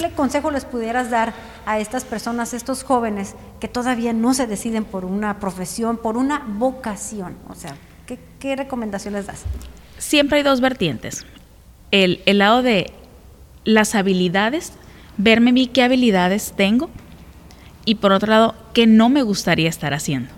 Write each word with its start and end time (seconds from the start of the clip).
¿qué 0.00 0.08
le 0.08 0.14
consejo 0.14 0.50
les 0.50 0.64
pudieras 0.64 1.10
dar 1.10 1.34
a 1.66 1.78
estas 1.78 2.04
personas, 2.04 2.54
estos 2.54 2.84
jóvenes 2.84 3.34
que 3.60 3.68
todavía 3.68 4.14
no 4.14 4.32
se 4.32 4.46
deciden 4.46 4.84
por 4.84 5.04
una 5.04 5.38
profesión, 5.38 5.98
por 5.98 6.16
una 6.16 6.42
vocación? 6.46 7.36
O 7.48 7.54
sea, 7.54 7.76
¿qué, 8.06 8.18
qué 8.38 8.56
recomendación 8.56 9.12
les 9.12 9.26
das? 9.26 9.44
Siempre 9.98 10.38
hay 10.38 10.44
dos 10.44 10.62
vertientes. 10.62 11.26
El, 11.90 12.22
el 12.24 12.38
lado 12.38 12.62
de 12.62 12.92
las 13.64 13.94
habilidades, 13.94 14.72
verme 15.18 15.52
mí 15.52 15.66
qué 15.66 15.82
habilidades 15.82 16.54
tengo 16.56 16.88
y 17.84 17.96
por 17.96 18.12
otro 18.12 18.30
lado, 18.30 18.54
qué 18.72 18.86
no 18.86 19.10
me 19.10 19.22
gustaría 19.22 19.68
estar 19.68 19.92
haciendo. 19.92 20.30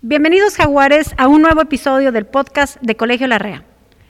Bienvenidos 0.00 0.56
jaguares 0.56 1.14
a 1.18 1.28
un 1.28 1.42
nuevo 1.42 1.60
episodio 1.60 2.10
del 2.10 2.24
podcast 2.24 2.80
de 2.80 2.96
Colegio 2.96 3.26
La 3.26 3.38
Rea. 3.38 3.64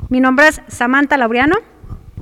Mi 0.09 0.21
nombre 0.21 0.49
es 0.49 0.61
Samantha 0.69 1.17
Laureano. 1.17 1.70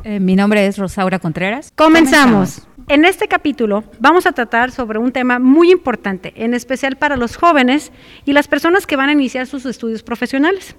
Eh, 0.05 0.21
mi 0.21 0.37
nombre 0.37 0.67
es 0.67 0.79
Rosaura 0.79 1.19
Contreras. 1.19 1.73
Comenzamos. 1.75 2.67
En 2.89 3.05
este 3.05 3.29
capítulo 3.29 3.85
vamos 3.99 4.27
a 4.27 4.33
tratar 4.33 4.71
sobre 4.71 4.99
un 4.99 5.13
tema 5.13 5.39
muy 5.39 5.71
importante, 5.71 6.33
en 6.37 6.55
especial 6.55 6.97
para 6.97 7.17
los 7.17 7.37
jóvenes 7.37 7.93
y 8.25 8.33
las 8.33 8.49
personas 8.49 8.87
que 8.87 8.97
van 8.97 9.11
a 9.11 9.13
iniciar 9.13 9.47
sus 9.47 9.67
estudios 9.67 10.03
profesionales. 10.03 10.75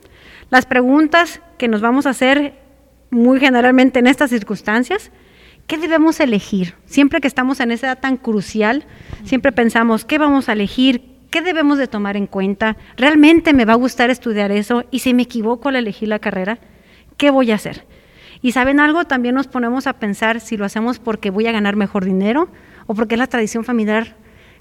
Las 0.50 0.66
preguntas 0.66 1.42
que 1.58 1.68
nos 1.68 1.82
vamos 1.82 2.08
a 2.08 2.12
hacer 2.12 2.56
muy 3.12 3.40
generalmente 3.40 4.00
en 4.00 4.08
estas 4.08 4.32
circunstancias, 4.32 5.12
¿qué 5.68 5.78
debemos 5.78 6.20
elegir? 6.20 6.74
Siempre 6.86 7.22
que 7.22 7.28
estamos 7.28 7.60
en 7.60 7.72
esa 7.72 7.88
edad 7.88 8.00
tan 8.00 8.18
crucial, 8.18 8.86
siempre 9.24 9.52
pensamos, 9.52 10.06
¿qué 10.06 10.18
vamos 10.18 10.50
a 10.50 10.54
elegir? 10.54 11.04
¿Qué 11.30 11.42
debemos 11.42 11.78
de 11.78 11.88
tomar 11.88 12.18
en 12.18 12.26
cuenta? 12.26 12.76
¿Realmente 12.98 13.54
me 13.54 13.66
va 13.66 13.74
a 13.74 13.76
gustar 13.76 14.10
estudiar 14.10 14.52
eso? 14.52 14.86
¿Y 14.90 15.00
si 15.00 15.14
me 15.14 15.24
equivoco 15.24 15.70
al 15.70 15.76
elegir 15.76 16.08
la 16.08 16.18
carrera? 16.18 16.58
¿Qué 17.18 17.30
voy 17.30 17.52
a 17.52 17.56
hacer? 17.56 17.86
Y 18.42 18.54
saben 18.54 18.80
algo, 18.80 19.06
también 19.06 19.36
nos 19.36 19.48
ponemos 19.48 19.88
a 19.88 19.94
pensar 19.94 20.40
si 20.40 20.56
lo 20.56 20.66
hacemos 20.66 21.00
porque 21.00 21.30
voy 21.30 21.48
a 21.48 21.52
ganar 21.52 21.76
mejor 21.76 22.06
dinero 22.06 22.50
o 22.88 22.96
porque 22.96 23.16
es 23.16 23.20
la 23.20 23.28
tradición 23.28 23.66
familiar, 23.66 24.16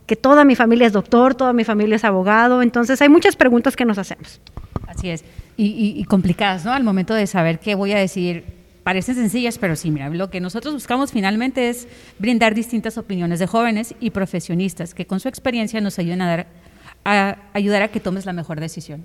que 0.07 0.17
toda 0.17 0.45
mi 0.45 0.57
familia 0.57 0.87
es 0.87 0.93
doctor, 0.93 1.35
toda 1.35 1.53
mi 1.53 1.65
familia 1.65 1.97
es 1.97 2.05
abogado. 2.05 2.63
Entonces 2.63 3.01
hay 3.01 3.09
muchas 3.09 3.37
preguntas 3.37 3.77
que 3.77 3.85
nos 3.85 3.99
hacemos. 3.99 4.41
Así 4.87 5.11
es. 5.11 5.25
Y, 5.57 6.05
complicadas, 6.05 6.65
¿no? 6.65 6.73
Al 6.73 6.85
momento 6.85 7.15
de 7.15 7.27
saber 7.27 7.59
qué 7.59 7.75
voy 7.75 7.93
a 7.93 7.99
decir, 7.99 8.45
parecen 8.85 9.17
sencillas, 9.17 9.59
pero 9.59 9.75
sí, 9.75 9.91
mira, 9.91 10.09
lo 10.09 10.31
que 10.31 10.41
nosotros 10.41 10.73
buscamos 10.73 11.11
finalmente 11.11 11.69
es 11.69 11.89
brindar 12.19 12.55
distintas 12.55 12.97
opiniones 12.97 13.41
de 13.41 13.49
jóvenes 13.49 13.95
y 13.99 14.11
profesionistas 14.11 14.95
que 14.95 15.05
con 15.05 15.19
su 15.19 15.29
experiencia 15.29 15.81
nos 15.81 15.99
ayuden 15.99 16.23
a, 16.23 16.29
dar, 16.29 16.47
a 17.05 17.39
ayudar 17.55 17.83
a 17.83 17.89
que 17.89 17.99
tomes 17.99 18.25
la 18.25 18.33
mejor 18.33 18.61
decisión. 18.61 19.05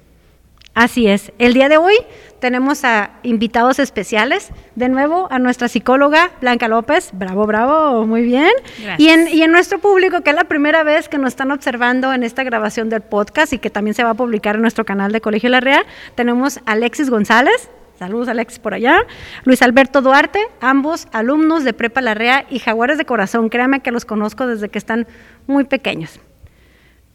Así 0.73 1.07
es. 1.07 1.31
El 1.37 1.53
día 1.53 1.69
de 1.69 1.77
hoy 1.77 1.93
tenemos 2.39 2.83
a 2.83 3.11
invitados 3.21 3.77
especiales. 3.77 4.49
De 4.75 4.89
nuevo 4.89 5.27
a 5.29 5.37
nuestra 5.37 5.67
psicóloga 5.67 6.31
Blanca 6.41 6.67
López. 6.67 7.11
Bravo, 7.13 7.45
bravo, 7.45 8.07
muy 8.07 8.23
bien. 8.23 8.51
Y 8.97 9.09
en, 9.09 9.27
y 9.27 9.43
en, 9.43 9.51
nuestro 9.51 9.77
público, 9.77 10.21
que 10.21 10.31
es 10.31 10.35
la 10.35 10.45
primera 10.45 10.83
vez 10.83 11.09
que 11.09 11.19
nos 11.19 11.29
están 11.29 11.51
observando 11.51 12.11
en 12.11 12.23
esta 12.23 12.43
grabación 12.43 12.89
del 12.89 13.01
podcast 13.01 13.53
y 13.53 13.59
que 13.59 13.69
también 13.69 13.93
se 13.93 14.03
va 14.03 14.11
a 14.11 14.13
publicar 14.15 14.55
en 14.55 14.61
nuestro 14.63 14.83
canal 14.83 15.11
de 15.11 15.21
Colegio 15.21 15.49
La 15.49 15.59
Real, 15.59 15.85
tenemos 16.15 16.57
a 16.65 16.71
Alexis 16.71 17.11
González. 17.11 17.69
Saludos 17.99 18.27
Alexis 18.27 18.57
por 18.57 18.73
allá. 18.73 19.05
Luis 19.43 19.61
Alberto 19.61 20.01
Duarte, 20.01 20.39
ambos 20.59 21.07
alumnos 21.11 21.63
de 21.63 21.73
Prepa 21.73 22.01
Larrea 22.01 22.47
y 22.49 22.57
Jaguares 22.57 22.97
de 22.97 23.05
Corazón. 23.05 23.49
Créanme 23.49 23.81
que 23.81 23.91
los 23.91 24.05
conozco 24.05 24.47
desde 24.47 24.69
que 24.69 24.79
están 24.79 25.05
muy 25.45 25.65
pequeños. 25.65 26.19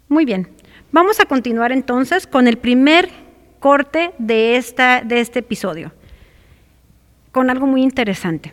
Muy 0.09 0.25
bien. 0.25 0.48
Vamos 0.93 1.19
a 1.19 1.27
continuar 1.27 1.72
entonces 1.72 2.28
con 2.28 2.47
el 2.47 2.56
primer 2.56 3.11
corte 3.59 4.12
de, 4.19 4.56
esta, 4.56 5.03
de 5.03 5.20
este 5.20 5.41
episodio, 5.41 5.92
con 7.33 7.51
algo 7.51 7.67
muy 7.67 7.83
interesante. 7.83 8.53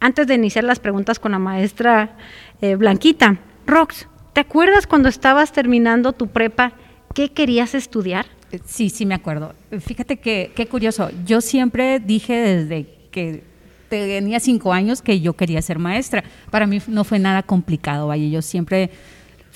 Antes 0.00 0.26
de 0.26 0.34
iniciar 0.34 0.64
las 0.64 0.78
preguntas 0.78 1.18
con 1.18 1.32
la 1.32 1.38
maestra 1.38 2.16
eh, 2.60 2.74
Blanquita, 2.76 3.38
Rox, 3.66 4.08
¿te 4.32 4.40
acuerdas 4.40 4.86
cuando 4.86 5.08
estabas 5.08 5.52
terminando 5.52 6.12
tu 6.12 6.28
prepa 6.28 6.72
qué 7.14 7.32
querías 7.32 7.74
estudiar? 7.74 8.26
Sí, 8.64 8.90
sí 8.90 9.06
me 9.06 9.14
acuerdo. 9.14 9.54
Fíjate 9.80 10.18
que 10.18 10.52
qué 10.54 10.66
curioso. 10.66 11.10
Yo 11.24 11.40
siempre 11.40 11.98
dije 11.98 12.34
desde 12.34 12.86
que 13.10 13.42
tenía 13.88 14.40
cinco 14.40 14.72
años 14.72 15.02
que 15.02 15.20
yo 15.20 15.34
quería 15.34 15.62
ser 15.62 15.78
maestra. 15.78 16.24
Para 16.50 16.66
mí 16.66 16.80
no 16.88 17.04
fue 17.04 17.18
nada 17.18 17.42
complicado, 17.42 18.08
vaya. 18.08 18.26
Yo 18.28 18.42
siempre 18.42 18.90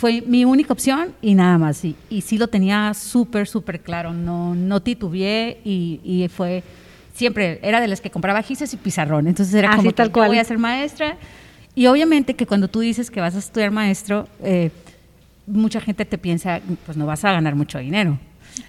fue 0.01 0.23
mi 0.23 0.47
única 0.47 0.73
opción 0.73 1.13
y 1.21 1.35
nada 1.35 1.59
más. 1.59 1.85
Y, 1.85 1.95
y 2.09 2.23
sí 2.23 2.39
lo 2.39 2.49
tenía 2.49 2.95
súper, 2.95 3.47
súper 3.47 3.81
claro. 3.81 4.15
No, 4.15 4.55
no 4.55 4.81
titubeé 4.81 5.61
y, 5.63 6.01
y, 6.03 6.27
fue 6.29 6.63
siempre, 7.13 7.61
era 7.63 7.83
de 7.83 7.87
las 7.87 8.01
que 8.01 8.11
compraba 8.11 8.41
gises 8.41 8.73
y 8.73 8.79
pizarrón. 8.79 9.27
Entonces 9.27 9.55
era 9.55 9.69
Así 9.69 9.77
como 9.77 9.93
tal 9.93 10.09
que 10.09 10.13
cual. 10.15 10.29
voy 10.29 10.39
a 10.39 10.45
ser 10.45 10.57
maestra. 10.57 11.19
Y 11.75 11.87
obviamente 11.87 12.33
que 12.33 12.47
cuando 12.47 12.69
tú 12.69 12.81
dices 12.81 13.11
que 13.11 13.21
vas 13.21 13.35
a 13.35 13.41
estudiar 13.41 13.73
maestro, 13.73 14.27
eh, 14.43 14.71
mucha 15.47 15.83
gente 15.83 16.07
te 16.07 16.17
piensa, 16.17 16.63
pues 16.87 16.97
no 16.97 17.05
vas 17.05 17.23
a 17.27 17.33
ganar 17.33 17.55
mucho 17.55 17.79
dinero. 17.79 18.19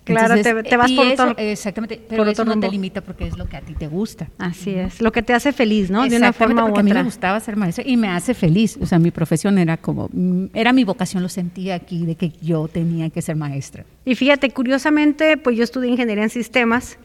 Claro, 0.04 0.36
Entonces, 0.36 0.64
te, 0.64 0.70
te, 0.70 0.78
vas 0.78 0.92
por 0.92 1.06
eso, 1.06 1.24
otro 1.24 1.36
Exactamente, 1.38 2.02
pero 2.08 2.24
por 2.24 2.32
eso 2.32 2.46
no 2.46 2.60
te 2.60 2.70
limita 2.70 3.02
porque 3.02 3.28
es 3.28 3.38
lo 3.38 3.46
que 3.48 3.58
a 3.58 3.62
ti 3.62 3.74
te 3.74 3.88
gusta. 3.88 4.28
Así 4.38 4.72
es, 4.72 5.02
lo 5.02 5.12
que 5.12 5.22
te 5.22 5.34
hace 5.34 5.54
feliz, 5.54 5.90
¿no? 5.90 6.08
De 6.08 6.18
una 6.18 6.34
forma 6.34 6.64
u 6.64 6.68
porque 6.68 6.80
a 6.82 6.84
mí 6.84 6.92
otra. 6.92 7.04
me 7.04 7.06
gustaba 7.06 7.40
ser 7.40 7.56
maestra 7.56 7.84
y 7.88 7.98
me 7.98 8.10
hace 8.10 8.34
feliz. 8.34 8.78
O 8.82 8.86
sea, 8.86 9.00
mi 9.00 9.12
profesión 9.12 9.58
era 9.58 9.78
como, 9.78 10.10
mm, 10.12 10.46
era 10.54 10.74
mi 10.74 10.84
vocación, 10.84 11.24
lo 11.24 11.30
sentía 11.30 11.76
aquí, 11.76 12.06
de 12.06 12.16
que 12.16 12.32
yo 12.42 12.68
tenía 12.68 13.10
que 13.10 13.22
ser 13.22 13.36
maestra. 13.36 13.86
Y 14.06 14.16
fíjate, 14.16 14.50
curiosamente, 14.52 15.38
pues 15.38 15.58
yo 15.58 15.64
estudié 15.64 15.90
ingeniería 15.90 16.24
en 16.24 16.30
sistemas. 16.30 16.98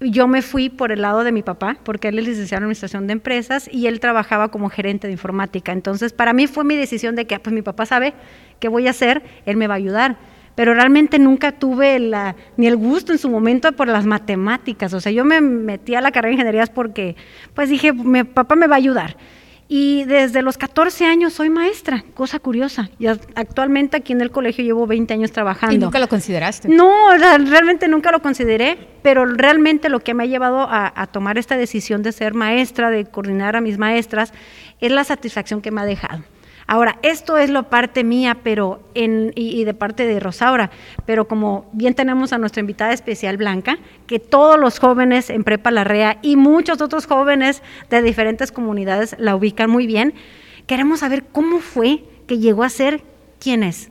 y 0.00 0.10
Yo 0.10 0.26
me 0.26 0.42
fui 0.42 0.70
por 0.70 0.92
el 0.92 1.02
lado 1.02 1.24
de 1.24 1.32
mi 1.32 1.42
papá, 1.42 1.76
porque 1.84 2.08
él 2.08 2.18
es 2.18 2.26
licenciado 2.26 2.60
en 2.60 2.64
administración 2.64 3.06
de 3.06 3.12
empresas 3.12 3.68
y 3.70 3.86
él 3.86 4.00
trabajaba 4.00 4.48
como 4.48 4.70
gerente 4.70 5.06
de 5.06 5.12
informática. 5.12 5.72
Entonces, 5.72 6.12
para 6.12 6.32
mí 6.32 6.46
fue 6.46 6.64
mi 6.64 6.76
decisión 6.76 7.16
de 7.16 7.26
que, 7.26 7.38
pues 7.38 7.52
mi 7.52 7.62
papá 7.62 7.84
sabe 7.86 8.14
qué 8.58 8.68
voy 8.68 8.86
a 8.86 8.90
hacer, 8.90 9.22
él 9.44 9.56
me 9.56 9.66
va 9.66 9.74
a 9.74 9.76
ayudar. 9.76 10.29
Pero 10.54 10.74
realmente 10.74 11.18
nunca 11.18 11.52
tuve 11.52 11.98
la, 11.98 12.36
ni 12.56 12.66
el 12.66 12.76
gusto 12.76 13.12
en 13.12 13.18
su 13.18 13.30
momento 13.30 13.72
por 13.72 13.88
las 13.88 14.04
matemáticas. 14.04 14.92
O 14.92 15.00
sea, 15.00 15.12
yo 15.12 15.24
me 15.24 15.40
metí 15.40 15.94
a 15.94 16.00
la 16.00 16.10
carrera 16.10 16.30
de 16.30 16.34
ingenierías 16.34 16.70
porque, 16.70 17.16
pues 17.54 17.68
dije, 17.68 17.92
mi 17.92 18.24
papá 18.24 18.56
me 18.56 18.66
va 18.66 18.74
a 18.74 18.78
ayudar. 18.78 19.16
Y 19.72 20.02
desde 20.02 20.42
los 20.42 20.58
14 20.58 21.06
años 21.06 21.32
soy 21.32 21.48
maestra, 21.48 22.04
cosa 22.14 22.40
curiosa. 22.40 22.90
Y 22.98 23.06
actualmente 23.06 23.96
aquí 23.96 24.12
en 24.12 24.20
el 24.20 24.32
colegio 24.32 24.64
llevo 24.64 24.84
20 24.84 25.14
años 25.14 25.30
trabajando. 25.30 25.76
¿Y 25.76 25.78
nunca 25.78 26.00
lo 26.00 26.08
consideraste? 26.08 26.68
No, 26.68 26.92
realmente 27.16 27.86
nunca 27.86 28.10
lo 28.10 28.20
consideré, 28.20 28.76
pero 29.02 29.26
realmente 29.26 29.88
lo 29.88 30.00
que 30.00 30.12
me 30.12 30.24
ha 30.24 30.26
llevado 30.26 30.62
a, 30.62 30.92
a, 30.96 31.06
tomar 31.06 31.38
esta 31.38 31.56
decisión 31.56 32.02
de 32.02 32.10
ser 32.10 32.34
maestra, 32.34 32.90
de 32.90 33.04
coordinar 33.04 33.54
a 33.54 33.60
mis 33.60 33.78
maestras, 33.78 34.32
es 34.80 34.90
la 34.90 35.04
satisfacción 35.04 35.62
que 35.62 35.70
me 35.70 35.82
ha 35.82 35.84
dejado. 35.84 36.24
Ahora, 36.72 37.00
esto 37.02 37.36
es 37.36 37.50
la 37.50 37.64
parte 37.64 38.04
mía, 38.04 38.38
pero 38.44 38.80
en, 38.94 39.32
y, 39.34 39.60
y, 39.60 39.64
de 39.64 39.74
parte 39.74 40.06
de 40.06 40.20
Rosaura, 40.20 40.70
pero 41.04 41.26
como 41.26 41.68
bien 41.72 41.94
tenemos 41.94 42.32
a 42.32 42.38
nuestra 42.38 42.60
invitada 42.60 42.92
especial 42.92 43.36
Blanca, 43.36 43.78
que 44.06 44.20
todos 44.20 44.56
los 44.56 44.78
jóvenes 44.78 45.30
en 45.30 45.42
Prepa 45.42 45.72
Larrea 45.72 46.18
y 46.22 46.36
muchos 46.36 46.80
otros 46.80 47.06
jóvenes 47.06 47.64
de 47.90 48.02
diferentes 48.02 48.52
comunidades 48.52 49.16
la 49.18 49.34
ubican 49.34 49.68
muy 49.68 49.88
bien, 49.88 50.14
queremos 50.68 51.00
saber 51.00 51.24
cómo 51.24 51.58
fue 51.58 52.04
que 52.28 52.38
llegó 52.38 52.62
a 52.62 52.68
ser 52.68 53.02
quien 53.40 53.64
es. 53.64 53.90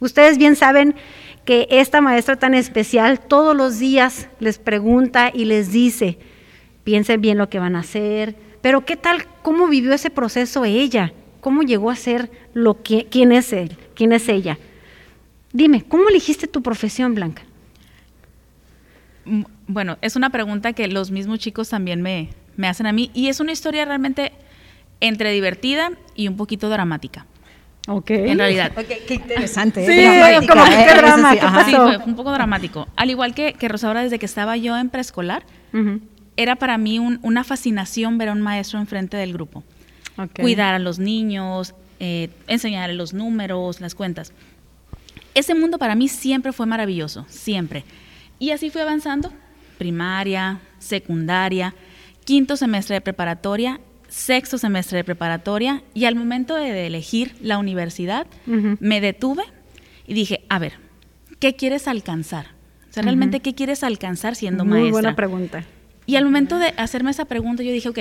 Ustedes 0.00 0.38
bien 0.38 0.56
saben 0.56 0.96
que 1.44 1.68
esta 1.70 2.00
maestra 2.00 2.34
tan 2.34 2.54
especial 2.54 3.20
todos 3.20 3.56
los 3.56 3.78
días 3.78 4.28
les 4.40 4.58
pregunta 4.58 5.30
y 5.32 5.44
les 5.44 5.70
dice, 5.70 6.18
piensen 6.82 7.20
bien 7.20 7.38
lo 7.38 7.48
que 7.48 7.60
van 7.60 7.76
a 7.76 7.80
hacer, 7.80 8.34
pero 8.60 8.84
¿qué 8.84 8.96
tal? 8.96 9.24
¿Cómo 9.42 9.68
vivió 9.68 9.92
ese 9.92 10.10
proceso 10.10 10.64
ella? 10.64 11.12
¿Cómo 11.40 11.62
llegó 11.62 11.90
a 11.90 11.96
ser 11.96 12.30
lo 12.54 12.82
que, 12.82 13.06
quién 13.10 13.32
es 13.32 13.52
él, 13.52 13.76
quién 13.94 14.12
es 14.12 14.28
ella? 14.28 14.58
Dime, 15.52 15.82
¿cómo 15.82 16.08
elegiste 16.08 16.46
tu 16.46 16.62
profesión, 16.62 17.14
Blanca? 17.14 17.42
Bueno, 19.66 19.98
es 20.00 20.16
una 20.16 20.30
pregunta 20.30 20.72
que 20.72 20.88
los 20.88 21.10
mismos 21.10 21.38
chicos 21.38 21.68
también 21.68 22.02
me, 22.02 22.30
me 22.56 22.68
hacen 22.68 22.86
a 22.86 22.92
mí 22.92 23.10
y 23.14 23.28
es 23.28 23.40
una 23.40 23.52
historia 23.52 23.84
realmente 23.84 24.32
entre 25.00 25.32
divertida 25.32 25.92
y 26.14 26.28
un 26.28 26.36
poquito 26.36 26.68
dramática. 26.68 27.26
Ok. 27.88 28.10
En 28.10 28.38
realidad. 28.38 28.72
Okay, 28.72 28.98
qué 29.06 29.14
interesante. 29.14 29.86
Sí, 29.86 29.92
¿eh? 29.92 30.46
como 30.46 30.64
que 30.64 30.70
qué 30.70 30.94
drama, 30.94 31.34
¿qué 31.34 31.40
pasó? 31.40 31.64
Sí, 31.64 31.74
fue, 31.74 31.96
fue, 31.96 32.04
un 32.04 32.16
poco 32.16 32.32
dramático. 32.32 32.86
Al 32.96 33.10
igual 33.10 33.34
que, 33.34 33.54
que 33.54 33.68
Rosaura, 33.68 34.02
desde 34.02 34.18
que 34.18 34.26
estaba 34.26 34.56
yo 34.58 34.76
en 34.76 34.90
preescolar, 34.90 35.44
uh 35.72 35.76
-huh. 35.76 36.00
era 36.36 36.56
para 36.56 36.76
mí 36.76 36.98
un, 36.98 37.18
una 37.22 37.44
fascinación 37.44 38.18
ver 38.18 38.28
a 38.28 38.32
un 38.32 38.42
maestro 38.42 38.78
enfrente 38.78 39.16
del 39.16 39.32
grupo. 39.32 39.64
Okay. 40.18 40.42
Cuidar 40.42 40.74
a 40.74 40.78
los 40.78 40.98
niños, 40.98 41.74
eh, 42.00 42.30
enseñarles 42.48 42.96
los 42.96 43.14
números, 43.14 43.80
las 43.80 43.94
cuentas. 43.94 44.32
Ese 45.34 45.54
mundo 45.54 45.78
para 45.78 45.94
mí 45.94 46.08
siempre 46.08 46.52
fue 46.52 46.66
maravilloso, 46.66 47.24
siempre. 47.28 47.84
Y 48.38 48.50
así 48.50 48.70
fui 48.70 48.80
avanzando, 48.80 49.32
primaria, 49.78 50.60
secundaria, 50.78 51.74
quinto 52.24 52.56
semestre 52.56 52.94
de 52.94 53.00
preparatoria, 53.00 53.80
sexto 54.08 54.58
semestre 54.58 54.98
de 54.98 55.04
preparatoria, 55.04 55.82
y 55.94 56.06
al 56.06 56.14
momento 56.14 56.56
de, 56.56 56.86
elegir 56.86 57.36
la 57.40 57.58
universidad, 57.58 58.26
uh 58.46 58.50
-huh. 58.50 58.76
me 58.80 59.00
detuve 59.00 59.44
y 60.06 60.14
dije, 60.14 60.44
a 60.48 60.58
ver, 60.58 60.74
¿qué 61.38 61.54
quieres 61.54 61.86
alcanzar? 61.86 62.46
O 62.90 62.92
sea, 62.92 63.02
realmente, 63.02 63.36
uh 63.36 63.40
-huh. 63.40 63.44
¿qué 63.44 63.54
quieres 63.54 63.84
alcanzar 63.84 64.34
siendo 64.34 64.64
Muy 64.64 64.80
maestra? 64.80 64.92
buena 64.92 65.16
pregunta. 65.16 65.64
Y 66.06 66.16
al 66.16 66.24
momento 66.24 66.58
de 66.58 66.68
hacerme 66.78 67.10
esa 67.10 67.26
pregunta, 67.26 67.62
yo 67.62 67.70
dije, 67.70 67.88
ok, 67.90 67.98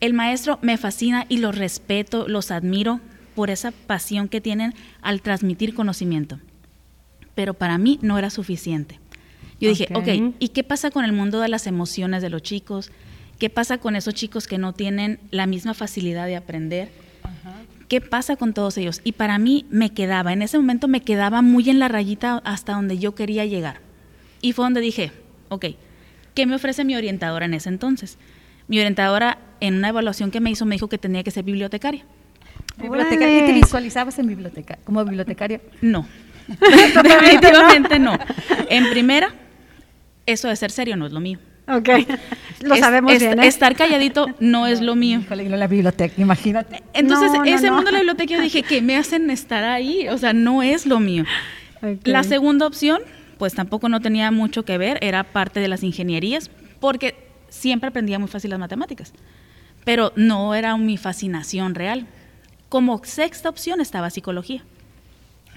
El 0.00 0.12
maestro 0.12 0.58
me 0.62 0.76
fascina 0.76 1.26
y 1.28 1.38
los 1.38 1.56
respeto, 1.56 2.28
los 2.28 2.50
admiro 2.50 3.00
por 3.34 3.50
esa 3.50 3.70
pasión 3.70 4.28
que 4.28 4.40
tienen 4.40 4.74
al 5.02 5.22
transmitir 5.22 5.74
conocimiento. 5.74 6.38
Pero 7.34 7.54
para 7.54 7.78
mí 7.78 7.98
no 8.02 8.18
era 8.18 8.30
suficiente. 8.30 8.98
Yo 9.60 9.70
dije, 9.70 9.88
ok, 9.94 10.34
¿y 10.38 10.48
qué 10.48 10.64
pasa 10.64 10.90
con 10.90 11.04
el 11.04 11.12
mundo 11.12 11.40
de 11.40 11.48
las 11.48 11.66
emociones 11.66 12.22
de 12.22 12.30
los 12.30 12.42
chicos? 12.42 12.90
¿Qué 13.38 13.50
pasa 13.50 13.78
con 13.78 13.96
esos 13.96 14.14
chicos 14.14 14.46
que 14.46 14.58
no 14.58 14.72
tienen 14.72 15.18
la 15.30 15.46
misma 15.46 15.74
facilidad 15.74 16.26
de 16.26 16.36
aprender? 16.36 16.90
¿Qué 17.88 18.00
pasa 18.00 18.36
con 18.36 18.52
todos 18.52 18.76
ellos? 18.78 19.00
Y 19.04 19.12
para 19.12 19.38
mí 19.38 19.64
me 19.70 19.90
quedaba, 19.90 20.32
en 20.32 20.42
ese 20.42 20.58
momento 20.58 20.88
me 20.88 21.02
quedaba 21.02 21.40
muy 21.40 21.70
en 21.70 21.78
la 21.78 21.88
rayita 21.88 22.42
hasta 22.44 22.72
donde 22.72 22.98
yo 22.98 23.14
quería 23.14 23.44
llegar. 23.44 23.80
Y 24.42 24.52
fue 24.52 24.64
donde 24.64 24.80
dije, 24.80 25.12
ok, 25.48 25.66
¿qué 26.34 26.46
me 26.46 26.56
ofrece 26.56 26.84
mi 26.84 26.96
orientadora 26.96 27.46
en 27.46 27.54
ese 27.54 27.68
entonces? 27.68 28.18
Mi 28.68 28.78
orientadora 28.78 29.38
en 29.60 29.76
una 29.76 29.88
evaluación 29.88 30.30
que 30.30 30.40
me 30.40 30.50
hizo 30.50 30.66
me 30.66 30.74
dijo 30.74 30.88
que 30.88 30.98
tenía 30.98 31.22
que 31.22 31.30
ser 31.30 31.44
bibliotecaria. 31.44 32.04
¿Bibliotecaria? 32.76 33.44
¿Y 33.44 33.46
te 33.46 33.52
visualizabas 33.52 34.18
en 34.18 34.26
biblioteca, 34.26 34.78
como 34.84 35.04
bibliotecaria? 35.04 35.60
No, 35.80 36.06
definitivamente 36.48 37.98
no. 37.98 38.18
En 38.68 38.90
primera, 38.90 39.34
eso 40.26 40.48
de 40.48 40.56
ser 40.56 40.70
serio 40.70 40.96
no 40.96 41.06
es 41.06 41.12
lo 41.12 41.20
mío. 41.20 41.38
Ok, 41.68 41.88
lo 42.62 42.76
sabemos 42.76 43.18
bien. 43.18 43.40
¿eh? 43.40 43.46
Estar 43.46 43.74
calladito 43.74 44.26
no 44.38 44.68
es 44.68 44.80
lo 44.80 44.94
mío. 44.94 45.22
la 45.28 45.66
biblioteca, 45.66 46.14
imagínate. 46.20 46.82
Entonces, 46.94 47.32
ese 47.44 47.70
mundo 47.70 47.86
de 47.86 47.92
la 47.92 47.98
biblioteca 47.98 48.34
yo 48.34 48.40
dije, 48.40 48.62
¿qué 48.62 48.82
me 48.82 48.96
hacen 48.96 49.30
estar 49.30 49.64
ahí? 49.64 50.08
O 50.08 50.16
sea, 50.18 50.32
no 50.32 50.62
es 50.62 50.86
lo 50.86 51.00
mío. 51.00 51.24
La 52.04 52.22
segunda 52.22 52.66
opción, 52.66 53.00
pues 53.38 53.54
tampoco 53.54 53.88
no 53.88 54.00
tenía 54.00 54.30
mucho 54.30 54.64
que 54.64 54.78
ver, 54.78 54.98
era 55.00 55.24
parte 55.24 55.60
de 55.60 55.68
las 55.68 55.82
ingenierías, 55.82 56.50
porque 56.78 57.16
siempre 57.48 57.88
aprendía 57.88 58.18
muy 58.18 58.28
fácil 58.28 58.50
las 58.50 58.60
matemáticas, 58.60 59.12
pero 59.86 60.12
no 60.16 60.52
era 60.56 60.76
mi 60.76 60.96
fascinación 60.96 61.76
real. 61.76 62.08
Como 62.68 63.00
sexta 63.04 63.48
opción 63.48 63.80
estaba 63.80 64.10
psicología. 64.10 64.64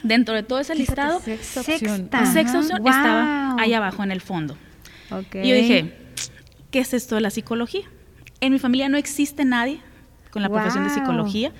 Dentro 0.03 0.35
de 0.35 0.43
todo 0.43 0.59
ese 0.59 0.75
listado, 0.75 1.19
sexta 1.19 1.61
opción, 1.61 2.09
sexta 2.31 2.59
opción 2.59 2.87
estaba 2.87 3.55
ahí 3.59 3.73
abajo 3.73 4.03
en 4.03 4.11
el 4.11 4.21
fondo. 4.21 4.55
Y 5.33 5.49
yo 5.49 5.55
dije, 5.55 5.95
¿qué 6.69 6.77
es 6.77 6.93
esto 6.93 7.15
de 7.15 7.21
la 7.21 7.31
psicología? 7.31 7.81
En 8.39 8.53
mi 8.53 8.59
familia 8.59 8.87
no 8.87 8.99
existe 8.99 9.45
nadie 9.45 9.79
con 10.29 10.43
la 10.43 10.49
profesión 10.49 10.83
de 10.83 10.91
psicología. 10.91 11.51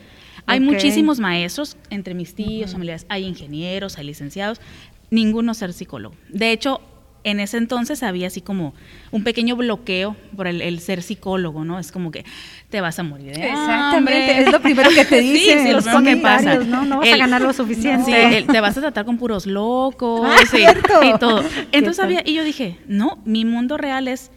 Hay 0.45 0.59
muchísimos 0.59 1.19
maestros, 1.19 1.75
entre 1.89 2.13
mis 2.13 2.35
tíos, 2.35 2.73
familiares, 2.73 3.07
hay 3.09 3.25
ingenieros, 3.25 3.97
hay 3.97 4.05
licenciados, 4.05 4.61
ninguno 5.09 5.55
ser 5.55 5.73
psicólogo. 5.73 6.15
De 6.29 6.51
hecho, 6.51 6.81
en 7.23 7.39
ese 7.39 7.57
entonces 7.57 8.03
había 8.03 8.27
así 8.27 8.41
como 8.41 8.73
un 9.11 9.23
pequeño 9.23 9.55
bloqueo 9.55 10.15
por 10.35 10.47
el, 10.47 10.79
ser 10.79 11.01
psicólogo, 11.01 11.65
¿no? 11.65 11.79
Es 11.79 11.91
como 11.91 12.11
que 12.11 12.25
te 12.69 12.81
vas 12.81 12.99
a 12.99 13.03
morir. 13.03 13.31
Exactamente, 13.31 14.41
es 14.41 14.51
lo 14.51 14.61
primero 14.61 14.89
que 14.91 15.05
te 15.05 15.19
dicen. 15.21 15.65
sí, 15.65 15.71
los 15.71 15.85
que 15.85 16.17
pasa. 16.17 16.55
¿no? 16.55 16.85
no 16.85 16.99
vas 16.99 17.11
a 17.11 17.17
ganar 17.17 17.41
lo 17.41 17.53
suficiente. 17.53 18.39
Sí, 18.39 18.45
te 18.45 18.61
vas 18.61 18.77
a 18.77 18.81
tratar 18.81 19.05
con 19.05 19.17
puros 19.17 19.45
locos 19.45 20.27
ah, 20.29 21.03
y 21.03 21.17
todo. 21.19 21.43
Entonces 21.71 22.03
había, 22.03 22.21
y 22.25 22.33
yo 22.33 22.43
dije, 22.43 22.77
no, 22.87 23.19
mi 23.25 23.45
mundo 23.45 23.77
real 23.77 24.07
es, 24.07 24.31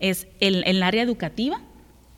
es 0.00 0.28
el, 0.40 0.64
el 0.66 0.82
área 0.82 1.02
educativa, 1.02 1.60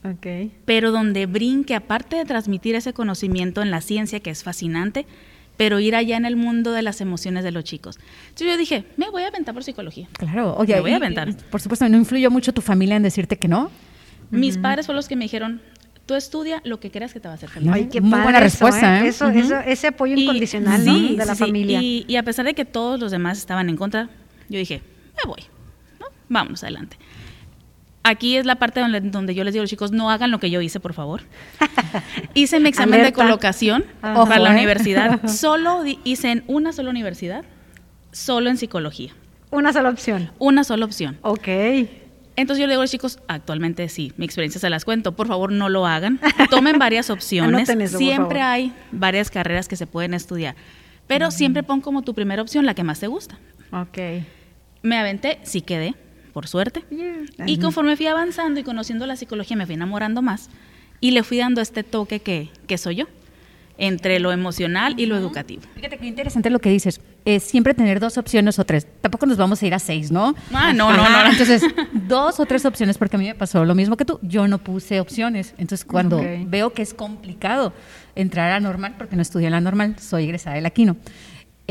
okay. 0.05 0.53
pero 0.65 0.91
donde 0.91 1.27
brinque, 1.27 1.75
aparte 1.75 2.17
de 2.17 2.25
transmitir 2.25 2.75
ese 2.75 2.93
conocimiento 2.93 3.63
en 3.63 3.71
la 3.71 3.81
ciencia 3.81 4.21
que 4.21 4.31
es 4.31 4.43
fascinante, 4.43 5.07
pero 5.61 5.79
ir 5.79 5.95
allá 5.95 6.17
en 6.17 6.25
el 6.25 6.37
mundo 6.37 6.73
de 6.73 6.81
las 6.81 7.03
emociones 7.03 7.45
de 7.45 7.53
los 7.53 7.65
chicos. 7.65 7.99
Entonces 8.29 8.47
yo 8.47 8.57
dije, 8.57 8.87
me 8.97 9.11
voy 9.11 9.25
a 9.25 9.27
aventar 9.27 9.53
por 9.53 9.63
psicología. 9.63 10.09
Claro, 10.15 10.57
oye, 10.57 10.75
me 10.77 10.81
voy 10.81 10.93
a 10.93 10.97
aventar. 10.97 11.37
por 11.51 11.61
supuesto, 11.61 11.87
¿no 11.87 11.99
influyó 11.99 12.31
mucho 12.31 12.55
tu 12.55 12.63
familia 12.63 12.97
en 12.97 13.03
decirte 13.03 13.37
que 13.37 13.47
no? 13.47 13.71
Mis 14.31 14.57
padres 14.57 14.87
fueron 14.87 14.97
los 14.97 15.07
que 15.07 15.17
me 15.17 15.27
dijeron, 15.27 15.61
tú 16.07 16.15
estudia 16.15 16.63
lo 16.65 16.81
que 16.81 16.91
creas 16.91 17.13
que 17.13 17.21
te 17.21 17.29
va 17.29 17.33
a 17.33 17.35
hacer 17.35 17.51
feliz. 17.51 17.69
Ay, 17.71 17.91
qué 17.93 18.01
Muy 18.01 18.21
buena 18.21 18.41
respuesta. 18.41 19.05
¿eh? 19.05 19.09
Eso, 19.09 19.29
eso, 19.29 19.59
ese 19.59 19.89
apoyo 19.89 20.17
incondicional 20.17 20.83
de 20.83 21.27
la 21.27 21.35
familia. 21.35 21.79
Y, 21.83 22.17
a 22.17 22.23
pesar 22.23 22.47
de 22.47 22.55
que 22.55 22.65
todos 22.65 22.99
los 22.99 23.11
demás 23.11 23.37
estaban 23.37 23.69
en 23.69 23.77
contra, 23.77 24.09
yo 24.49 24.59
dije, 24.59 24.81
me 25.15 25.29
voy, 25.29 25.43
¿no? 26.01 26.07
Vámonos 26.31 26.63
adelante. 26.63 26.97
Aquí 28.03 28.37
es 28.37 28.47
la 28.47 28.57
parte 28.57 28.81
donde, 28.81 29.01
donde, 29.01 29.35
yo 29.35 29.45
les 29.45 29.53
digo 29.53 29.61
a 29.61 29.65
los 29.65 29.71
chicos, 29.71 29.93
no 29.93 30.11
hagan 30.11 30.31
lo 30.31 30.41
que 30.41 30.51
yo 30.51 30.61
hice, 30.63 30.81
por 30.81 30.95
favor. 30.95 31.23
hice 32.35 32.59
mi 32.59 32.71
examen 32.71 33.03
de 33.03 33.13
colocación 33.13 33.85
para 34.01 34.39
la 34.39 34.51
¿eh? 34.51 34.55
universidad. 34.55 35.27
Solo 35.29 35.85
hice 36.05 36.31
en 36.31 36.45
una 36.47 36.73
sola 36.73 36.89
universidad, 36.89 37.45
solo 38.11 38.49
en 38.49 38.57
psicología. 38.57 39.13
Una 39.51 39.73
sola 39.73 39.91
opción. 39.91 40.31
Una 40.39 40.65
sola 40.65 40.87
opción. 40.87 41.19
Ok. 41.23 41.49
Entonces 42.37 42.61
yo 42.61 42.67
le 42.67 42.73
digo 42.73 42.81
a 42.81 42.85
los 42.85 42.91
chicos, 42.91 43.19
actualmente 43.29 43.87
sí, 43.91 44.15
mi 44.17 44.25
experiencia 44.25 44.61
se 44.61 44.71
las 44.71 44.87
cuento, 44.87 45.13
por 45.13 45.27
favor 45.27 45.53
no 45.53 45.69
lo 45.69 45.87
hagan. 45.87 46.21
Tomen 46.49 46.79
varias 46.79 47.11
opciones. 47.11 47.69
siempre 47.91 48.41
hay 48.41 48.73
varias 48.93 49.31
carreras 49.31 49.69
que 49.69 49.77
se 49.77 49.87
pueden 49.87 50.15
estudiar, 50.15 50.55
pero 51.07 51.31
siempre 51.31 51.63
pon 51.63 51.83
como 51.83 52.01
tu 52.01 52.15
primera 52.15 52.41
opción 52.41 52.65
la 52.65 52.73
que 52.73 52.83
más 52.83 53.01
te 53.01 53.09
gusta. 53.09 53.39
Ok. 53.73 53.99
Me 54.83 54.97
aventé, 54.97 55.39
sí 55.43 55.61
quedé 55.61 55.95
por 56.33 56.49
suerte. 56.49 56.85
Y 57.47 57.59
conforme 57.59 57.97
fui 57.97 58.07
avanzando 58.07 58.61
y 58.61 58.63
conociendo 58.63 59.07
la 59.07 59.17
psicología, 59.17 59.57
me 59.57 59.67
fui 59.67 59.75
enamorando 59.75 60.23
más 60.23 60.49
y 61.01 61.13
le 61.13 61.23
fui 61.23 61.39
dando 61.39 61.61
este 61.61 61.83
toque 61.83 62.21
que, 62.21 62.51
que 62.67 62.79
soy 62.79 62.97
yo 62.97 63.07
entre 63.81 64.21
lo 64.21 64.31
emocional 64.31 64.95
y 64.99 65.07
lo 65.07 65.17
educativo. 65.17 65.63
Fíjate 65.75 65.97
qué 65.97 66.07
interesante 66.07 66.51
lo 66.51 66.59
que 66.59 66.69
dices. 66.69 67.01
Es 67.25 67.43
siempre 67.45 67.73
tener 67.73 67.99
dos 67.99 68.19
opciones 68.19 68.59
o 68.59 68.65
tres. 68.65 68.87
Tampoco 69.01 69.25
nos 69.25 69.39
vamos 69.39 69.63
a 69.63 69.67
ir 69.67 69.73
a 69.73 69.79
seis, 69.79 70.13
¿no? 70.13 70.35
Ah, 70.53 70.75
no, 70.75 70.95
no, 70.95 71.09
no. 71.09 71.31
Entonces, 71.31 71.63
dos 72.07 72.39
o 72.41 72.47
tres 72.47 72.67
opciones, 72.67 72.99
porque 72.99 73.17
a 73.17 73.19
mí 73.19 73.27
me 73.27 73.35
pasó 73.35 73.65
lo 73.65 73.75
mismo 73.75 73.97
que 73.97 74.05
tú. 74.05 74.19
Yo 74.21 74.47
no 74.49 74.59
puse 74.59 75.01
opciones. 75.01 75.55
Entonces, 75.57 75.87
cuando 75.87 76.23
veo 76.47 76.75
que 76.75 76.83
es 76.83 76.93
complicado 76.93 77.73
entrar 78.15 78.53
a 78.53 78.61
normal, 78.61 78.97
porque 78.99 79.17
no 79.17 79.23
estudié 79.23 79.47
en 79.47 79.53
la 79.53 79.63
normal, 79.63 79.97
soy 79.99 80.25
egresada 80.25 80.57
del 80.57 80.67
Aquino. 80.67 80.97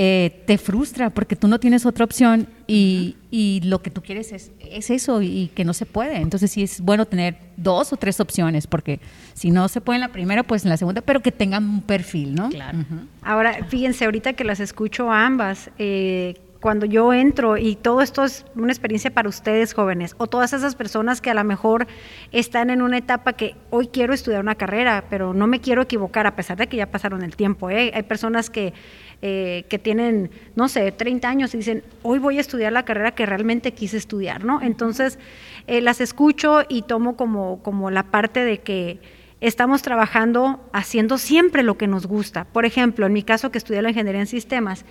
Eh, 0.02 0.44
te 0.46 0.58
frustra 0.58 1.10
porque 1.10 1.36
tú 1.36 1.50
no 1.50 1.60
tienes 1.60 1.86
otra 1.86 2.06
opción 2.06 2.48
y, 2.68 3.18
y 3.32 3.60
lo 3.66 3.82
que 3.82 3.90
tú 3.90 4.02
quieres 4.02 4.32
es, 4.32 4.50
es, 4.62 4.90
eso 4.92 5.22
y 5.22 5.52
que 5.54 5.66
no 5.66 5.74
se 5.74 5.86
puede. 5.86 6.16
Entonces 6.22 6.52
sí 6.52 6.64
es 6.64 6.80
bueno 6.80 7.06
tener 7.06 7.36
dos 7.58 7.92
o 7.92 7.98
tres 7.98 8.22
opciones 8.22 8.66
porque 8.66 9.02
si 9.34 9.52
no 9.52 9.68
se 9.68 9.82
puede 9.82 9.98
en 9.98 10.02
la 10.02 10.14
primera, 10.14 10.44
pues 10.44 10.64
en 10.64 10.70
la 10.70 10.78
segunda, 10.78 11.02
pero 11.02 11.20
que 11.20 11.34
tengan 11.34 11.66
un 11.66 11.82
perfil, 11.82 12.34
¿no? 12.34 12.48
Claro. 12.48 12.78
Ahora, 13.24 13.66
fíjense, 13.68 14.06
ahorita 14.06 14.32
que 14.32 14.46
las 14.46 14.62
escucho 14.62 15.12
ambas, 15.12 15.70
eh, 15.78 16.36
cuando 16.60 16.86
yo 16.86 17.14
entro 17.14 17.58
y 17.58 17.76
todo 17.76 18.02
esto 18.02 18.24
es 18.24 18.46
una 18.56 18.72
experiencia 18.72 19.12
para 19.12 19.30
ustedes 19.30 19.74
jóvenes 19.74 20.16
o 20.18 20.28
todas 20.28 20.54
esas 20.54 20.76
personas 20.76 21.22
que 21.22 21.30
a 21.30 21.34
lo 21.34 21.44
mejor 21.44 21.88
están 22.32 22.70
en 22.70 22.82
una 22.82 22.98
etapa 22.98 23.34
que 23.34 23.56
hoy 23.70 23.88
quiero 23.88 24.14
estudiar 24.14 24.42
una 24.42 24.56
carrera, 24.56 25.06
pero 25.10 25.34
no 25.34 25.48
me 25.48 25.62
quiero 25.62 25.82
equivocar 25.82 26.28
a 26.28 26.36
pesar 26.36 26.58
de 26.58 26.68
que 26.68 26.78
ya 26.78 26.92
pasaron 26.92 27.24
el 27.24 27.36
tiempo. 27.36 27.70
¿eh? 27.70 27.92
Hay 27.94 28.04
personas 28.04 28.50
que, 28.50 28.74
eh, 29.22 29.66
que 29.70 29.80
tienen, 29.80 30.32
no 30.56 30.70
sé, 30.70 30.92
30 30.92 31.28
años 31.28 31.54
y 31.54 31.58
dicen, 31.58 31.84
hoy 32.04 32.20
voy 32.20 32.38
a 32.38 32.42
estudiar 32.42 32.72
la 32.72 32.86
carrera 32.86 33.12
que 33.12 33.26
realmente 33.26 33.74
quise 33.74 33.98
estudiar, 33.98 34.44
¿no? 34.46 34.62
Entonces, 34.62 35.20
eh, 35.68 35.82
las 35.82 36.02
escucho 36.02 36.64
y 36.70 36.84
tomo 36.84 37.16
como, 37.16 37.62
como 37.62 37.92
la 37.92 38.04
parte 38.04 38.44
de 38.44 38.60
que 38.60 39.00
estamos 39.42 39.82
trabajando 39.82 40.60
haciendo 40.74 41.18
siempre 41.18 41.64
lo 41.64 41.78
que 41.78 41.88
nos 41.88 42.08
gusta. 42.08 42.46
Por 42.46 42.66
ejemplo, 42.66 43.06
en 43.06 43.14
mi 43.14 43.24
caso 43.24 43.52
que 43.52 43.58
estudié 43.58 43.82
la 43.82 43.90
ingeniería 43.90 44.22
en 44.22 44.28
sistemas, 44.28 44.86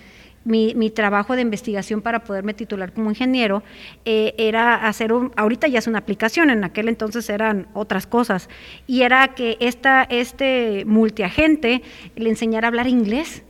mi, 0.44 0.90
trabajo 0.90 1.37
de 1.37 1.42
investigación 1.42 2.00
para 2.00 2.25
poderme 2.25 2.54
titular 2.54 2.92
como 2.92 3.11
ingeniero 3.11 3.62
eh, 4.04 4.35
era 4.38 4.75
hacer 4.75 5.12
un, 5.12 5.32
ahorita 5.37 5.68
ya 5.68 5.78
es 5.78 5.87
una 5.87 5.99
aplicación, 5.99 6.50
en 6.50 6.64
aquel 6.64 6.88
entonces 6.88 7.28
eran 7.28 7.68
otras 7.75 8.06
cosas, 8.06 8.49
y 8.87 9.02
era 9.02 9.35
que 9.35 9.56
esta, 9.61 10.04
este 10.04 10.85
multiagente 10.87 11.82
le 12.16 12.30
enseñara 12.30 12.66
a 12.66 12.70
hablar 12.70 12.87
inglés. 12.87 13.44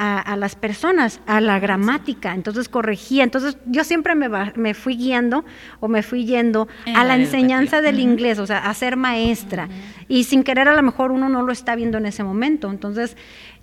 A, 0.00 0.36
las 0.36 0.54
personas, 0.54 1.20
a 1.26 1.40
la 1.40 1.58
gramática, 1.58 2.32
entonces 2.32 2.68
corregía, 2.68 3.24
entonces 3.24 3.58
yo 3.66 3.82
siempre 3.82 4.14
me, 4.14 4.28
me 4.54 4.72
fui 4.72 4.96
guiando 4.96 5.44
o 5.80 5.88
me 5.88 6.04
fui 6.04 6.24
yendo 6.24 6.68
a 6.94 7.02
la, 7.02 7.16
enseñanza 7.16 7.80
del 7.80 7.98
inglés, 7.98 8.38
o 8.38 8.46
sea, 8.46 8.58
a 8.58 8.74
ser 8.74 8.96
maestra, 8.96 9.68
y 10.06 10.22
sin 10.22 10.44
querer 10.44 10.68
a 10.68 10.76
lo 10.76 10.82
mejor 10.84 11.10
uno 11.10 11.28
no 11.28 11.42
lo 11.42 11.50
está 11.50 11.74
viendo 11.74 11.98
en 11.98 12.06
ese 12.06 12.22
momento, 12.22 12.70
entonces 12.70 13.16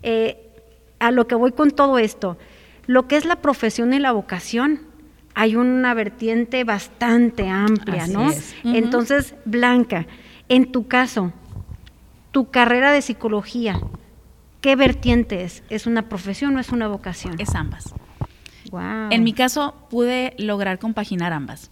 eh, 0.04 0.38
a 1.00 1.12
lo 1.12 1.26
que 1.26 1.36
voy 1.36 1.54
con 1.54 1.72
todo 1.72 2.00
esto, 2.00 2.38
lo 2.86 3.08
que 3.08 3.16
es 3.16 3.24
la 3.24 3.38
profesión 3.38 3.94
y 3.94 4.00
la 4.00 4.12
vocación, 4.12 4.82
hay 5.36 5.58
una 5.58 5.94
vertiente 5.94 6.64
bastante 6.64 7.48
amplia, 7.50 8.08
¿no? 8.08 8.30
Entonces, 8.64 9.36
Blanca, 9.44 10.08
en 10.48 10.72
tu 10.72 10.88
caso, 10.88 11.34
tu 12.32 12.50
carrera 12.50 12.92
de 12.92 13.02
psicología, 13.02 13.80
¿qué 14.66 14.76
vertiente 14.76 15.44
es? 15.44 15.62
¿Es 15.70 15.86
una 15.86 16.10
profesión 16.10 16.58
o 16.58 16.60
es 16.60 16.70
una 16.70 16.88
vocación? 16.88 17.36
Es 17.40 17.54
ambas. 17.54 17.94
Wow. 18.72 19.12
En 19.12 19.24
mi 19.24 19.32
caso, 19.32 19.76
pude 19.92 20.34
lograr 20.40 20.80
compaginar 20.80 21.34
ambas. 21.34 21.70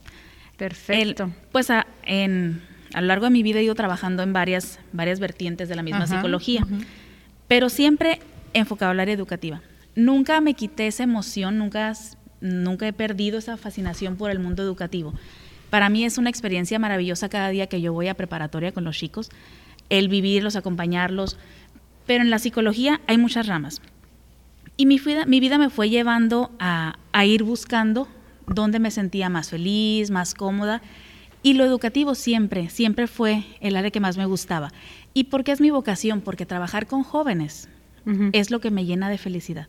Perfecto. 0.58 1.32
pues 1.52 1.72
a, 1.72 1.88
en, 2.04 2.62
a 2.94 3.02
lo 3.02 3.08
largo 3.08 3.26
de 3.26 3.32
mi 3.32 3.42
vida 3.42 3.58
he 3.58 3.64
ido 3.64 3.74
trabajando 3.74 4.22
en 4.22 4.32
varias, 4.32 4.80
varias 4.92 5.20
vertientes 5.20 5.70
de 5.70 5.76
la 5.76 5.82
misma 5.82 6.06
psicología, 6.06 6.68
pero 7.48 7.70
siempre 7.70 8.20
enfocado 8.54 8.92
al 8.92 9.00
área 9.00 9.16
educativa 9.16 9.62
nunca 9.96 10.40
me 10.42 10.54
quité 10.54 10.88
esa 10.88 11.04
emoción, 11.04 11.58
nunca, 11.58 11.94
nunca 12.42 12.88
he 12.88 12.94
perdido 12.94 13.40
esa 13.40 13.58
fascinación 13.58 14.18
por 14.18 14.32
el 14.32 14.40
mundo 14.40 14.64
educativo. 14.64 15.14
Para 15.70 15.90
mí 15.90 16.06
es 16.06 16.18
una 16.18 16.30
experiencia 16.30 16.78
maravillosa 16.78 17.30
cada 17.30 17.50
día 17.50 17.68
que 17.68 17.82
yo 17.82 17.94
voy 17.94 18.08
a 18.08 18.14
preparatoria 18.14 18.72
con 18.72 18.84
los 18.84 18.98
chicos, 18.98 19.30
el 19.90 20.08
vivirlos, 20.08 20.56
acompañarlos. 20.56 21.38
Pero 22.06 22.24
en 22.24 22.30
la 22.30 22.40
psicología 22.40 23.02
hay 23.08 23.18
muchas 23.18 23.48
ramas. 23.48 23.82
Y 24.76 24.86
mi 24.86 25.00
vida, 25.00 25.26
mi 25.26 25.40
vida 25.40 25.58
me 25.58 25.70
fue 25.70 25.90
llevando 25.90 26.52
a, 26.60 26.98
a 27.12 27.26
ir 27.26 27.44
buscando 27.44 28.08
dónde 28.48 28.80
me 28.80 28.92
sentía 28.92 29.30
más 29.30 29.50
feliz, 29.50 30.12
más 30.12 30.34
cómoda. 30.34 30.82
Y 31.44 31.54
lo 31.54 31.66
educativo 31.66 32.16
siempre, 32.16 32.70
siempre 32.70 33.08
fue 33.08 33.44
el 33.60 33.76
área 33.76 33.92
que 33.92 34.00
más 34.00 34.18
me 34.18 34.26
gustaba. 34.26 34.72
¿Y 35.14 35.26
por 35.26 35.44
qué 35.44 35.52
es 35.52 35.62
mi 35.62 35.70
vocación? 35.70 36.22
Porque 36.22 36.46
trabajar 36.46 36.88
con 36.88 37.04
jóvenes 37.04 37.70
es 38.34 38.52
lo 38.52 38.60
que 38.60 38.72
me 38.72 38.86
llena 38.86 39.10
de 39.10 39.18
felicidad. 39.18 39.68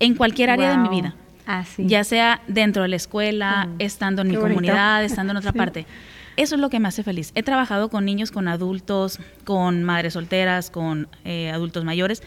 En 0.00 0.14
cualquier 0.14 0.50
área 0.50 0.70
de 0.70 0.78
mi 0.78 0.88
vida. 0.88 1.14
Ah, 1.46 1.64
ya 1.76 2.04
sea 2.04 2.40
dentro 2.48 2.82
de 2.82 2.88
la 2.88 2.96
escuela, 2.96 3.68
estando 3.78 4.22
en 4.22 4.28
mi 4.28 4.36
comunidad, 4.36 5.04
estando 5.04 5.32
en 5.32 5.36
otra 5.38 5.52
parte. 5.52 5.86
Eso 6.36 6.54
es 6.54 6.60
lo 6.60 6.70
que 6.70 6.80
me 6.80 6.88
hace 6.88 7.02
feliz. 7.02 7.32
He 7.34 7.42
trabajado 7.42 7.88
con 7.88 8.04
niños, 8.04 8.30
con 8.30 8.48
adultos, 8.48 9.18
con 9.44 9.82
madres 9.84 10.14
solteras, 10.14 10.70
con 10.70 11.08
eh, 11.24 11.50
adultos 11.50 11.84
mayores. 11.84 12.22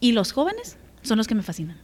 Y 0.00 0.12
los 0.12 0.32
jóvenes 0.32 0.78
son 1.02 1.18
los 1.18 1.26
que 1.26 1.34
me 1.34 1.42
fascinan. 1.42 1.76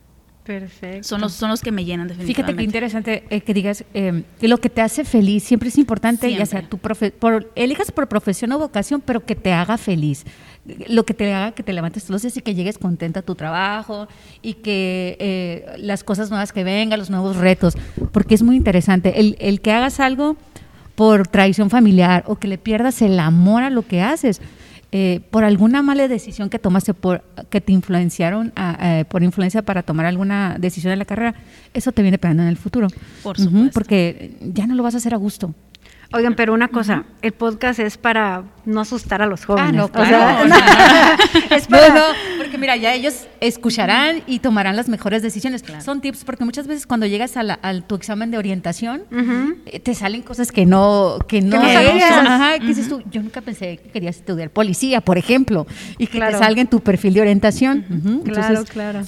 Perfecto. 0.48 1.06
Son 1.06 1.20
los, 1.20 1.34
son 1.34 1.50
los 1.50 1.60
que 1.60 1.70
me 1.70 1.84
llenan 1.84 2.08
definitivamente. 2.08 2.42
Fíjate 2.42 2.56
qué 2.56 2.64
interesante 2.64 3.24
eh, 3.28 3.42
que 3.42 3.52
digas 3.52 3.84
eh, 3.92 4.22
que 4.40 4.48
lo 4.48 4.56
que 4.56 4.70
te 4.70 4.80
hace 4.80 5.04
feliz 5.04 5.44
siempre 5.44 5.68
es 5.68 5.76
importante, 5.76 6.32
ya 6.32 6.46
sea 6.46 6.62
tu 6.62 6.78
profe 6.78 7.10
por, 7.10 7.52
elijas 7.54 7.92
por 7.92 8.08
profesión 8.08 8.52
o 8.52 8.58
vocación, 8.58 9.02
pero 9.02 9.26
que 9.26 9.36
te 9.36 9.52
haga 9.52 9.76
feliz. 9.76 10.24
Lo 10.88 11.04
que 11.04 11.12
te 11.12 11.34
haga 11.34 11.52
que 11.52 11.62
te 11.62 11.74
levantes 11.74 12.04
todos 12.04 12.14
los 12.14 12.22
días 12.22 12.38
y 12.38 12.40
que 12.40 12.54
llegues 12.54 12.78
contenta 12.78 13.20
a 13.20 13.22
tu 13.22 13.34
trabajo 13.34 14.08
y 14.40 14.54
que 14.54 15.18
eh, 15.20 15.66
las 15.76 16.02
cosas 16.02 16.30
nuevas 16.30 16.50
que 16.50 16.64
vengan, 16.64 16.98
los 16.98 17.10
nuevos 17.10 17.36
retos, 17.36 17.74
porque 18.10 18.34
es 18.34 18.42
muy 18.42 18.56
interesante. 18.56 19.20
El, 19.20 19.36
el 19.40 19.60
que 19.60 19.72
hagas 19.72 20.00
algo 20.00 20.38
por 20.98 21.28
tradición 21.28 21.70
familiar 21.70 22.24
o 22.26 22.40
que 22.40 22.48
le 22.48 22.58
pierdas 22.58 23.02
el 23.02 23.20
amor 23.20 23.62
a 23.62 23.70
lo 23.70 23.86
que 23.86 24.02
haces 24.02 24.40
eh, 24.90 25.20
por 25.30 25.44
alguna 25.44 25.80
mala 25.80 26.08
decisión 26.08 26.50
que 26.50 26.58
tomaste, 26.58 26.92
por, 26.92 27.22
que 27.50 27.60
te 27.60 27.70
influenciaron 27.70 28.52
eh, 28.82 29.04
por 29.08 29.22
influencia 29.22 29.62
para 29.62 29.84
tomar 29.84 30.06
alguna 30.06 30.56
decisión 30.58 30.92
en 30.92 30.98
la 30.98 31.04
carrera, 31.04 31.36
eso 31.72 31.92
te 31.92 32.02
viene 32.02 32.18
pegando 32.18 32.42
en 32.42 32.48
el 32.48 32.56
futuro. 32.56 32.88
Por 33.22 33.38
supuesto. 33.38 33.70
porque 33.74 34.32
ya 34.40 34.66
no 34.66 34.74
lo 34.74 34.82
vas 34.82 34.94
a 34.94 34.96
hacer 34.96 35.14
a 35.14 35.18
gusto. 35.18 35.54
Oigan, 36.12 36.34
pero 36.34 36.52
una 36.52 36.66
cosa, 36.66 37.04
el 37.22 37.30
podcast 37.30 37.78
es 37.78 37.96
para 37.96 38.42
no 38.64 38.80
asustar 38.80 39.22
a 39.22 39.26
los 39.26 39.44
jóvenes. 39.44 39.68
Ah, 39.68 39.76
no, 39.76 39.88
claro. 39.92 40.52
es 41.50 41.68
para... 41.68 42.06
porque 42.38 42.58
mira, 42.58 42.74
ya 42.76 42.92
ellos 42.92 43.28
escucharán 43.40 44.22
y 44.26 44.40
tomarán 44.40 44.76
las 44.76 44.88
mejores 44.88 45.22
decisiones. 45.22 45.64
Son 45.84 46.00
tips 46.00 46.24
porque 46.24 46.44
muchas 46.44 46.66
veces 46.66 46.86
cuando 46.86 47.06
llegas 47.06 47.36
a, 47.36 47.80
tu 47.86 47.94
examen 47.94 48.30
de 48.30 48.38
orientación 48.38 49.02
eh, 49.66 49.80
te 49.80 49.94
salen 49.94 50.22
cosas 50.22 50.52
que 50.52 50.66
no 50.66 51.18
que 51.26 51.40
no, 51.40 51.60
sabías. 51.60 52.10
Ajá, 52.10 52.58
¿qué 52.58 52.66
dices 52.66 52.88
tú? 52.88 53.02
Yo 53.10 53.22
nunca 53.22 53.40
pensé 53.40 53.78
que 53.78 53.90
querías 53.90 54.16
estudiar 54.16 54.50
policía, 54.50 55.00
por 55.00 55.18
ejemplo, 55.18 55.66
y 55.98 56.06
que 56.06 56.20
te 56.20 56.32
salga 56.32 56.60
en 56.60 56.66
tu 56.66 56.80
perfil 56.80 57.14
de 57.14 57.20
orientación. 57.20 58.22
Claro, 58.24 58.64
claro. 58.64 59.00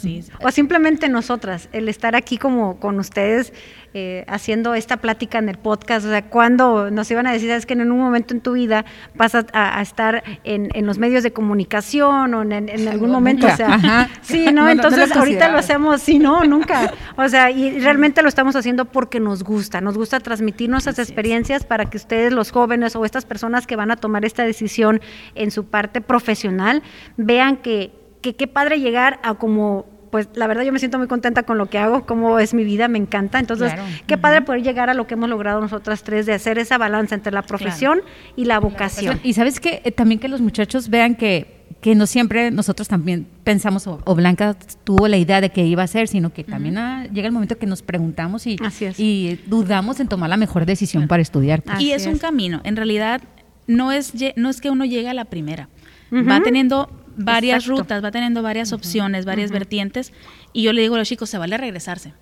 O 0.43 0.51
simplemente 0.51 1.09
nosotras, 1.09 1.69
el 1.73 1.89
estar 1.89 2.17
aquí 2.17 2.37
como 2.39 2.79
con 2.79 2.99
ustedes 2.99 3.53
eh, 3.93 4.25
haciendo 4.29 4.75
esta 4.75 4.99
plática 4.99 5.39
en 5.39 5.49
el 5.49 5.59
podcast, 5.59 6.07
o 6.07 6.11
sea, 6.11 6.23
cuando 6.23 6.93
nos 6.93 7.11
iban 7.11 7.27
a 7.27 7.33
decir, 7.33 7.51
es 7.51 7.67
que 7.67 7.73
en 7.73 7.91
un 7.91 7.99
momento 7.99 8.33
en 8.33 8.41
tu 8.41 8.53
vida 8.53 8.85
vas 9.17 9.35
a, 9.35 9.83
estar 9.83 10.23
en, 10.45 10.71
los 10.87 10.99
medios 10.99 11.25
de 11.25 11.33
comunicación 11.33 12.35
o 12.35 12.43
en, 12.43 12.89
algún 12.89 13.11
momento, 13.11 13.49
o 13.49 13.57
sea, 13.57 14.09
sí, 14.23 14.47
¿no? 14.53 14.69
Entonces 14.69 15.15
ahorita 15.15 15.49
lo 15.51 15.59
hacemos, 15.59 16.03
sí, 16.03 16.19
no, 16.19 16.45
nunca, 16.45 16.93
o 17.17 17.29
sea, 17.29 17.51
y 17.51 17.79
realmente 17.81 18.23
lo 18.23 18.29
estamos 18.29 18.57
haciendo 18.57 18.85
porque 18.87 19.21
nos 19.21 19.43
gusta, 19.43 19.81
nos 19.81 19.97
gusta 19.97 20.21
transmitir 20.21 20.71
nuestras 20.71 20.99
experiencias 20.99 21.65
para 21.65 21.87
que 21.87 21.97
ustedes, 21.97 22.33
los 22.33 22.51
jóvenes 22.51 22.97
o 22.97 23.05
estas 23.05 23.25
personas 23.25 23.67
que 23.67 23.77
van 23.77 23.91
a 23.91 23.97
tomar 23.97 24.25
esta 24.25 24.45
decisión 24.45 25.01
en 25.35 25.51
su 25.51 25.67
parte 25.67 26.01
profesional, 26.01 26.83
vean 27.17 27.57
que 27.57 27.93
qué 28.21 28.47
padre 28.47 28.81
llegar 28.81 29.19
a 29.23 29.35
como 29.35 29.87
pues 30.11 30.29
la 30.35 30.47
verdad 30.47 30.65
yo 30.65 30.73
me 30.73 30.79
siento 30.79 30.99
muy 30.99 31.07
contenta 31.07 31.45
con 31.45 31.57
lo 31.57 31.67
que 31.67 31.79
hago, 31.79 32.05
cómo 32.05 32.39
es 32.39 32.53
mi 32.53 32.65
vida, 32.65 32.89
me 32.89 32.99
encanta. 32.99 33.39
Entonces, 33.39 33.73
qué 34.07 34.19
padre 34.19 34.43
poder 34.43 34.63
llegar 34.63 34.91
a 34.91 34.95
lo 34.95 35.07
que 35.07 35.15
hemos 35.15 35.31
logrado 35.31 35.61
nosotras 35.61 36.03
tres, 36.03 36.27
de 36.27 36.35
hacer 36.35 36.59
esa 36.59 36.79
balanza 36.79 37.15
entre 37.15 37.33
la 37.33 37.43
profesión 37.43 38.03
y 38.37 38.45
la 38.45 38.59
vocación. 38.59 39.21
Y 39.23 39.35
sabes 39.35 39.61
que 39.61 39.83
eh, 39.85 39.93
también 39.93 40.21
que 40.21 40.29
los 40.29 40.41
muchachos 40.41 40.89
vean 40.89 41.15
que 41.15 41.60
que 41.81 41.95
no 41.95 42.07
siempre 42.07 42.51
nosotros 42.51 42.89
también 42.89 43.27
pensamos, 43.43 43.87
o, 43.87 44.15
Blanca 44.15 44.57
tuvo 44.85 45.09
la 45.09 45.17
idea 45.17 45.41
de 45.41 45.51
que 45.51 45.67
iba 45.67 45.83
a 45.83 45.87
ser, 45.87 46.09
sino 46.09 46.33
que 46.33 46.45
también 46.45 46.75
llega 47.13 47.27
el 47.27 47.33
momento 47.33 47.59
que 47.59 47.67
nos 47.67 47.83
preguntamos 47.83 48.47
y, 48.47 48.57
y, 48.99 49.39
dudamos 49.47 49.99
en 50.01 50.09
tomar 50.09 50.29
la 50.29 50.37
mejor 50.37 50.67
decisión 50.67 51.09
para 51.09 51.23
estudiar. 51.23 51.63
Y 51.79 51.93
es, 51.93 52.07
un 52.07 52.19
camino, 52.19 52.61
en 52.65 52.77
realidad 52.77 53.23
no 53.67 53.93
es, 53.93 54.13
no 54.37 54.51
es 54.51 54.61
que 54.61 54.71
uno 54.71 54.85
llegue 54.85 55.09
a 55.09 55.15
la 55.15 55.25
primera, 55.25 55.69
va 56.13 56.41
teniendo 56.43 56.91
varias 57.17 57.67
rutas, 57.67 58.03
va 58.05 58.11
teniendo 58.11 58.43
varias 58.43 58.73
opciones, 58.73 59.25
varias 59.25 59.51
vertientes. 59.51 60.13
Y 60.53 60.63
yo 60.63 60.73
le 60.73 60.83
digo 60.83 60.97
a 60.97 60.99
los 60.99 61.09
chicos, 61.09 61.31
se 61.31 61.39
vale 61.39 61.57
regresarse. 61.57 62.13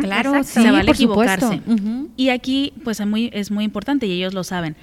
Claro, 0.00 0.44
se 0.44 0.70
vale 0.70 0.90
equivocarse. 0.90 1.60
Y 2.16 2.28
aquí, 2.28 2.72
pues 2.84 3.00
es 3.00 3.06
muy, 3.06 3.30
es 3.32 3.50
muy 3.50 3.64
importante 3.64 4.06
y 4.06 4.12
ellos 4.12 4.34
lo 4.34 4.44
saben. 4.44 4.76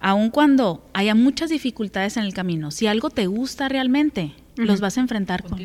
Aun 0.00 0.30
cuando 0.30 0.84
haya 0.92 1.14
muchas 1.14 1.50
dificultades 1.50 2.16
en 2.16 2.24
el 2.24 2.34
camino, 2.34 2.70
si 2.70 2.86
algo 2.86 3.10
te 3.10 3.26
gusta 3.26 3.68
realmente, 3.68 4.34
los 4.56 4.80
vas 4.80 4.96
a 4.98 5.00
enfrentar 5.00 5.42
con. 5.42 5.58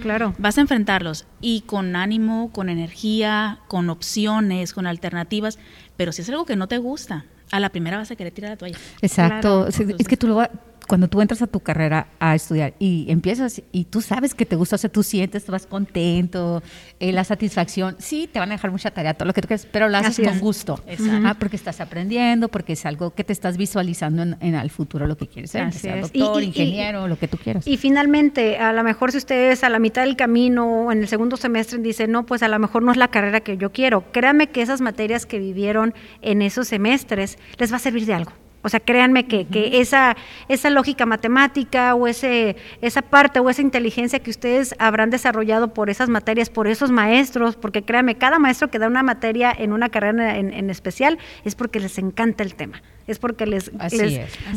Claro. 0.00 0.34
Vas 0.38 0.58
a 0.58 0.60
enfrentarlos 0.60 1.26
y 1.40 1.62
con 1.62 1.96
ánimo, 1.96 2.50
con 2.52 2.68
energía, 2.68 3.60
con 3.68 3.90
opciones, 3.90 4.72
con 4.72 4.86
alternativas. 4.86 5.58
Pero 5.96 6.12
si 6.12 6.22
es 6.22 6.28
algo 6.28 6.46
que 6.46 6.56
no 6.56 6.68
te 6.68 6.78
gusta, 6.78 7.24
a 7.50 7.60
la 7.60 7.70
primera 7.70 7.98
vas 7.98 8.10
a 8.10 8.16
querer 8.16 8.32
tirar 8.32 8.50
la 8.50 8.56
toalla. 8.56 8.78
Exacto. 9.02 9.68
es 9.68 10.08
que 10.08 10.16
tú 10.16 10.28
lo, 10.28 10.48
cuando 10.88 11.06
tú 11.08 11.20
entras 11.20 11.42
a 11.42 11.46
tu 11.46 11.60
carrera 11.60 12.08
a 12.18 12.34
estudiar 12.34 12.74
y 12.78 13.06
empiezas 13.08 13.62
y 13.70 13.84
tú 13.84 14.00
sabes 14.00 14.34
que 14.34 14.46
te 14.46 14.56
gusta, 14.56 14.76
o 14.76 14.78
sea, 14.78 14.90
tú 14.90 15.02
sientes, 15.02 15.44
tú 15.44 15.52
vas 15.52 15.66
contento, 15.66 16.62
eh, 16.98 17.12
la 17.12 17.24
satisfacción, 17.24 17.94
sí, 17.98 18.28
te 18.32 18.38
van 18.38 18.50
a 18.50 18.54
dejar 18.54 18.70
mucha 18.70 18.90
tarea, 18.90 19.14
todo 19.14 19.26
lo 19.26 19.34
que 19.34 19.42
tú 19.42 19.48
quieras, 19.48 19.68
pero 19.70 19.88
lo 19.88 19.98
haces 19.98 20.26
con 20.26 20.40
gusto, 20.40 20.82
ah, 21.24 21.36
porque 21.38 21.56
estás 21.56 21.80
aprendiendo, 21.80 22.48
porque 22.48 22.72
es 22.72 22.86
algo 22.86 23.14
que 23.14 23.22
te 23.22 23.34
estás 23.34 23.58
visualizando 23.58 24.22
en, 24.22 24.54
el 24.54 24.70
futuro, 24.70 25.06
lo 25.06 25.16
que 25.16 25.26
quieres 25.26 25.50
ser, 25.50 25.72
sea 25.72 26.00
doctor, 26.00 26.42
ingeniero, 26.42 27.06
lo 27.06 27.18
que 27.18 27.28
tú 27.28 27.36
quieras. 27.36 27.66
Y 27.68 27.76
finalmente, 27.76 28.56
a 28.56 28.72
lo 28.72 28.82
mejor 28.82 29.12
si 29.12 29.18
ustedes 29.18 29.62
a 29.62 29.68
la 29.68 29.78
mitad 29.78 30.02
del 30.02 30.16
camino 30.16 30.86
o 30.86 30.92
en 30.92 31.00
el 31.02 31.08
segundo 31.08 31.36
semestre 31.36 31.78
dicen, 31.78 32.10
no, 32.10 32.24
pues 32.24 32.42
a 32.42 32.48
lo 32.48 32.58
mejor 32.58 32.82
no 32.82 32.90
es 32.92 32.96
la 32.96 33.08
carrera 33.08 33.40
que 33.40 33.58
yo 33.58 33.72
quiero, 33.72 34.10
créanme 34.10 34.48
que 34.48 34.62
esas 34.62 34.80
materias 34.80 35.26
que 35.26 35.38
vivieron 35.38 35.94
en 36.22 36.40
esos 36.40 36.68
semestres 36.68 37.38
les 37.58 37.70
va 37.70 37.76
a 37.76 37.80
servir 37.80 38.06
de 38.06 38.14
algo. 38.14 38.32
O 38.62 38.68
sea, 38.68 38.80
créanme 38.80 39.26
que, 39.26 39.46
que 39.46 39.80
esa, 39.80 40.16
esa 40.48 40.68
lógica 40.68 41.06
matemática 41.06 41.94
o 41.94 42.08
ese, 42.08 42.56
esa 42.82 43.02
parte 43.02 43.38
o 43.38 43.48
esa 43.48 43.62
inteligencia 43.62 44.18
que 44.18 44.30
ustedes 44.30 44.74
habrán 44.80 45.10
desarrollado 45.10 45.72
por 45.72 45.90
esas 45.90 46.08
materias, 46.08 46.50
por 46.50 46.66
esos 46.66 46.90
maestros, 46.90 47.54
porque 47.54 47.82
créanme, 47.82 48.16
cada 48.16 48.40
maestro 48.40 48.68
que 48.68 48.80
da 48.80 48.88
una 48.88 49.04
materia 49.04 49.54
en 49.56 49.72
una 49.72 49.90
carrera 49.90 50.36
en, 50.36 50.70
especial 50.70 51.18
es 51.44 51.54
porque 51.54 51.78
les 51.78 51.98
encanta 51.98 52.42
el 52.42 52.56
tema, 52.56 52.82
es 53.06 53.20
porque 53.20 53.46
les, 53.46 53.70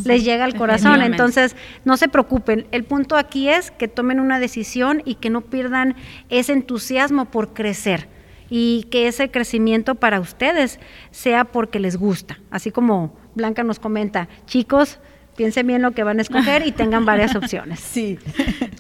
les, 0.04 0.24
llega 0.24 0.46
al 0.46 0.56
corazón. 0.56 1.04
Entonces, 1.04 1.56
no 1.86 1.96
se 1.96 2.08
preocupen. 2.08 2.66
El 2.72 2.86
punto 2.86 3.18
aquí 3.18 3.50
es 3.50 3.70
que 3.70 3.88
tomen 3.88 4.20
una 4.20 4.40
decisión 4.40 5.04
y 5.06 5.16
que 5.16 5.30
no 5.30 5.42
pierdan 5.42 5.96
ese 6.30 6.54
entusiasmo 6.54 7.26
por 7.26 7.54
crecer 7.54 8.08
y 8.52 8.84
que 8.92 9.08
ese 9.08 9.32
crecimiento 9.32 9.96
para 9.96 10.20
ustedes 10.20 10.78
sea 11.10 11.46
porque 11.46 11.80
les 11.80 11.96
gusta, 11.96 12.38
así 12.52 12.70
como 12.70 13.16
Blanca 13.34 13.64
nos 13.64 13.80
comenta, 13.80 14.28
chicos, 14.46 15.00
piensen 15.38 15.66
bien 15.66 15.82
lo 15.82 15.92
que 15.92 16.04
van 16.04 16.20
a 16.20 16.22
escoger 16.22 16.68
y 16.68 16.74
tengan 16.74 17.06
varias 17.06 17.34
opciones. 17.34 17.80
Sí. 17.80 18.20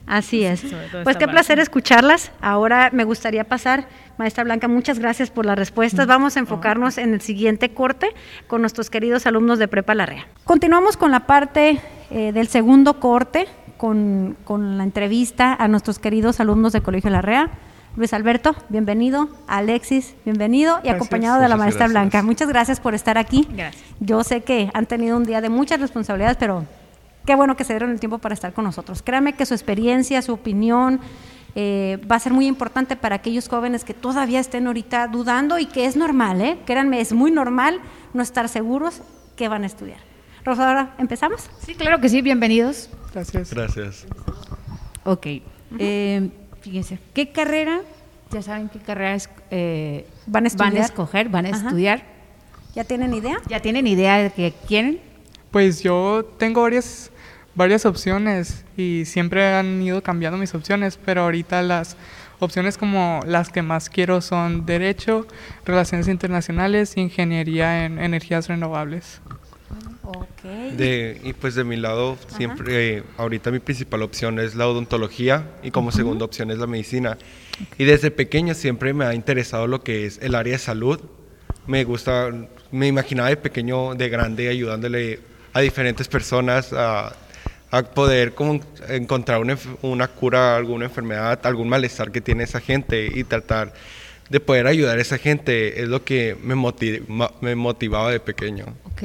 Así 0.05 0.43
es. 0.43 0.65
Pues 1.05 1.15
qué 1.15 1.25
placer 1.25 1.59
escucharlas. 1.59 2.33
Ahora 2.41 2.89
me 2.91 3.05
gustaría 3.05 3.45
pasar, 3.45 3.87
maestra 4.17 4.43
Blanca, 4.43 4.67
muchas 4.67 4.99
gracias 4.99 5.31
por 5.31 5.45
las 5.45 5.57
respuestas. 5.57 6.05
Vamos 6.05 6.35
a 6.35 6.41
enfocarnos 6.41 6.97
en 6.97 7.13
el 7.13 7.21
siguiente 7.21 7.73
corte 7.73 8.09
con 8.47 8.59
nuestros 8.59 8.89
queridos 8.89 9.25
alumnos 9.25 9.57
de 9.57 9.69
Prepa 9.69 9.95
Larrea. 9.95 10.27
Continuamos 10.43 10.97
con 10.97 11.11
la 11.11 11.21
parte 11.21 11.79
eh, 12.09 12.33
del 12.33 12.49
segundo 12.49 12.99
corte, 12.99 13.47
con, 13.77 14.35
con 14.43 14.77
la 14.77 14.83
entrevista 14.83 15.55
a 15.57 15.69
nuestros 15.69 15.97
queridos 15.97 16.41
alumnos 16.41 16.73
de 16.73 16.81
Colegio 16.81 17.09
Larrea. 17.09 17.49
Luis 17.97 18.13
Alberto, 18.13 18.55
bienvenido. 18.69 19.27
Alexis, 19.47 20.15
bienvenido. 20.23 20.79
Y 20.81 20.87
acompañado 20.87 21.41
de 21.41 21.49
la 21.49 21.57
maestra 21.57 21.89
Blanca. 21.89 22.23
Muchas 22.23 22.47
gracias 22.47 22.79
por 22.79 22.95
estar 22.95 23.17
aquí. 23.17 23.45
Gracias. 23.51 23.83
Yo 23.99 24.23
sé 24.23 24.41
que 24.41 24.71
han 24.73 24.85
tenido 24.85 25.17
un 25.17 25.25
día 25.25 25.41
de 25.41 25.49
muchas 25.49 25.81
responsabilidades, 25.81 26.37
pero 26.37 26.65
qué 27.25 27.35
bueno 27.35 27.57
que 27.57 27.65
se 27.65 27.73
dieron 27.73 27.91
el 27.91 27.99
tiempo 27.99 28.19
para 28.19 28.33
estar 28.33 28.53
con 28.53 28.63
nosotros. 28.63 29.01
Créame 29.01 29.33
que 29.33 29.45
su 29.45 29.53
experiencia, 29.53 30.21
su 30.21 30.31
opinión, 30.31 31.01
eh, 31.55 31.99
va 32.09 32.15
a 32.15 32.19
ser 32.19 32.31
muy 32.31 32.47
importante 32.47 32.95
para 32.95 33.15
aquellos 33.15 33.49
jóvenes 33.49 33.83
que 33.83 33.93
todavía 33.93 34.39
estén 34.39 34.67
ahorita 34.67 35.09
dudando 35.09 35.59
y 35.59 35.65
que 35.65 35.85
es 35.85 35.97
normal, 35.97 36.39
¿eh? 36.39 36.59
Créanme, 36.65 37.01
es 37.01 37.11
muy 37.11 37.29
normal 37.29 37.81
no 38.13 38.23
estar 38.23 38.47
seguros 38.47 39.01
que 39.35 39.49
van 39.49 39.63
a 39.63 39.65
estudiar. 39.65 39.99
Rosadora, 40.45 40.95
¿empezamos? 40.97 41.49
Sí, 41.59 41.75
claro 41.75 41.99
que 41.99 42.07
sí, 42.07 42.21
bienvenidos. 42.21 42.89
Gracias. 43.13 43.53
Gracias. 43.53 44.05
Ok. 45.03 45.27
Eh, 45.77 46.29
fíjense, 46.61 46.99
¿qué 47.13 47.31
carrera? 47.31 47.81
Ya 48.31 48.41
saben 48.41 48.69
qué 48.69 48.79
carrera 48.79 49.17
eh, 49.49 50.07
van, 50.25 50.45
a 50.45 50.47
escoger, 50.79 51.29
van 51.29 51.45
a 51.45 51.49
estudiar. 51.49 52.03
¿Ya 52.73 52.85
tienen 52.85 53.13
idea? 53.13 53.37
¿Ya 53.49 53.59
tienen 53.59 53.87
idea 53.87 54.17
de 54.17 54.31
qué 54.31 54.53
quieren? 54.67 54.99
Pues 55.51 55.83
yo 55.83 56.23
tengo 56.37 56.61
varias, 56.61 57.11
varias 57.55 57.85
opciones 57.85 58.63
y 58.77 59.03
siempre 59.05 59.53
han 59.53 59.81
ido 59.81 60.01
cambiando 60.01 60.37
mis 60.37 60.55
opciones, 60.55 60.97
pero 61.03 61.23
ahorita 61.23 61.61
las 61.61 61.97
opciones 62.39 62.77
como 62.77 63.19
las 63.25 63.49
que 63.49 63.61
más 63.61 63.89
quiero 63.89 64.21
son 64.21 64.65
Derecho, 64.65 65.27
Relaciones 65.65 66.07
Internacionales 66.07 66.95
e 66.95 67.01
Ingeniería 67.01 67.85
en 67.85 67.99
Energías 67.99 68.47
Renovables. 68.47 69.21
De, 70.77 71.21
y 71.23 71.33
pues 71.33 71.55
de 71.55 71.63
mi 71.63 71.77
lado, 71.77 72.17
siempre, 72.27 73.03
ahorita 73.17 73.51
mi 73.51 73.59
principal 73.59 74.01
opción 74.01 74.39
es 74.39 74.55
la 74.55 74.67
odontología 74.67 75.47
y 75.63 75.71
como 75.71 75.91
segunda 75.91 76.25
opción 76.25 76.49
es 76.51 76.57
la 76.57 76.67
medicina. 76.67 77.17
Y 77.77 77.85
desde 77.85 78.09
pequeño 78.09 78.53
siempre 78.53 78.93
me 78.93 79.05
ha 79.05 79.13
interesado 79.13 79.67
lo 79.67 79.83
que 79.83 80.05
es 80.05 80.19
el 80.21 80.35
área 80.35 80.53
de 80.53 80.59
salud. 80.59 80.99
Me 81.67 81.83
gusta, 81.83 82.31
me 82.71 82.87
imaginaba 82.87 83.29
de 83.29 83.37
pequeño, 83.37 83.93
de 83.93 84.09
grande, 84.09 84.49
ayudándole 84.49 85.19
a 85.53 85.61
diferentes 85.61 86.07
personas 86.07 86.73
a, 86.73 87.13
a 87.71 87.83
poder 87.83 88.33
como 88.33 88.59
encontrar 88.89 89.39
una, 89.39 89.57
una 89.81 90.07
cura 90.07 90.53
a 90.53 90.57
alguna 90.57 90.85
enfermedad, 90.85 91.39
algún 91.43 91.69
malestar 91.69 92.11
que 92.11 92.21
tiene 92.21 92.43
esa 92.43 92.59
gente 92.59 93.09
y 93.13 93.23
tratar 93.23 93.73
de 94.31 94.39
poder 94.39 94.65
ayudar 94.65 94.97
a 94.97 95.01
esa 95.01 95.17
gente 95.17 95.81
es 95.81 95.89
lo 95.89 96.05
que 96.05 96.37
me, 96.41 96.55
me 97.41 97.55
motivaba 97.55 98.11
de 98.11 98.21
pequeño. 98.21 98.65
Ok, 98.85 99.03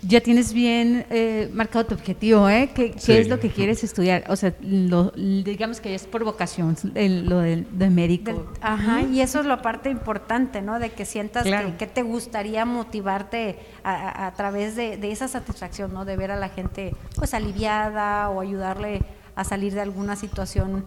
ya 0.00 0.22
tienes 0.22 0.54
bien 0.54 1.04
eh, 1.10 1.50
marcado 1.52 1.84
tu 1.84 1.94
objetivo, 1.94 2.48
¿eh? 2.48 2.70
¿Qué, 2.74 2.94
es 3.08 3.28
lo 3.28 3.38
que 3.40 3.50
quieres 3.50 3.84
estudiar? 3.84 4.24
O 4.28 4.36
sea, 4.36 4.54
digamos 4.58 5.82
que 5.82 5.94
es 5.94 6.06
por 6.06 6.24
vocación, 6.24 6.76
lo 6.94 7.40
de, 7.40 7.90
médico. 7.90 8.50
ajá, 8.62 9.02
y 9.02 9.20
eso 9.20 9.40
es 9.40 9.46
la 9.46 9.60
parte 9.60 9.90
importante, 9.90 10.62
¿no? 10.62 10.78
De 10.78 10.90
que 10.90 11.04
sientas 11.04 11.44
que, 11.76 11.86
te 11.86 12.02
gustaría 12.02 12.64
motivarte 12.64 13.58
a, 13.84 14.32
través 14.34 14.76
de, 14.76 14.96
de, 14.96 15.12
esa 15.12 15.28
satisfacción, 15.28 15.92
¿no? 15.92 16.06
De 16.06 16.16
ver 16.16 16.30
a 16.30 16.36
la 16.36 16.48
gente 16.48 16.94
pues 17.16 17.34
aliviada 17.34 18.30
o 18.30 18.40
ayudarle 18.40 19.02
a 19.36 19.44
salir 19.44 19.74
de 19.74 19.82
alguna 19.82 20.16
situación 20.16 20.86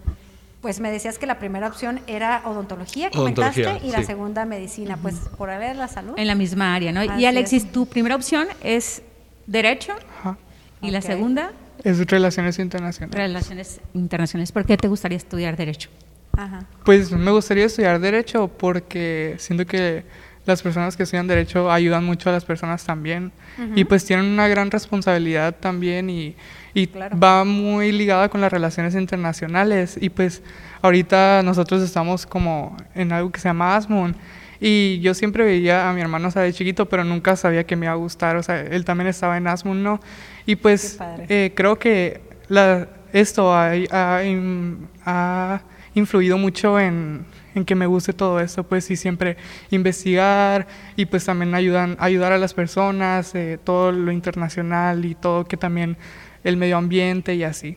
pues 0.62 0.78
me 0.78 0.92
decías 0.92 1.18
que 1.18 1.26
la 1.26 1.40
primera 1.40 1.66
opción 1.66 2.00
era 2.06 2.42
odontología, 2.44 3.10
comentaste, 3.10 3.80
y 3.82 3.90
la 3.90 4.04
segunda 4.04 4.44
medicina, 4.44 4.96
pues 4.96 5.16
por 5.36 5.50
haber 5.50 5.74
la 5.74 5.88
salud. 5.88 6.14
En 6.16 6.28
la 6.28 6.36
misma 6.36 6.74
área, 6.74 6.92
¿no? 6.92 7.02
y 7.02 7.26
Alexis, 7.26 7.70
tu 7.70 7.86
primera 7.86 8.14
opción 8.14 8.46
es 8.62 9.02
derecho 9.46 9.92
y 10.80 10.92
la 10.92 11.02
segunda 11.02 11.52
es 11.82 12.06
relaciones 12.06 12.60
internacionales. 12.60 13.18
Relaciones 13.18 13.80
internacionales. 13.92 14.52
¿Por 14.52 14.64
qué 14.64 14.76
te 14.76 14.86
gustaría 14.86 15.18
estudiar 15.18 15.56
derecho? 15.56 15.90
Ajá. 16.32 16.64
Pues 16.84 17.10
me 17.10 17.30
gustaría 17.32 17.66
estudiar 17.66 17.98
derecho 18.00 18.46
porque 18.46 19.34
siento 19.38 19.66
que 19.66 20.04
las 20.44 20.62
personas 20.62 20.96
que 20.96 21.04
estudian 21.04 21.26
derecho 21.26 21.70
ayudan 21.70 22.04
mucho 22.04 22.30
a 22.30 22.32
las 22.32 22.44
personas 22.44 22.84
también. 22.84 23.32
Y 23.76 23.84
pues 23.84 24.04
tienen 24.04 24.26
una 24.26 24.48
gran 24.48 24.70
responsabilidad 24.70 25.54
también 25.60 26.08
y 26.08 26.34
y 26.74 26.86
va 26.86 27.44
muy 27.44 27.92
ligada 27.92 28.28
con 28.28 28.40
las 28.40 28.52
relaciones 28.52 28.94
internacionales. 28.94 29.98
Y 30.00 30.10
pues 30.10 30.42
ahorita 30.80 31.42
nosotros 31.42 31.82
estamos 31.82 32.26
como 32.26 32.76
en 32.94 33.12
algo 33.12 33.30
que 33.30 33.40
se 33.40 33.48
llama 33.48 33.76
ASMUN 33.76 34.16
y 34.60 35.00
yo 35.00 35.12
siempre 35.14 35.44
veía 35.44 35.90
a 35.90 35.92
mi 35.92 36.00
hermano 36.00 36.28
o 36.28 36.30
sea, 36.30 36.42
de 36.42 36.52
chiquito 36.52 36.88
pero 36.88 37.02
nunca 37.02 37.34
sabía 37.34 37.64
que 37.64 37.74
me 37.74 37.86
iba 37.86 37.92
a 37.92 37.96
gustar, 37.96 38.36
o 38.36 38.42
sea, 38.44 38.60
él 38.60 38.84
también 38.84 39.08
estaba 39.08 39.36
en 39.36 39.48
ASMUN, 39.48 39.82
¿no? 39.82 40.00
Y 40.46 40.56
pues 40.56 40.98
eh, 41.28 41.52
creo 41.54 41.78
que 41.78 42.20
la, 42.48 42.88
esto 43.12 43.52
ha, 43.52 43.72
ha, 45.04 45.62
influido 45.94 46.38
mucho 46.38 46.78
en, 46.78 47.24
en, 47.54 47.64
que 47.64 47.74
me 47.74 47.86
guste 47.86 48.12
todo 48.12 48.40
esto, 48.40 48.64
pues 48.64 48.84
sí, 48.84 48.96
siempre 48.96 49.36
investigar 49.70 50.66
y 50.96 51.06
pues 51.06 51.24
también 51.24 51.54
ayudan, 51.54 51.96
ayudar 52.00 52.32
a 52.32 52.38
las 52.38 52.54
personas, 52.54 53.34
eh, 53.34 53.58
todo 53.62 53.92
lo 53.92 54.12
internacional 54.12 55.04
y 55.04 55.14
todo 55.14 55.44
que 55.44 55.56
también 55.56 55.96
el 56.44 56.56
medio 56.56 56.76
ambiente 56.76 57.34
y 57.34 57.44
así. 57.44 57.76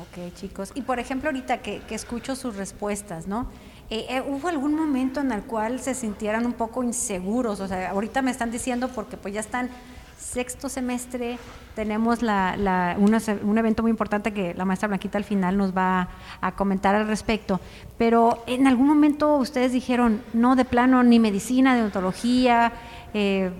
Ok, 0.00 0.34
chicos. 0.34 0.72
Y 0.74 0.82
por 0.82 0.98
ejemplo, 0.98 1.28
ahorita 1.28 1.58
que, 1.58 1.82
escucho 1.90 2.34
sus 2.34 2.56
respuestas, 2.56 3.26
¿no? 3.26 3.48
Eh, 3.90 4.06
eh, 4.08 4.22
¿Hubo 4.26 4.48
algún 4.48 4.74
momento 4.74 5.20
en 5.20 5.32
el 5.32 5.42
cual 5.42 5.80
se 5.80 5.94
sintieran 5.94 6.46
un 6.46 6.52
poco 6.52 6.82
inseguros? 6.82 7.60
O 7.60 7.68
sea, 7.68 7.90
ahorita 7.90 8.22
me 8.22 8.30
están 8.30 8.50
diciendo 8.50 8.88
porque 8.94 9.16
pues 9.16 9.34
ya 9.34 9.40
están 9.40 9.68
sexto 10.20 10.68
semestre, 10.68 11.38
tenemos 11.74 12.22
la, 12.22 12.96
un 12.98 13.58
evento 13.58 13.82
muy 13.82 13.90
importante 13.90 14.32
que 14.32 14.54
la 14.54 14.64
maestra 14.64 14.88
Blanquita 14.88 15.18
al 15.18 15.24
final 15.24 15.56
nos 15.56 15.76
va 15.76 16.08
a, 16.40 16.52
comentar 16.52 16.94
al 16.94 17.06
respecto, 17.06 17.58
pero 17.96 18.44
en 18.46 18.66
algún 18.66 18.86
momento 18.86 19.36
ustedes 19.36 19.72
dijeron, 19.72 20.22
no, 20.32 20.56
de 20.56 20.64
plano, 20.64 21.02
ni 21.02 21.18
medicina, 21.18 21.74
de 21.74 21.80
odontología, 21.80 22.72
eh, 23.14 23.50